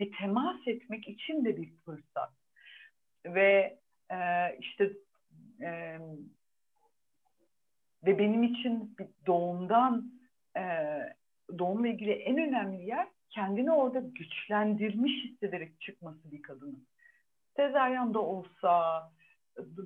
bir 0.00 0.12
temas 0.20 0.66
etmek 0.66 1.08
için 1.08 1.44
de 1.44 1.56
bir 1.56 1.72
fırsat. 1.84 2.32
Ve 3.26 3.78
e, 4.10 4.18
işte 4.60 4.90
e, 5.62 5.98
ve 8.06 8.18
benim 8.18 8.42
için 8.42 8.96
bir 8.98 9.06
doğumdan 9.26 10.12
e, 10.56 10.62
doğumla 11.58 11.88
ilgili 11.88 12.12
en 12.12 12.38
önemli 12.38 12.84
yer 12.84 13.06
kendini 13.30 13.72
orada 13.72 14.00
güçlendirmiş 14.00 15.24
hissederek 15.24 15.80
çıkması 15.80 16.32
bir 16.32 16.42
kadının. 16.42 16.86
Sezaryen 17.56 18.14
de 18.14 18.18
olsa, 18.18 19.02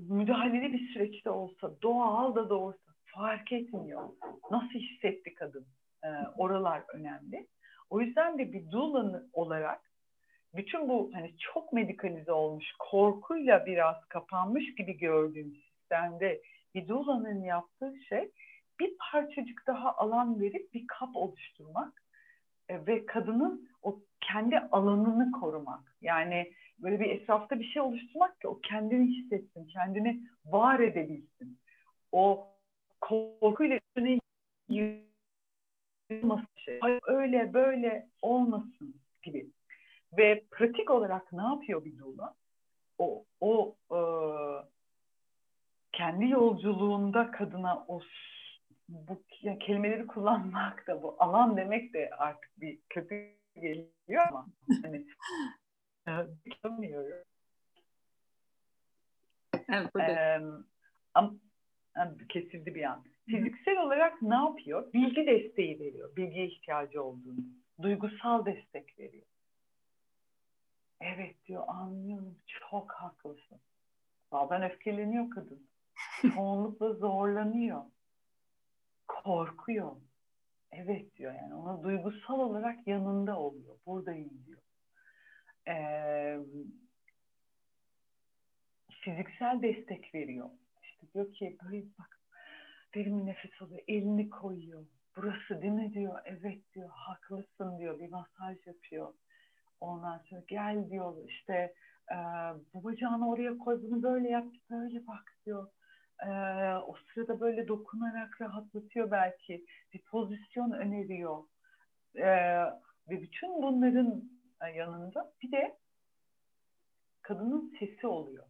müdahaleli 0.08 0.72
bir 0.72 0.88
süreçte 0.88 1.30
olsa, 1.30 1.82
doğal 1.82 2.34
da 2.34 2.48
da 2.48 2.54
olsa 2.54 2.78
fark 3.04 3.52
etmiyor. 3.52 4.08
Nasıl 4.50 4.78
hissetti 4.78 5.34
kadın? 5.34 5.66
E, 6.04 6.08
oralar 6.36 6.82
önemli. 6.94 7.46
O 7.90 8.00
yüzden 8.00 8.38
de 8.38 8.52
bir 8.52 8.72
doula 8.72 9.22
olarak 9.32 9.80
bütün 10.54 10.88
bu 10.88 11.10
hani 11.14 11.34
çok 11.38 11.72
medikalize 11.72 12.32
olmuş, 12.32 12.66
korkuyla 12.78 13.66
biraz 13.66 14.04
kapanmış 14.08 14.74
gibi 14.74 14.98
gördüğüm 14.98 15.54
sistemde 15.54 16.42
bir 16.74 16.88
doula'nın 16.88 17.42
yaptığı 17.42 17.94
şey 18.08 18.30
bir 18.80 18.96
parçacık 19.10 19.66
daha 19.66 19.94
alan 19.94 20.40
verip 20.40 20.74
bir 20.74 20.86
kap 20.86 21.16
oluşturmak 21.16 22.02
e, 22.68 22.86
ve 22.86 23.06
kadının 23.06 23.68
o 23.82 24.00
kendi 24.20 24.58
alanını 24.58 25.32
korumak. 25.32 25.96
Yani 26.00 26.52
böyle 26.78 27.00
bir 27.00 27.10
etrafta 27.10 27.60
bir 27.60 27.64
şey 27.64 27.82
oluşturmak 27.82 28.40
ki 28.40 28.48
o 28.48 28.60
kendini 28.60 29.06
hissetsin, 29.16 29.66
kendini 29.66 30.20
var 30.44 30.80
edebilsin. 30.80 31.58
O 32.12 32.48
korkuyla 33.00 33.76
üstüne 33.76 34.18
yığılması 34.68 36.46
şey. 36.56 36.80
Öyle 37.06 37.54
böyle 37.54 38.08
olmasın 38.22 38.94
gibi. 39.22 39.50
Ve 40.18 40.44
pratik 40.50 40.90
olarak 40.90 41.32
ne 41.32 41.42
yapıyor 41.42 41.84
bir 41.84 41.98
doula? 41.98 42.34
O, 42.98 43.24
o 43.40 43.76
e, 43.90 43.98
kendi 45.99 46.28
yolculuğunda 46.28 47.30
kadına 47.30 47.84
o 47.88 48.01
bu 48.88 49.22
ya 49.42 49.59
kelimeleri 49.59 50.07
kullanmak 50.07 50.86
da 50.86 51.03
bu 51.03 51.16
alan 51.18 51.57
demek 51.57 51.94
de 51.94 52.11
artık 52.18 52.61
bir 52.61 52.78
kötü 52.88 53.34
geliyor 53.55 54.26
ama 54.28 54.46
hani 54.82 55.07
bilmiyorum. 56.64 57.24
Evet, 59.68 59.96
ee, 59.96 60.40
ama, 61.14 61.34
kesildi 62.28 62.74
bir 62.74 62.82
an. 62.82 63.05
Fiziksel 63.26 63.78
olarak 63.78 64.22
ne 64.22 64.34
yapıyor? 64.34 64.92
Bilgi 64.92 65.26
desteği 65.26 65.80
veriyor. 65.80 66.16
Bilgiye 66.16 66.46
ihtiyacı 66.46 67.03
olduğunu. 67.03 67.40
Duygusal 67.82 68.46
destek 68.46 68.99
veriyor. 68.99 69.26
Evet 71.01 71.36
diyor 71.46 71.64
anlıyorum. 71.68 72.38
Çok 72.46 72.92
haklısın. 72.92 73.61
Bazen 74.32 74.62
öfkeleniyor 74.62 75.30
kadın. 75.30 75.67
Çoğunlukla 76.34 76.92
zorlanıyor 76.92 77.82
korkuyor. 79.28 79.96
Evet 80.72 81.16
diyor 81.16 81.34
yani 81.34 81.55
ona 81.55 81.82
duygusal 81.82 82.38
olarak 82.38 82.86
yanında 82.86 83.38
oluyor. 83.38 83.76
Buradayım 83.86 84.30
diyor. 84.46 84.61
Ee, 85.68 86.38
fiziksel 89.05 89.62
destek 89.62 90.14
veriyor. 90.14 90.51
İşte 90.82 91.07
diyor 91.14 91.32
ki 91.32 91.57
böyle 91.64 91.84
bak 91.99 92.20
derin 92.94 93.26
nefes 93.26 93.62
alıyor. 93.62 93.80
Elini 93.88 94.30
koyuyor. 94.30 94.86
Burası 95.16 95.62
değil 95.62 95.72
mi 95.72 95.92
diyor. 95.94 96.18
Evet 96.24 96.74
diyor. 96.74 96.90
Haklısın 96.92 97.78
diyor. 97.78 97.99
Bir 97.99 98.09
masaj 98.09 98.66
yapıyor. 98.66 99.14
Ondan 99.80 100.18
sonra 100.18 100.42
gel 100.49 100.90
diyor 100.90 101.28
işte 101.28 101.74
e, 102.12 102.16
bu 102.74 102.84
bacağını 102.84 103.30
oraya 103.30 103.59
koy 103.59 103.82
bunu 103.82 104.03
böyle 104.03 104.28
yap 104.28 104.46
böyle 104.70 105.07
bak 105.07 105.36
diyor 105.46 105.68
e, 106.26 106.30
o 106.86 106.94
sırada 107.14 107.40
böyle 107.40 107.68
dokunarak 107.68 108.40
rahatlatıyor 108.40 109.10
belki. 109.10 109.66
Bir 109.92 110.02
pozisyon 110.02 110.72
öneriyor. 110.72 111.44
E, 112.14 112.26
ve 113.08 113.22
bütün 113.22 113.62
bunların 113.62 114.24
yanında 114.74 115.32
bir 115.42 115.52
de 115.52 115.78
kadının 117.22 117.74
sesi 117.78 118.06
oluyor. 118.06 118.44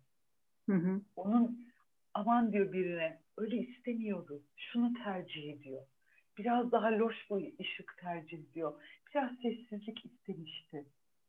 Hı 0.67 0.75
hı. 0.75 1.01
Onun 1.17 1.69
aman 2.15 2.53
diyor 2.53 2.73
birine 2.73 3.21
öyle 3.37 3.57
istemiyordu. 3.57 4.43
Şunu 4.57 4.93
tercih 5.05 5.53
ediyor. 5.53 5.83
Biraz 6.39 6.73
daha 6.73 6.99
loş 6.99 7.17
bu 7.31 7.41
ışık 7.61 7.97
tercih 8.01 8.39
ediyor. 8.39 8.83
Biraz 9.11 9.31
sessizlik 9.43 10.05
istemişti 10.05 10.87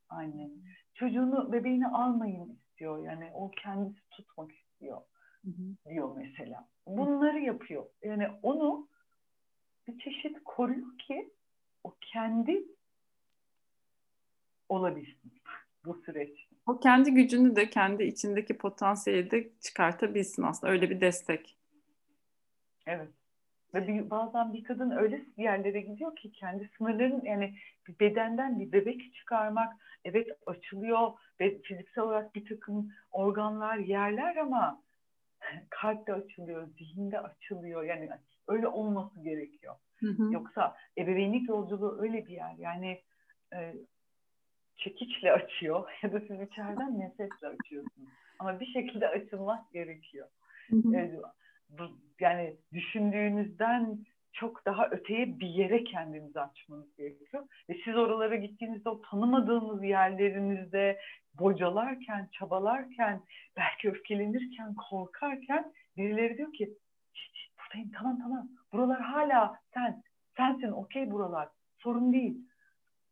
anne. 0.09 0.49
Çocuğunu, 0.93 1.51
bebeğini 1.51 1.87
almayın 1.87 2.49
istiyor. 2.53 3.03
Yani 3.03 3.31
o 3.33 3.51
kendisi 3.51 4.09
tutmak 4.09 4.51
istiyor 4.51 5.01
diyor 5.89 6.15
mesela. 6.17 6.67
Bunları 6.87 7.39
yapıyor. 7.39 7.85
Yani 8.03 8.27
onu 8.43 8.87
bir 9.87 9.99
çeşit 9.99 10.43
koruyor 10.45 10.97
ki 10.97 11.33
o 11.83 11.95
kendi 12.01 12.63
olabilsin 14.69 15.31
bu 15.85 16.01
süreç. 16.05 16.47
O 16.67 16.79
kendi 16.79 17.13
gücünü 17.13 17.55
de 17.55 17.69
kendi 17.69 18.03
içindeki 18.03 18.57
potansiyeli 18.57 19.31
de 19.31 19.49
çıkartabilsin 19.59 20.43
aslında. 20.43 20.73
Öyle 20.73 20.89
bir 20.89 21.01
destek. 21.01 21.57
Evet. 22.87 23.09
Ve 23.73 23.87
bir, 23.87 24.09
bazen 24.09 24.53
bir 24.53 24.63
kadın 24.63 24.91
öyle 24.91 25.25
yerlere 25.37 25.81
gidiyor 25.81 26.15
ki 26.15 26.31
kendi 26.31 26.69
sınırların 26.77 27.21
yani 27.25 27.55
bir 27.87 27.99
bedenden 27.99 28.59
bir 28.59 28.71
bebek 28.71 29.13
çıkarmak 29.13 29.73
evet 30.05 30.27
açılıyor 30.45 31.11
ve 31.39 31.61
fiziksel 31.61 32.03
olarak 32.03 32.35
bir 32.35 32.45
takım 32.45 32.91
organlar 33.11 33.77
yerler 33.77 34.35
ama 34.35 34.81
kalp 35.69 36.07
de 36.07 36.13
açılıyor, 36.13 36.67
zihin 36.67 37.11
de 37.11 37.19
açılıyor. 37.19 37.83
Yani 37.83 38.09
öyle 38.47 38.67
olması 38.67 39.19
gerekiyor. 39.19 39.75
Hı 39.99 40.07
hı. 40.07 40.33
Yoksa 40.33 40.75
ebeveynlik 40.97 41.49
yolculuğu 41.49 42.01
öyle 42.01 42.27
bir 42.27 42.33
yer. 42.33 42.55
Yani 42.57 43.01
e, 43.53 43.73
çekiçle 44.77 45.33
açıyor 45.33 45.89
ya 46.03 46.13
da 46.13 46.19
siz 46.19 46.41
içeriden 46.41 46.99
nefesle 46.99 47.47
açıyorsunuz. 47.47 48.09
Ama 48.39 48.59
bir 48.59 48.65
şekilde 48.65 49.07
açılmak 49.07 49.71
gerekiyor. 49.71 50.27
Hı 50.69 50.75
hı. 50.75 50.95
E, 50.95 51.19
bu, 51.69 51.83
yani 52.19 52.55
düşündüğünüzden 52.73 54.05
çok 54.33 54.65
daha 54.65 54.87
öteye 54.89 55.39
bir 55.39 55.47
yere 55.47 55.83
kendinizi 55.83 56.41
açmanız 56.41 56.95
gerekiyor. 56.95 57.47
Ve 57.69 57.77
siz 57.85 57.95
oralara 57.95 58.35
gittiğinizde 58.35 58.89
o 58.89 59.01
tanımadığınız 59.01 59.83
yerlerinizde 59.83 60.99
bocalarken, 61.33 62.29
çabalarken, 62.31 63.21
belki 63.57 63.89
öfkelenirken, 63.89 64.75
korkarken 64.89 65.73
birileri 65.97 66.37
diyor 66.37 66.53
ki 66.53 66.73
buradayım 67.59 67.91
tamam 67.91 68.19
tamam 68.21 68.47
buralar 68.73 69.01
hala 69.01 69.55
sen, 69.73 70.03
sensin 70.37 70.71
okey 70.71 71.11
buralar 71.11 71.49
sorun 71.77 72.13
değil 72.13 72.37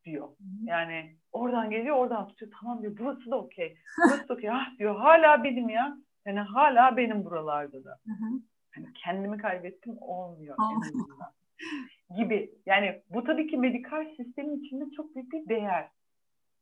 diyor. 0.06 0.30
Yani 0.64 1.16
oradan 1.32 1.70
geliyor 1.70 1.96
oradan 1.96 2.28
tutuyor 2.28 2.52
tamam 2.62 2.82
diyor 2.82 2.98
burası 3.00 3.32
da 3.32 3.38
okey 3.38 3.78
burası 3.98 4.30
da 4.30 4.34
okey 4.34 4.50
ah 4.54 4.78
diyor 4.80 4.96
hala 4.96 5.44
benim 5.44 5.70
ya 5.70 5.98
yani 6.26 6.40
hala 6.40 6.98
benim 6.98 7.26
buralarda 7.26 7.84
da. 7.84 8.00
Hı 8.06 8.12
hı. 8.12 8.42
Hani 8.78 8.94
kendimi 8.94 9.38
kaybettim 9.38 9.98
olmuyor 10.02 10.56
en 10.60 10.82
azından. 10.82 11.32
gibi. 12.18 12.52
Yani 12.66 13.02
bu 13.10 13.24
tabii 13.24 13.48
ki 13.48 13.58
medikal 13.58 14.16
sistemin 14.16 14.64
içinde 14.64 14.86
çok 14.96 15.16
büyük 15.16 15.32
bir 15.32 15.50
değer. 15.50 15.90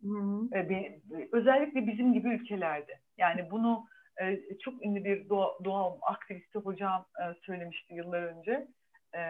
Hı 0.02 0.10
ee, 0.54 1.00
özellikle 1.32 1.88
bizim 1.88 2.14
gibi 2.14 2.30
ülkelerde. 2.30 3.00
Yani 3.18 3.52
bunu 3.52 3.86
e, 4.22 4.40
çok 4.60 4.86
ünlü 4.86 5.04
bir 5.04 5.30
doğa, 5.30 5.58
doğa 5.64 5.98
aktivisti 6.02 6.60
hocam 6.60 7.06
e, 7.20 7.24
söylemişti 7.46 7.94
yıllar 7.94 8.24
önce. 8.24 8.68
E, 9.16 9.22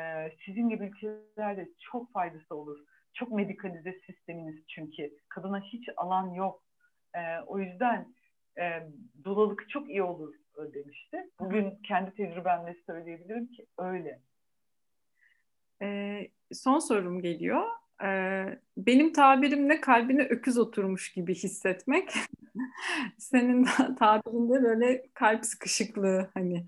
sizin 0.45 0.69
gibi 0.69 0.85
ülkelerde 0.85 1.69
çok 1.91 2.11
faydası 2.11 2.55
olur. 2.55 2.79
Çok 3.13 3.31
medikalize 3.31 3.93
sisteminiz 4.05 4.67
çünkü. 4.67 5.11
Kadına 5.29 5.59
hiç 5.59 5.89
alan 5.97 6.29
yok. 6.29 6.61
O 7.47 7.59
yüzden 7.59 8.13
dolalık 9.23 9.69
çok 9.69 9.89
iyi 9.89 10.03
olur 10.03 10.35
demişti. 10.73 11.29
Bugün 11.39 11.73
kendi 11.83 12.13
tecrübemle 12.13 12.75
söyleyebilirim 12.85 13.47
ki 13.47 13.65
öyle. 13.77 14.19
E, 15.81 16.19
son 16.53 16.79
sorum 16.79 17.21
geliyor. 17.21 17.63
E, 18.03 18.09
benim 18.77 19.13
tabirimle 19.13 19.81
kalbine 19.81 20.23
öküz 20.23 20.57
oturmuş 20.57 21.13
gibi 21.13 21.35
hissetmek. 21.35 22.13
Senin 23.17 23.63
tabirinde 23.99 24.63
böyle 24.63 25.07
kalp 25.13 25.45
sıkışıklığı 25.45 26.29
hani. 26.33 26.65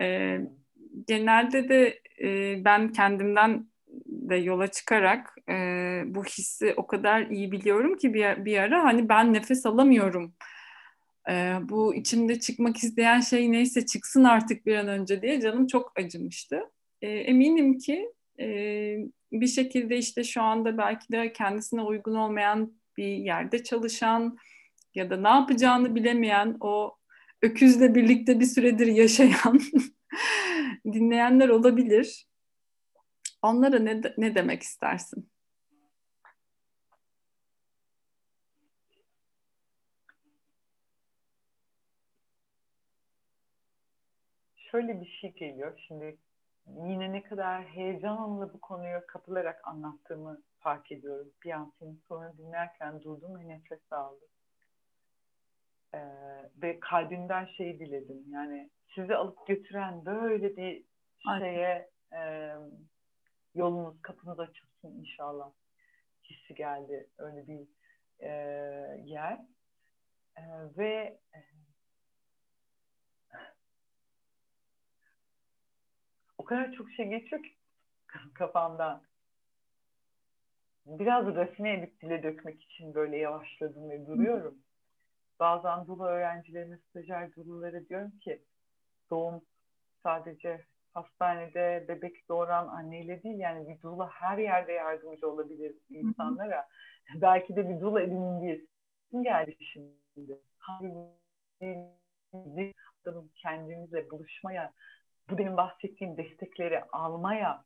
E, 0.00 0.38
genelde 1.06 1.68
de 1.68 2.00
e, 2.22 2.64
ben 2.64 2.92
kendimden 2.92 3.66
de 4.06 4.36
yola 4.36 4.66
çıkarak 4.66 5.34
e, 5.48 5.54
bu 6.06 6.24
hissi 6.24 6.74
o 6.76 6.86
kadar 6.86 7.22
iyi 7.22 7.52
biliyorum 7.52 7.96
ki 7.96 8.14
bir, 8.14 8.44
bir 8.44 8.58
ara 8.58 8.84
hani 8.84 9.08
ben 9.08 9.34
nefes 9.34 9.66
alamıyorum. 9.66 10.34
E, 11.30 11.56
bu 11.62 11.94
içimde 11.94 12.40
çıkmak 12.40 12.76
isteyen 12.76 13.20
şey 13.20 13.52
neyse 13.52 13.86
çıksın 13.86 14.24
artık 14.24 14.66
bir 14.66 14.76
an 14.76 14.88
önce 14.88 15.22
diye 15.22 15.40
canım 15.40 15.66
çok 15.66 15.92
acımıştı. 15.98 16.60
E, 17.02 17.08
eminim 17.08 17.78
ki 17.78 18.12
e, 18.40 18.46
bir 19.32 19.46
şekilde 19.46 19.96
işte 19.96 20.24
şu 20.24 20.42
anda 20.42 20.78
belki 20.78 21.12
de 21.12 21.32
kendisine 21.32 21.82
uygun 21.82 22.14
olmayan 22.14 22.72
bir 22.96 23.16
yerde 23.16 23.62
çalışan 23.62 24.36
ya 24.94 25.10
da 25.10 25.16
ne 25.16 25.28
yapacağını 25.28 25.94
bilemeyen 25.94 26.56
o 26.60 26.96
öküzle 27.42 27.94
birlikte 27.94 28.40
bir 28.40 28.46
süredir 28.46 28.86
yaşayan 28.86 29.60
dinleyenler 30.92 31.48
olabilir. 31.48 32.26
Onlara 33.42 33.78
ne, 33.78 34.00
ne 34.18 34.34
demek 34.34 34.62
istersin? 34.62 35.30
Şöyle 44.74 45.00
bir 45.00 45.06
şey 45.06 45.32
geliyor. 45.32 45.78
Şimdi 45.88 46.18
yine 46.66 47.12
ne 47.12 47.22
kadar 47.22 47.64
heyecanla 47.64 48.52
bu 48.54 48.60
konuya 48.60 49.06
kapılarak 49.06 49.68
anlattığımı 49.68 50.42
fark 50.58 50.92
ediyorum. 50.92 51.32
Bir 51.44 51.50
an 51.50 51.72
senin 51.78 52.02
sonra 52.08 52.36
dinlerken 52.38 53.02
durdum 53.02 53.38
ve 53.38 53.48
nefes 53.48 53.92
aldım. 53.92 54.28
Ee, 55.94 55.98
ve 56.62 56.80
kalbimden 56.80 57.44
şey 57.44 57.78
diledim. 57.78 58.24
Yani 58.30 58.70
sizi 58.94 59.14
alıp 59.14 59.46
götüren 59.46 60.04
böyle 60.04 60.56
bir 60.56 60.84
şeye 61.38 61.90
e, 62.12 62.52
yolunuz, 63.54 64.02
kapınız 64.02 64.40
açılsın 64.40 64.98
inşallah 64.98 65.52
hissi 66.24 66.54
geldi. 66.54 67.08
Öyle 67.18 67.46
bir 67.46 67.68
e, 68.20 68.30
yer. 69.04 69.38
E, 70.36 70.42
ve 70.76 71.18
e, 71.34 71.53
o 76.44 76.46
kadar 76.46 76.72
çok 76.72 76.90
şey 76.90 77.08
geçiyor 77.08 77.42
ki 77.42 77.50
kafamdan. 78.34 79.02
Biraz 80.86 81.26
rafine 81.26 81.72
edip 81.72 82.00
dile 82.00 82.22
dökmek 82.22 82.62
için 82.62 82.94
böyle 82.94 83.16
yavaşladım 83.16 83.90
ve 83.90 84.06
duruyorum. 84.06 84.58
Bazen 85.40 85.86
dulu 85.86 86.06
öğrencilerime, 86.06 86.78
stajyer 86.78 87.34
dululara 87.34 87.88
diyorum 87.88 88.10
ki 88.10 88.42
doğum 89.10 89.42
sadece 90.02 90.64
hastanede 90.94 91.84
bebek 91.88 92.28
doğuran 92.28 92.68
anneyle 92.68 93.22
değil 93.22 93.38
yani 93.38 93.68
bir 93.68 93.82
dula 93.82 94.10
her 94.10 94.38
yerde 94.38 94.72
yardımcı 94.72 95.30
olabilir 95.30 95.74
insanlara. 95.90 96.68
Belki 97.14 97.56
de 97.56 97.68
bir 97.68 97.80
dula 97.80 98.02
edindiği 98.02 98.66
geldi 99.22 99.56
şimdi. 99.60 100.38
kendimizle 103.34 104.10
buluşmaya, 104.10 104.72
bu 105.30 105.38
benim 105.38 105.56
bahsettiğim 105.56 106.16
destekleri 106.16 106.84
almaya, 106.84 107.64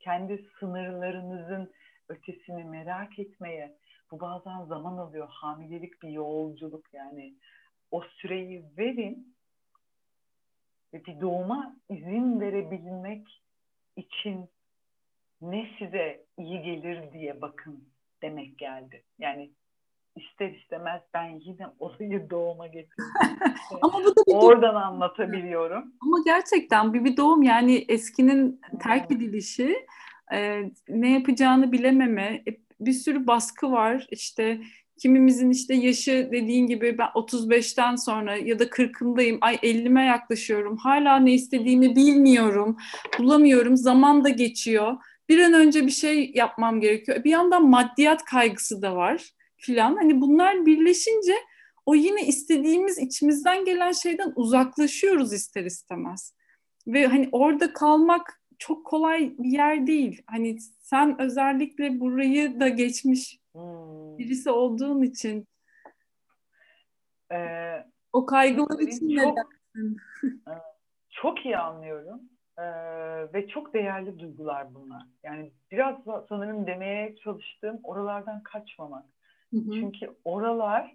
kendi 0.00 0.46
sınırlarınızın 0.58 1.72
ötesini 2.08 2.64
merak 2.64 3.18
etmeye, 3.18 3.76
bu 4.10 4.20
bazen 4.20 4.64
zaman 4.64 4.98
alıyor. 4.98 5.28
Hamilelik 5.30 6.02
bir 6.02 6.08
yolculuk 6.08 6.94
yani. 6.94 7.34
O 7.90 8.02
süreyi 8.02 8.64
verin 8.78 9.34
ve 10.92 11.04
bir 11.04 11.20
doğuma 11.20 11.76
izin 11.88 12.40
verebilmek 12.40 13.42
için 13.96 14.48
ne 15.40 15.70
size 15.78 16.24
iyi 16.38 16.62
gelir 16.62 17.12
diye 17.12 17.40
bakın 17.42 17.88
demek 18.22 18.58
geldi. 18.58 19.02
Yani 19.18 19.50
ister 20.16 20.50
istemez 20.50 21.02
ben 21.14 21.40
yine 21.40 21.66
olayı 21.78 22.30
doğuma 22.30 22.66
getirdim. 22.66 23.04
ama 23.82 24.00
bu 24.04 24.16
da 24.16 24.26
bir 24.26 24.32
Oradan 24.32 24.74
doğum. 24.74 24.82
anlatabiliyorum. 24.82 25.92
Ama 26.00 26.16
gerçekten 26.24 26.94
bir, 26.94 27.04
bir 27.04 27.16
doğum 27.16 27.42
yani 27.42 27.84
eskinin 27.88 28.60
terk 28.82 29.10
edilişi 29.10 29.86
e, 30.32 30.70
ne 30.88 31.12
yapacağını 31.12 31.72
bilememe 31.72 32.42
e, 32.48 32.50
bir 32.80 32.92
sürü 32.92 33.26
baskı 33.26 33.72
var 33.72 34.06
işte 34.10 34.60
Kimimizin 34.98 35.50
işte 35.50 35.74
yaşı 35.74 36.28
dediğin 36.32 36.66
gibi 36.66 36.98
ben 36.98 37.06
35'ten 37.06 37.96
sonra 37.96 38.36
ya 38.36 38.58
da 38.58 38.64
40'ımdayım, 38.64 39.38
ay 39.40 39.54
50'me 39.54 40.04
yaklaşıyorum. 40.04 40.76
Hala 40.76 41.16
ne 41.16 41.32
istediğimi 41.32 41.96
bilmiyorum, 41.96 42.76
bulamıyorum, 43.18 43.76
zaman 43.76 44.24
da 44.24 44.28
geçiyor. 44.28 44.96
Bir 45.28 45.38
an 45.38 45.52
önce 45.52 45.86
bir 45.86 45.90
şey 45.90 46.32
yapmam 46.34 46.80
gerekiyor. 46.80 47.24
Bir 47.24 47.30
yandan 47.30 47.68
maddiyat 47.68 48.24
kaygısı 48.24 48.82
da 48.82 48.96
var 48.96 49.30
filan. 49.64 49.96
Hani 49.96 50.20
bunlar 50.20 50.66
birleşince 50.66 51.34
o 51.86 51.94
yine 51.94 52.26
istediğimiz 52.26 52.98
içimizden 52.98 53.64
gelen 53.64 53.92
şeyden 53.92 54.32
uzaklaşıyoruz 54.36 55.32
ister 55.32 55.64
istemez. 55.64 56.34
Ve 56.86 57.06
hani 57.06 57.28
orada 57.32 57.72
kalmak 57.72 58.40
çok 58.58 58.86
kolay 58.86 59.34
bir 59.38 59.50
yer 59.50 59.86
değil. 59.86 60.22
Hani 60.26 60.60
sen 60.60 61.20
özellikle 61.20 62.00
burayı 62.00 62.60
da 62.60 62.68
geçmiş 62.68 63.38
Hmm. 63.54 64.18
birisi 64.18 64.50
olduğun 64.50 65.02
için 65.02 65.48
ee, 67.32 67.86
o 68.12 68.26
kaygılar 68.26 68.78
için 68.78 69.16
çok, 69.16 69.38
çok 71.10 71.44
iyi 71.44 71.56
anlıyorum 71.56 72.20
ee, 72.58 72.62
ve 73.34 73.48
çok 73.48 73.74
değerli 73.74 74.18
duygular 74.18 74.74
bunlar. 74.74 75.02
Yani 75.22 75.52
biraz 75.70 75.96
sanırım 76.28 76.66
demeye 76.66 77.16
çalıştığım 77.16 77.80
oralardan 77.82 78.42
kaçmamak. 78.42 79.04
Hı 79.54 79.58
hı. 79.58 79.72
Çünkü 79.72 80.10
oralar 80.24 80.94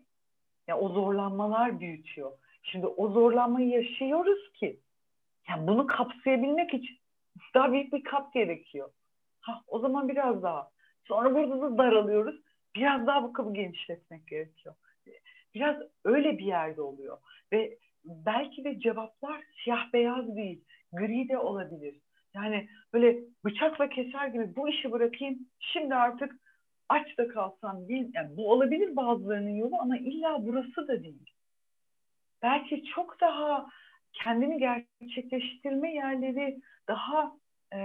ya 0.68 0.80
o 0.80 0.90
zorlanmalar 0.90 1.80
büyütüyor. 1.80 2.32
Şimdi 2.64 2.88
o 2.88 3.10
zorlanmayı 3.10 3.68
yaşıyoruz 3.68 4.52
ki 4.54 4.80
yani 5.50 5.68
bunu 5.68 5.88
kapsayabilmek 5.88 6.74
için 6.74 6.98
daha 7.54 7.72
büyük 7.72 7.94
bir 7.94 8.04
kap 8.04 8.34
gerekiyor. 8.34 8.90
Ha, 9.42 9.62
o 9.68 9.80
zaman 9.80 10.10
biraz 10.10 10.44
daha. 10.44 10.70
Sonra 11.04 11.36
burada 11.36 11.62
da 11.62 11.78
daralıyoruz 11.78 12.42
biraz 12.76 13.08
daha 13.08 13.24
bu 13.24 13.34
kabı 13.34 13.54
genişletmek 13.54 14.28
gerekiyor. 14.28 14.76
Biraz 15.54 15.76
öyle 16.06 16.38
bir 16.38 16.46
yerde 16.46 16.82
oluyor. 16.82 17.18
Ve 17.54 17.78
belki 18.06 18.64
de 18.64 18.80
cevaplar 18.80 19.44
siyah 19.64 19.94
beyaz 19.94 20.36
değil, 20.36 20.64
gri 20.94 21.30
de 21.30 21.38
olabilir. 21.38 21.96
Yani 22.34 22.70
böyle 22.94 23.20
bıçakla 23.46 23.90
keser 23.90 24.28
gibi 24.28 24.56
bu 24.56 24.70
işi 24.70 24.92
bırakayım, 24.92 25.40
şimdi 25.60 25.96
artık 25.96 26.36
aç 26.90 27.18
da 27.18 27.28
kalsam 27.28 27.88
değil. 27.88 28.12
Yani 28.14 28.38
bu 28.38 28.52
olabilir 28.52 28.96
bazılarının 28.96 29.56
yolu 29.56 29.76
ama 29.80 29.98
illa 29.98 30.46
burası 30.46 30.88
da 30.88 31.04
değil. 31.04 31.34
Belki 32.42 32.84
çok 32.84 33.22
daha 33.22 33.70
kendini 34.14 34.58
gerçekleştirme 34.58 35.94
yerleri 35.94 36.60
daha 36.88 37.32
e, 37.74 37.82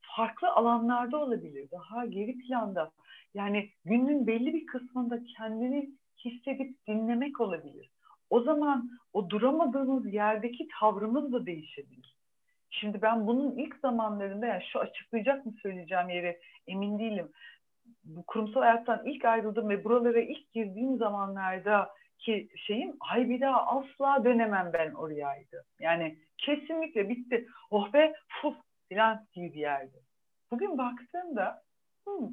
farklı 0.00 0.48
alanlarda 0.48 1.18
olabilir. 1.18 1.70
Daha 1.70 2.06
geri 2.06 2.38
planda. 2.38 2.90
Yani 3.34 3.70
günün 3.84 4.26
belli 4.26 4.54
bir 4.54 4.66
kısmında 4.66 5.20
kendini 5.36 5.90
hissedip 6.24 6.86
dinlemek 6.86 7.40
olabilir. 7.40 7.90
O 8.30 8.40
zaman 8.40 8.90
o 9.12 9.30
duramadığımız 9.30 10.12
yerdeki 10.12 10.68
tavrımız 10.80 11.32
da 11.32 11.46
değişebilir. 11.46 12.16
Şimdi 12.70 13.02
ben 13.02 13.26
bunun 13.26 13.56
ilk 13.56 13.76
zamanlarında 13.76 14.46
yani 14.46 14.62
şu 14.72 14.78
açıklayacak 14.78 15.46
mı 15.46 15.52
söyleyeceğim 15.62 16.08
yeri 16.08 16.40
emin 16.66 16.98
değilim. 16.98 17.32
Bu 18.08 18.22
kurumsal 18.22 18.60
hayattan 18.60 19.02
ilk 19.06 19.24
ayrıldım 19.24 19.68
ve 19.68 19.84
buralara 19.84 20.20
ilk 20.20 20.52
girdiğim 20.52 20.96
zamanlarda 20.96 21.90
ki 22.18 22.48
şeyim 22.56 22.96
ay 23.00 23.28
bir 23.28 23.40
daha 23.40 23.66
asla 23.66 24.24
dönemem 24.24 24.70
ben 24.72 24.92
orayaydı. 24.92 25.64
Yani 25.80 26.18
kesinlikle 26.38 27.08
bitti. 27.08 27.46
Oh 27.70 27.92
be 27.92 28.14
fuf 28.28 28.56
filan 28.88 29.26
gibi 29.32 29.54
bir 29.54 29.60
yerde. 29.60 29.96
Bugün 30.50 30.78
baktığımda 30.78 31.62
hmm, 32.04 32.28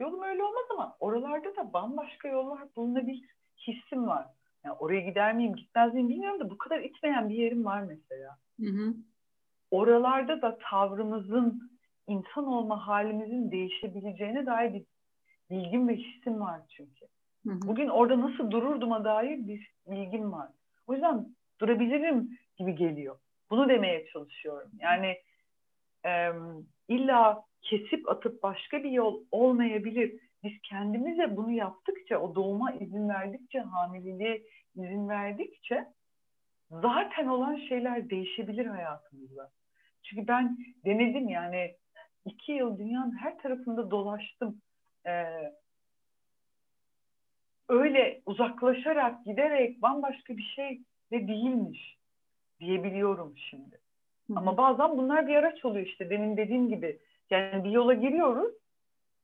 Yolum 0.00 0.22
öyle 0.22 0.42
olmaz 0.42 0.64
ama 0.70 0.96
oralarda 1.00 1.56
da 1.56 1.72
bambaşka 1.72 2.28
yollar 2.28 2.60
bulunabilir 2.76 3.22
hissim 3.66 4.06
var. 4.06 4.26
Yani 4.64 4.76
oraya 4.78 5.00
gider 5.00 5.34
miyim 5.34 5.56
gitmez 5.56 5.94
miyim 5.94 6.08
bilmiyorum 6.08 6.40
da 6.40 6.50
bu 6.50 6.58
kadar 6.58 6.80
itmeyen 6.80 7.28
bir 7.28 7.34
yerim 7.34 7.64
var 7.64 7.82
mesela. 7.82 8.38
Hı 8.60 8.66
hı. 8.66 8.94
Oralarda 9.70 10.42
da 10.42 10.58
tavrımızın 10.70 11.75
insan 12.06 12.46
olma 12.46 12.86
halimizin 12.86 13.50
değişebileceğine 13.50 14.46
dair 14.46 14.74
bir 14.74 14.84
bilgim 15.50 15.88
ve 15.88 15.96
hissim 15.96 16.40
var 16.40 16.60
çünkü. 16.68 17.06
Hı 17.46 17.52
hı. 17.52 17.60
Bugün 17.62 17.88
orada 17.88 18.20
nasıl 18.20 18.50
dururduma 18.50 19.04
dair 19.04 19.48
bir 19.48 19.70
bilgim 19.86 20.32
var. 20.32 20.48
O 20.86 20.92
yüzden 20.92 21.26
durabilirim 21.60 22.38
gibi 22.56 22.74
geliyor. 22.74 23.18
Bunu 23.50 23.68
demeye 23.68 24.06
çalışıyorum. 24.06 24.70
Yani 24.80 25.16
e, 26.04 26.32
illa 26.88 27.44
kesip 27.62 28.08
atıp 28.08 28.42
başka 28.42 28.82
bir 28.82 28.90
yol 28.90 29.24
olmayabilir. 29.30 30.20
Biz 30.44 30.52
kendimize 30.62 31.36
bunu 31.36 31.50
yaptıkça, 31.50 32.18
o 32.18 32.34
doğuma 32.34 32.72
izin 32.72 33.08
verdikçe, 33.08 33.60
hamileliğe 33.60 34.42
izin 34.74 35.08
verdikçe 35.08 35.86
zaten 36.70 37.26
olan 37.26 37.56
şeyler 37.56 38.10
değişebilir 38.10 38.66
hayatımızda. 38.66 39.50
Çünkü 40.02 40.28
ben 40.28 40.58
denedim 40.84 41.28
yani 41.28 41.74
iki 42.26 42.52
yıl 42.52 42.78
dünyanın 42.78 43.16
her 43.16 43.38
tarafında 43.38 43.90
dolaştım. 43.90 44.60
Ee, 45.06 45.52
öyle 47.68 48.22
uzaklaşarak 48.26 49.24
giderek 49.24 49.82
bambaşka 49.82 50.36
bir 50.36 50.52
şey 50.56 50.80
de 51.12 51.28
değilmiş 51.28 51.96
diyebiliyorum 52.60 53.34
şimdi. 53.36 53.78
Hı-hı. 54.26 54.38
Ama 54.38 54.56
bazen 54.56 54.98
bunlar 54.98 55.26
bir 55.26 55.36
araç 55.36 55.64
oluyor 55.64 55.86
işte 55.86 56.10
demin 56.10 56.36
dediğim 56.36 56.68
gibi. 56.68 56.98
Yani 57.30 57.64
bir 57.64 57.70
yola 57.70 57.94
giriyoruz. 57.94 58.54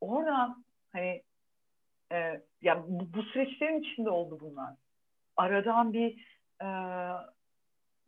Orada 0.00 0.56
hani 0.92 1.22
e, 2.12 2.40
ya 2.62 2.84
bu, 2.88 3.14
bu 3.14 3.22
süreçlerin 3.22 3.80
içinde 3.80 4.10
oldu 4.10 4.38
bunlar. 4.40 4.74
Aradan 5.36 5.92
bir 5.92 6.38
e, 6.60 6.66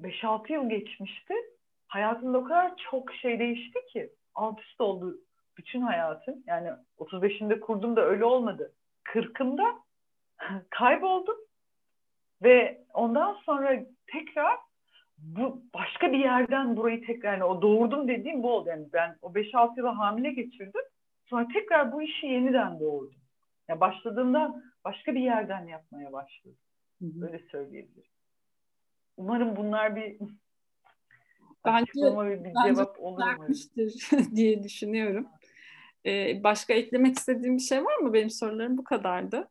5-6 0.03 0.53
yıl 0.53 0.69
geçmişti. 0.69 1.35
Hayatımda 1.87 2.39
o 2.39 2.45
kadar 2.45 2.73
çok 2.91 3.15
şey 3.15 3.39
değişti 3.39 3.79
ki. 3.93 4.11
Alt 4.35 4.61
üst 4.61 4.81
oldu 4.81 5.19
bütün 5.57 5.81
hayatım. 5.81 6.43
Yani 6.47 6.71
35'inde 6.99 7.61
kurdum 7.61 7.97
da 7.97 8.05
öyle 8.05 8.25
olmadı. 8.25 8.73
40'ımda 9.05 9.79
kayboldum. 10.71 11.37
Ve 12.43 12.85
ondan 12.95 13.35
sonra 13.35 13.85
tekrar 14.13 14.59
bu 15.19 15.63
başka 15.75 16.13
bir 16.13 16.19
yerden 16.19 16.77
burayı 16.77 17.07
tekrar 17.07 17.33
yani 17.33 17.45
o 17.45 17.63
doğurdum 17.63 18.09
dediğim 18.09 18.43
bu 18.43 18.53
oldu. 18.53 18.69
Yani 18.69 18.87
ben 18.93 19.17
o 19.23 19.33
5-6 19.33 19.77
yıla 19.77 19.99
hamile 19.99 20.33
geçirdim. 20.33 20.83
Sonra 21.27 21.49
tekrar 21.53 21.93
bu 21.93 22.03
işi 22.03 22.27
yeniden 22.27 22.81
doğurdum. 22.81 23.21
Yani 23.69 23.81
başladığımda 23.81 24.63
başka 24.85 25.15
bir 25.15 25.21
yerden 25.21 25.67
yapmaya 25.67 26.13
başladım. 26.13 26.59
Böyle 27.01 27.39
söyleyebilirim. 27.39 28.11
Umarım 29.17 29.57
bunlar 29.57 29.97
bir 29.97 30.17
bence, 31.65 31.93
bir 32.45 32.53
cevap 32.67 32.99
vermiştir 33.01 34.11
diye 34.35 34.63
düşünüyorum. 34.63 35.29
Ee, 36.07 36.41
başka 36.45 36.75
eklemek 36.75 37.19
istediğim 37.19 37.57
bir 37.57 37.63
şey 37.63 37.85
var 37.85 37.97
mı? 37.97 38.13
Benim 38.13 38.31
sorularım 38.31 38.79
bu 38.79 38.85
kadardı. 38.85 39.51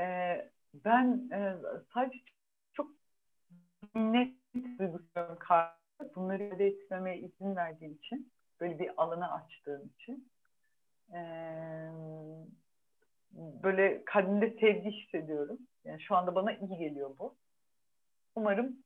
Ee, 0.00 0.50
ben 0.74 1.28
e, 1.32 1.56
sadece 1.94 2.18
çok 2.72 2.90
net 3.94 4.34
duygularım 4.54 5.38
bunları 6.14 6.42
elde 6.42 6.66
etmeme 6.66 7.18
izin 7.18 7.56
verdiğim 7.56 7.94
için, 7.94 8.32
böyle 8.60 8.78
bir 8.78 8.90
alanı 8.96 9.32
açtığım 9.32 9.90
için. 9.98 10.30
Ee, 11.12 11.90
böyle 13.32 14.04
kalbimde 14.04 14.50
sevgi 14.60 14.90
hissediyorum. 14.90 15.58
Yani 15.84 16.00
şu 16.02 16.16
anda 16.16 16.34
bana 16.34 16.52
iyi 16.52 16.78
geliyor 16.78 17.18
bu. 17.18 17.36
Umarım 18.34 18.76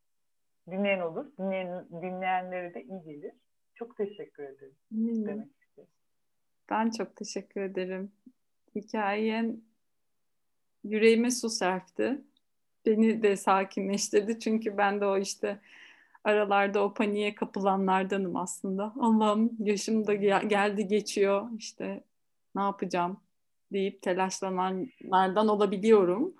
dinleyen 0.70 1.00
olur. 1.00 1.26
Dinleyen, 1.38 1.86
dinleyenlere 2.02 2.74
de 2.74 2.82
iyi 2.82 3.02
gelir. 3.02 3.32
Çok 3.74 3.96
teşekkür 3.96 4.42
ederim. 4.42 4.76
Hmm. 4.90 5.26
Demek 5.26 5.48
istiyorum. 5.60 5.92
Ben 6.70 6.90
çok 6.90 7.16
teşekkür 7.16 7.60
ederim. 7.60 8.12
Hikayen 8.74 9.62
yüreğime 10.84 11.30
su 11.30 11.50
serpti. 11.50 12.20
Beni 12.86 13.22
de 13.22 13.36
sakinleştirdi. 13.36 14.40
Çünkü 14.40 14.76
ben 14.76 15.00
de 15.00 15.06
o 15.06 15.18
işte 15.18 15.60
aralarda 16.24 16.84
o 16.84 16.94
paniğe 16.94 17.34
kapılanlardanım 17.34 18.36
aslında. 18.36 18.92
Allah'ım 19.00 19.50
yaşım 19.58 20.06
da 20.06 20.14
geldi 20.14 20.86
geçiyor. 20.86 21.48
İşte 21.58 22.04
ne 22.54 22.62
yapacağım 22.62 23.20
deyip 23.72 24.02
telaşlananlardan 24.02 25.48
olabiliyorum. 25.48 26.34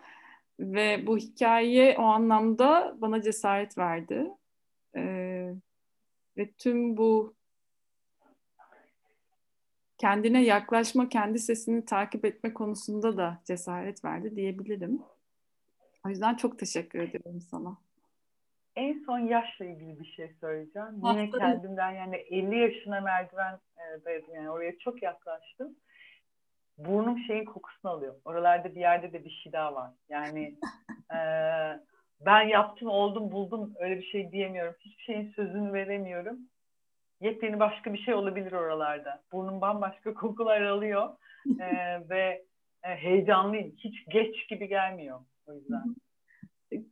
Ve 0.61 1.07
bu 1.07 1.19
hikaye 1.19 1.97
o 1.99 2.03
anlamda 2.03 2.95
bana 2.99 3.23
cesaret 3.23 3.79
verdi. 3.79 4.31
Ee, 4.97 5.55
ve 6.37 6.53
tüm 6.53 6.97
bu 6.97 7.35
kendine 9.99 10.45
yaklaşma, 10.45 11.09
kendi 11.09 11.39
sesini 11.39 11.85
takip 11.85 12.25
etme 12.25 12.55
konusunda 12.55 13.17
da 13.17 13.43
cesaret 13.45 14.05
verdi 14.05 14.37
diyebilirim. 14.37 15.03
O 16.07 16.09
yüzden 16.09 16.35
çok 16.35 16.59
teşekkür 16.59 16.99
ederim 16.99 17.41
sana. 17.41 17.77
En 18.77 19.05
son 19.07 19.19
yaşla 19.19 19.65
ilgili 19.65 20.01
bir 20.01 20.05
şey 20.05 20.33
söyleyeceğim. 20.41 21.03
Yine 21.05 21.31
kendimden 21.31 21.91
yani 21.91 22.17
50 22.17 22.59
yaşına 22.59 23.01
merdiven 23.01 23.61
e, 23.77 24.05
dayadım 24.05 24.35
yani 24.35 24.51
oraya 24.51 24.79
çok 24.79 25.03
yaklaştım 25.03 25.77
burnum 26.85 27.19
şeyin 27.19 27.45
kokusunu 27.45 27.91
alıyor. 27.93 28.15
Oralarda 28.25 28.75
bir 28.75 28.81
yerde 28.81 29.13
de 29.13 29.25
bir 29.25 29.31
şey 29.31 29.53
daha 29.53 29.75
var. 29.75 29.91
Yani 30.09 30.55
e, 31.15 31.19
ben 32.21 32.43
yaptım, 32.43 32.89
oldum, 32.89 33.33
buldum 33.33 33.75
öyle 33.79 33.99
bir 33.99 34.07
şey 34.07 34.33
diyemiyorum. 34.33 34.75
Hiçbir 34.81 35.03
şeyin 35.03 35.33
sözünü 35.37 35.73
veremiyorum. 35.73 36.39
Yepyeni 37.21 37.61
başka 37.61 37.93
bir 37.93 37.99
şey 37.99 38.15
olabilir 38.15 38.53
oralarda. 38.53 39.23
Burnum 39.33 39.61
bambaşka 39.61 40.15
kokular 40.15 40.63
alıyor 40.63 41.17
e, 41.61 41.67
ve 42.09 42.45
e, 42.85 42.89
heyecanlıyım. 42.89 43.73
Hiç 43.79 44.05
geç 44.09 44.49
gibi 44.49 44.69
gelmiyor 44.69 45.21
o 45.47 45.55
yüzden. 45.55 45.95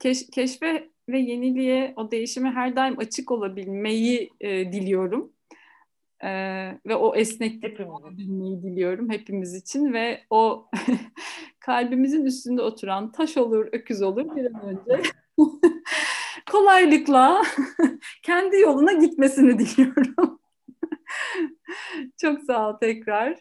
Keş, 0.00 0.30
keşfe 0.30 0.88
ve 1.08 1.18
yeniliğe, 1.18 1.94
o 1.96 2.10
değişime 2.10 2.50
her 2.50 2.76
daim 2.76 2.98
açık 2.98 3.30
olabilmeyi 3.30 4.30
e, 4.40 4.72
diliyorum. 4.72 5.32
Ee, 6.24 6.78
ve 6.86 6.94
o 6.94 7.14
esneklik 7.14 7.80
olabilmeyi 7.80 8.62
diliyorum 8.62 9.10
hepimiz 9.10 9.54
için 9.54 9.92
ve 9.92 10.20
o 10.30 10.70
kalbimizin 11.60 12.24
üstünde 12.24 12.62
oturan 12.62 13.12
taş 13.12 13.36
olur, 13.36 13.68
öküz 13.72 14.02
olur 14.02 14.36
bir 14.36 14.44
an 14.44 14.62
önce 14.68 15.02
kolaylıkla 16.50 17.42
kendi 18.22 18.56
yoluna 18.60 18.92
gitmesini 18.92 19.58
diliyorum. 19.58 20.40
Çok 22.20 22.42
sağ 22.42 22.70
ol 22.70 22.76
tekrar. 22.80 23.38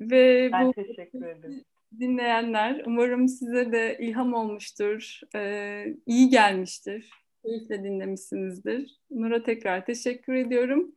Ve 0.00 0.50
ben 0.52 0.66
bu 0.66 0.72
teşekkür 0.72 1.22
ederim. 1.22 1.64
Dinleyenler 2.00 2.82
umarım 2.86 3.28
size 3.28 3.72
de 3.72 3.98
ilham 4.00 4.34
olmuştur, 4.34 5.20
ee, 5.34 5.84
iyi 6.06 6.28
gelmiştir, 6.28 7.10
keyifle 7.44 7.84
dinlemişsinizdir. 7.84 8.98
Nur'a 9.10 9.42
tekrar 9.42 9.86
teşekkür 9.86 10.34
ediyorum. 10.34 10.94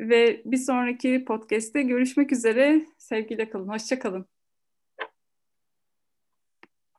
Ve 0.00 0.42
bir 0.44 0.56
sonraki 0.56 1.24
podcast'te 1.24 1.82
görüşmek 1.82 2.32
üzere. 2.32 2.86
Sevgiyle 2.98 3.50
kalın. 3.50 3.68
Hoşça 3.68 3.98
kalın. 3.98 4.39